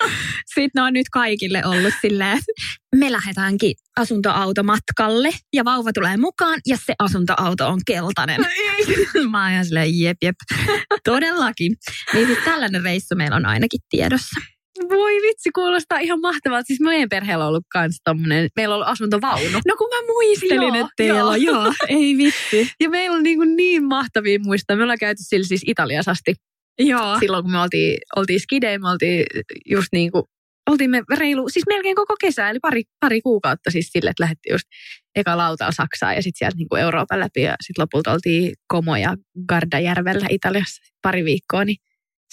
Sitten 0.54 0.70
ne 0.74 0.82
on 0.82 0.92
nyt 0.92 1.08
kaikille 1.08 1.62
ollut 1.66 1.94
silleen, 2.02 2.38
että 2.38 2.52
me 2.96 3.12
lähdetäänkin 3.12 3.74
asuntoautomatkalle 3.96 5.30
ja 5.52 5.64
vauva 5.64 5.92
tulee 5.92 6.16
mukaan 6.16 6.60
ja 6.66 6.76
se 6.86 6.94
asuntoauto 6.98 7.68
on 7.68 7.80
keltainen. 7.86 8.40
Mä 9.30 9.42
oon 9.42 9.52
ihan 9.52 9.64
silleen, 9.64 10.00
jep, 10.00 10.16
jep. 10.22 10.36
Todellakin. 11.04 11.76
Niin 12.12 12.26
siis 12.26 12.38
tällainen 12.44 12.82
reissu 12.82 13.14
meillä 13.14 13.36
on 13.36 13.46
ainakin 13.46 13.80
tiedossa. 13.90 14.40
Voi 14.88 15.12
vitsi, 15.12 15.50
kuulostaa 15.54 15.98
ihan 15.98 16.20
mahtavalta. 16.20 16.66
Siis 16.66 16.80
meidän 16.80 17.08
perheellä 17.08 17.44
on 17.44 17.48
ollut 17.48 17.64
kans 17.72 18.00
tommonen, 18.04 18.48
meillä 18.56 18.74
on 18.74 18.76
ollut 18.76 18.92
asuntovaunu. 18.92 19.58
No 19.66 19.76
kun 19.78 19.88
mä 19.88 20.06
muistelin, 20.06 20.74
Joo, 20.74 20.74
että 20.74 20.92
teillä 20.96 21.24
on, 21.24 21.42
joo, 21.42 21.72
ei 21.88 22.16
vitsi. 22.16 22.70
Ja 22.82 22.90
meillä 22.90 23.16
on 23.16 23.22
niin, 23.22 23.38
kuin 23.38 23.56
niin 23.56 23.84
mahtavia 23.84 24.38
muistaa. 24.38 24.76
Me 24.76 24.82
ollaan 24.82 24.98
käyty 24.98 25.22
sillä 25.22 25.46
siis 25.46 25.62
Italiassa 25.66 26.10
asti. 26.10 26.34
Joo. 26.78 27.18
Silloin 27.20 27.44
kun 27.44 27.52
me 27.52 27.60
oltiin, 27.60 27.98
oltiin 28.16 28.40
skideen, 28.40 28.80
me 28.80 28.88
oltiin 28.88 29.24
just 29.66 29.88
niin 29.92 30.12
kuin, 30.12 30.24
oltiin 30.70 30.90
me 30.90 31.02
reilu, 31.16 31.48
siis 31.48 31.64
melkein 31.68 31.96
koko 31.96 32.14
kesä, 32.20 32.50
eli 32.50 32.58
pari, 32.58 32.82
pari 33.00 33.20
kuukautta 33.20 33.70
siis 33.70 33.88
sille, 33.92 34.10
että 34.10 34.22
lähdettiin 34.22 34.54
just 34.54 34.64
eka 35.16 35.36
lautalla 35.36 35.72
Saksaan 35.72 36.14
ja 36.14 36.22
sitten 36.22 36.38
sieltä 36.38 36.56
niin 36.56 36.68
kuin 36.68 36.82
Euroopan 36.82 37.20
läpi 37.20 37.42
ja 37.42 37.54
sitten 37.60 37.82
lopulta 37.82 38.12
oltiin 38.12 38.52
Como 38.72 38.96
ja 38.96 39.16
Gardajärvellä 39.48 40.26
Italiassa 40.30 40.82
pari 41.02 41.24
viikkoa. 41.24 41.64
Niin, 41.64 41.76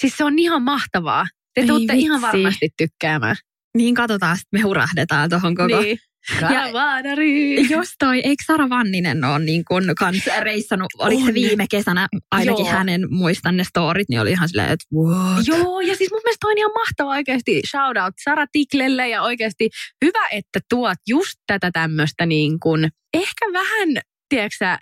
siis 0.02 0.18
se 0.18 0.24
on 0.24 0.40
ihan 0.40 0.62
mahtavaa. 0.62 1.26
Te 1.60 1.62
Ei 1.64 1.68
tuutte 1.68 1.94
ihan 1.94 2.22
varmasti 2.22 2.70
tykkäämään. 2.78 3.36
Niin 3.78 3.96
katsotaan, 3.96 4.38
sitten 4.38 4.60
me 4.60 4.64
hurahdetaan 4.64 5.30
tuohon 5.30 5.56
koko. 5.56 5.82
Niin. 5.82 5.98
Ja- 6.42 6.48
Karavadari. 6.48 7.70
Jos 7.70 7.88
toi, 8.00 8.20
eikö 8.24 8.44
Sara 8.48 8.70
Vanninen 8.70 9.24
ole 9.24 9.40
niin 9.46 9.66
kuin 9.66 9.84
kans 10.00 10.24
reissannut, 10.40 10.88
oliko 11.00 11.26
se 11.26 11.34
viime 11.34 11.66
kesänä, 11.72 12.08
ainakin 12.32 12.66
Joo. 12.66 12.74
hänen 12.76 13.02
muistan 13.10 13.58
ne 13.58 13.64
storit, 13.64 14.10
niin 14.10 14.22
oli 14.22 14.32
ihan 14.32 14.50
silleen, 14.50 14.70
että 14.72 14.86
what? 14.96 15.48
Joo, 15.48 15.80
ja 15.80 15.96
siis 15.96 16.12
mun 16.12 16.22
mielestä 16.26 16.48
on 16.48 16.58
ihan 16.58 16.72
mahtava 16.76 17.10
oikeasti 17.10 17.62
shout 17.72 17.98
out 17.98 18.14
Sara 18.24 18.46
Tiklelle 18.52 19.10
ja 19.10 19.22
oikeasti 19.22 19.70
hyvä, 20.06 20.28
että 20.32 20.60
tuot 20.70 20.98
just 21.08 21.34
tätä 21.48 21.72
tämmöistä 21.74 22.26
niin 22.26 22.60
kuin, 22.60 22.90
ehkä 23.14 23.46
vähän, 23.54 23.90
tiedätkö 24.30 24.78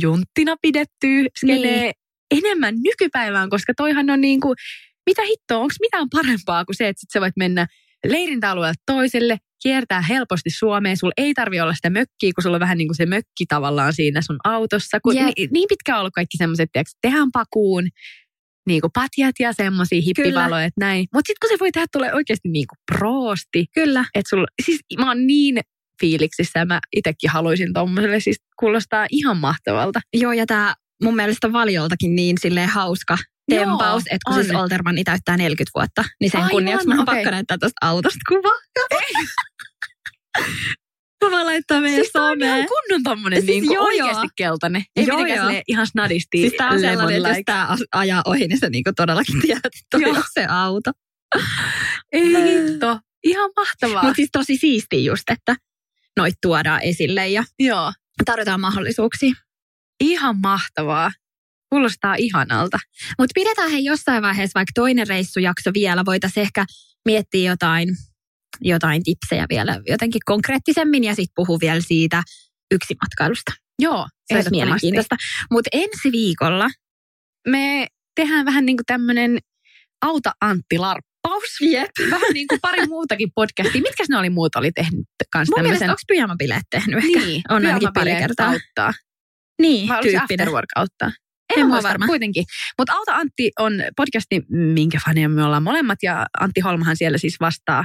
junttina 0.00 0.56
pidettyä 0.62 1.24
Niin. 1.42 1.92
enemmän 2.30 2.74
nykypäivään, 2.82 3.50
koska 3.50 3.72
toihan 3.76 4.10
on 4.10 4.20
niin 4.20 4.40
kuin, 4.40 4.56
mitä 5.10 5.22
hittoa, 5.22 5.58
onko 5.58 5.74
mitään 5.80 6.08
parempaa 6.10 6.64
kuin 6.64 6.76
se, 6.76 6.88
että 6.88 7.00
sit 7.00 7.10
sä 7.12 7.20
voit 7.20 7.36
mennä 7.36 7.66
leirintäalueelta 8.06 8.82
toiselle, 8.86 9.38
kiertää 9.62 10.00
helposti 10.00 10.50
Suomeen, 10.50 10.96
sulla 10.96 11.12
ei 11.16 11.34
tarvi 11.34 11.60
olla 11.60 11.74
sitä 11.74 11.90
mökkiä, 11.90 12.32
kun 12.34 12.42
sulla 12.42 12.56
on 12.56 12.60
vähän 12.60 12.78
niin 12.78 12.88
kuin 12.88 12.96
se 12.96 13.06
mökki 13.06 13.46
tavallaan 13.48 13.92
siinä 13.92 14.20
sun 14.22 14.38
autossa. 14.44 15.00
Kun 15.00 15.16
Jep. 15.16 15.24
niin, 15.24 15.48
niin 15.52 15.66
pitkään 15.68 15.96
on 15.96 16.00
ollut 16.00 16.14
kaikki 16.14 16.36
semmoiset, 16.36 16.70
tiedätkö, 16.72 16.92
tehdään 17.02 17.28
pakuun, 17.32 17.88
niin 18.66 18.80
kuin 18.80 18.90
patjat 18.94 19.34
ja 19.38 19.52
semmoisia 19.52 20.02
hippivaloja, 20.06 20.64
että 20.64 20.80
näin. 20.80 21.06
Mutta 21.14 21.28
sitten 21.28 21.48
kun 21.48 21.56
se 21.56 21.60
voi 21.60 21.72
tehdä 21.72 21.86
tulee 21.92 22.14
oikeasti 22.14 22.48
niin 22.48 22.66
kuin 22.66 22.78
proosti, 22.92 23.66
Kyllä. 23.74 24.04
että 24.14 24.28
sulla, 24.28 24.46
siis 24.64 24.80
mä 24.98 25.08
oon 25.08 25.26
niin 25.26 25.60
fiiliksissä 26.00 26.58
ja 26.58 26.66
mä 26.66 26.80
itsekin 26.96 27.30
haluaisin 27.30 27.72
tommoselle, 27.72 28.20
siis 28.20 28.36
kuulostaa 28.60 29.06
ihan 29.10 29.36
mahtavalta. 29.36 30.00
Joo, 30.14 30.32
ja 30.32 30.46
tämä 30.46 30.74
mun 31.02 31.16
mielestä 31.16 31.52
Valioltakin 31.52 32.16
niin 32.16 32.36
silleen 32.40 32.68
hauska 32.68 33.18
Joo, 33.50 33.64
tempaus, 33.64 34.02
että 34.06 34.18
kun 34.26 34.34
on. 34.38 34.44
siis 34.44 34.56
Oltermanni 34.56 35.04
täyttää 35.04 35.36
40 35.36 35.70
vuotta, 35.74 36.04
niin 36.20 36.30
sen 36.30 36.40
Aivan, 36.40 36.50
kunniaksi 36.50 36.86
mä 36.88 36.94
oon 36.94 37.02
okei. 37.02 37.14
pakko 37.14 37.30
näyttää 37.30 37.58
tuosta 37.58 37.86
autosta 37.86 38.18
kuva. 38.28 38.50
mä 41.24 41.30
voin 41.30 41.46
laittaa 41.46 41.80
meidän 41.80 42.00
Siis 42.00 42.12
tää 42.12 42.22
on 42.24 42.42
ihan 42.42 42.50
someen. 42.50 42.68
kunnon 42.68 43.02
tommonen 43.02 43.38
Siis 43.42 43.46
niin 43.50 43.66
kuin 43.66 43.74
joo, 43.74 43.84
oikeasti 43.84 44.26
joo. 44.26 44.30
keltainen. 44.36 44.84
Ei 44.96 45.06
Joo, 45.06 45.18
mitenkään 45.18 45.54
joo. 45.54 45.62
ihan 45.68 45.86
snadisti 45.86 46.38
Siis 46.38 46.52
tää 46.52 46.68
on 46.70 46.80
sellainen, 46.80 47.16
että 47.26 47.28
jos 47.28 47.44
tää 47.46 47.76
ajaa 47.92 48.22
ohi, 48.26 48.48
niin 48.48 48.58
sä 48.58 48.70
niinku 48.70 48.90
todellakin 48.96 49.40
tiedät, 49.40 49.64
että 49.64 49.86
toi 49.90 50.04
on 50.10 50.22
se 50.34 50.46
auto. 50.48 50.90
Ei 52.12 52.34
hitto. 52.34 52.98
Ihan 53.24 53.50
mahtavaa. 53.56 54.02
Mutta 54.02 54.16
siis 54.16 54.28
tosi 54.32 54.56
siisti 54.56 55.04
just, 55.04 55.30
että 55.30 55.56
noit 56.16 56.34
tuodaan 56.42 56.80
esille 56.82 57.28
ja 57.28 57.44
Joo. 57.58 57.92
tarjotaan 58.24 58.60
mahdollisuuksia. 58.60 59.32
Ihan 60.00 60.36
mahtavaa. 60.42 61.10
Kuulostaa 61.70 62.14
ihanalta. 62.14 62.78
Mutta 63.18 63.32
pidetään 63.34 63.70
he 63.70 63.78
jossain 63.78 64.22
vaiheessa 64.22 64.58
vaikka 64.58 64.72
toinen 64.74 65.06
reissujakso 65.06 65.70
vielä. 65.74 66.04
Voitaisiin 66.04 66.42
ehkä 66.42 66.64
miettiä 67.04 67.50
jotain 67.50 67.88
jotain 68.60 69.02
tipsejä 69.02 69.46
vielä 69.48 69.80
jotenkin 69.86 70.20
konkreettisemmin 70.24 71.04
ja 71.04 71.14
sitten 71.14 71.32
puhuu 71.36 71.60
vielä 71.60 71.80
siitä 71.80 72.22
yksimatkailusta. 72.70 73.52
Joo, 73.78 74.08
Se 74.26 74.34
olisi 74.34 74.50
mielenkiintoista. 74.50 75.16
Mutta 75.50 75.68
ensi 75.72 76.12
viikolla 76.12 76.68
Me 77.48 77.86
tehdään 78.16 78.46
vähän 78.46 78.66
niin 78.66 78.76
kuin 78.76 78.86
tämmöinen 78.86 79.38
Auta 80.02 80.32
Antti 80.40 80.78
Larppaus. 80.78 81.60
Jep. 81.60 81.90
Vähän 82.10 82.32
niin 82.34 82.48
kuin 82.48 82.60
pari 82.60 82.86
muutakin 82.86 83.30
podcastia. 83.34 83.82
Mitkäs 83.82 84.08
ne 84.08 84.18
oli 84.18 84.30
muut 84.30 84.56
oli 84.56 84.72
tehnyt 84.72 85.06
kanssa 85.32 85.56
Mun 85.56 85.62
mielestä 85.62 85.78
tämmöisen? 85.78 85.90
onko 85.90 86.02
pyjamabileet 86.08 86.62
tehnyt 86.70 87.04
ehkä? 87.04 87.18
Niin, 87.18 87.42
on 87.48 87.66
ainakin 87.66 87.88
pari 87.94 88.14
kertaa. 88.14 88.48
Auttaa. 88.48 88.92
Niin, 89.62 89.88
se 89.88 89.94
tyyppinen. 90.02 90.22
Afterwork 90.22 90.68
En 91.56 91.66
mä 91.66 91.72
muista, 91.72 91.88
varma. 91.88 92.06
Kuitenkin. 92.06 92.44
Mutta 92.78 92.92
Auta 92.92 93.14
Antti 93.16 93.50
on 93.58 93.72
podcasti, 93.96 94.42
minkä 94.48 94.98
faneja 95.04 95.28
me 95.28 95.44
ollaan 95.44 95.62
molemmat. 95.62 95.98
Ja 96.02 96.26
Antti 96.40 96.60
Holmahan 96.60 96.96
siellä 96.96 97.18
siis 97.18 97.36
vastaa, 97.40 97.84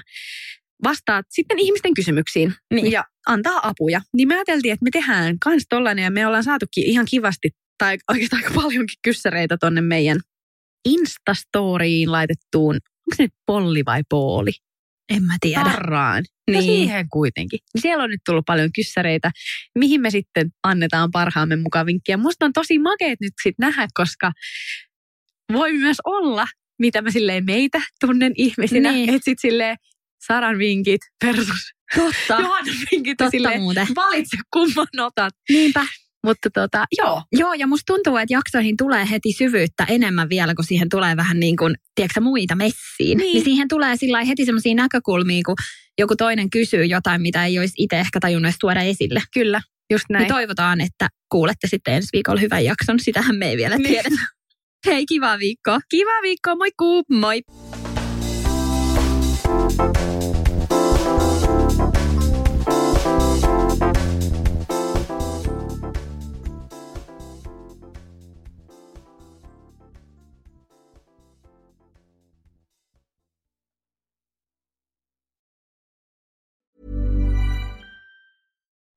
vastaa 0.84 1.22
sitten 1.30 1.60
ihmisten 1.60 1.94
kysymyksiin 1.94 2.54
Niin. 2.74 2.92
ja 2.92 3.04
antaa 3.28 3.68
apuja. 3.68 4.02
Niin 4.14 4.28
me 4.28 4.36
ajateltiin, 4.36 4.74
että 4.74 4.84
me 4.84 4.90
tehdään 4.92 5.40
kans 5.40 5.64
tollainen 5.70 6.04
ja 6.04 6.12
me 6.12 6.28
ollaan 6.28 6.44
saatukin 6.44 6.84
ihan 6.84 7.06
kivasti 7.10 7.50
tai 7.78 7.98
oikeastaan 8.12 8.44
aika 8.44 8.56
paljonkin 8.62 9.00
kyssäreitä 9.04 9.58
tonne 9.58 9.82
meidän 9.82 10.20
Instastoriin 10.86 12.12
laitettuun, 12.12 12.76
onko 12.76 13.16
se 13.16 13.24
nyt 13.24 13.34
polli 13.46 13.86
vai 13.86 14.02
pooli? 14.10 14.52
En 15.10 15.24
mä 15.24 15.34
tiedä. 15.42 15.64
Tarraan. 15.64 16.24
No 16.48 16.52
Niin. 16.60 16.64
siihen 16.64 17.10
kuitenkin. 17.10 17.60
Siellä 17.80 18.04
on 18.04 18.10
nyt 18.10 18.22
tullut 18.26 18.46
paljon 18.46 18.70
kyssäreitä, 18.76 19.32
mihin 19.80 20.02
me 20.02 20.10
sitten 20.10 20.50
annetaan 20.64 21.12
parhaamme 21.12 21.56
mukaan 21.56 21.86
vinkkiä. 21.86 22.18
Musta 22.18 22.46
on 22.46 22.54
tosi 22.54 22.80
makeet 22.80 23.20
nyt 23.22 23.34
sitten 23.44 23.66
nähdä, 23.66 23.88
koska 23.94 24.32
voi 25.54 25.74
myös 25.74 25.98
olla, 26.04 26.48
mitä 26.80 27.02
mä 27.02 27.12
silleen 27.12 27.46
meitä 27.46 27.82
tunnen 28.00 28.34
ihmisinä. 28.36 28.92
Niin. 28.92 29.10
Että 29.10 29.26
sitten 29.26 29.50
silleen 29.52 29.78
Saran 30.28 30.58
vinkit 30.58 31.02
versus 31.26 31.72
Totta. 31.96 32.42
Johannan 32.42 32.76
vinkit. 32.92 33.18
Totta 33.18 33.32
silleen, 33.32 33.62
muuten. 33.62 33.88
valitse 33.96 34.38
kumman 34.54 34.88
otat. 35.00 35.34
Niinpä. 35.50 35.86
Mutta 36.26 36.50
tota, 36.54 36.86
joo. 36.98 37.22
Joo, 37.32 37.54
ja 37.54 37.68
musta 37.68 37.94
tuntuu, 37.94 38.18
että 38.18 38.34
jaksoihin 38.34 38.78
tulee 38.78 39.08
heti 39.12 39.34
syvyyttä 39.34 39.86
enemmän 39.90 40.30
vielä, 40.30 40.56
kun 40.56 40.66
siihen 40.66 40.90
tulee 40.90 41.16
vähän 41.16 41.40
niin 41.40 41.58
kuin, 41.58 41.76
tiedätkö, 41.96 42.22
muita 42.22 42.56
messiin. 42.56 42.78
Niin. 43.00 43.18
niin 43.18 43.44
siihen 43.44 43.68
tulee 43.68 43.96
sillä 43.96 44.24
heti 44.24 44.46
semmoisia 44.46 44.76
näkökulmia, 44.76 45.42
kun 45.46 45.56
joku 45.98 46.16
toinen 46.16 46.50
kysyy 46.50 46.86
jotain, 46.86 47.22
mitä 47.22 47.46
ei 47.46 47.60
olisi 47.60 47.74
itse 47.78 48.00
ehkä 48.00 48.20
tajunnut 48.20 48.48
edes 48.50 48.60
tuoda 48.60 48.82
esille. 48.82 49.22
Kyllä, 49.34 49.62
just 49.92 50.06
näin. 50.10 50.22
Niin 50.22 50.34
toivotaan, 50.34 50.82
että 50.82 51.08
kuulette 51.32 51.68
sitten 51.68 51.94
ensi 51.94 52.08
viikolla 52.14 52.42
hyvän 52.42 52.66
jakson. 52.66 53.00
Sitähän 53.00 53.36
me 53.36 53.50
ei 53.50 53.58
vielä 53.58 53.78
Niin. 53.78 53.88
tiedetä. 53.90 54.22
Hei, 54.86 55.06
kivaa 55.06 55.40
viikkoa. 55.40 55.80
Kiva 55.90 56.22
viikkoa, 56.22 56.56
moikkuu! 56.56 57.04
Moi. 57.10 57.42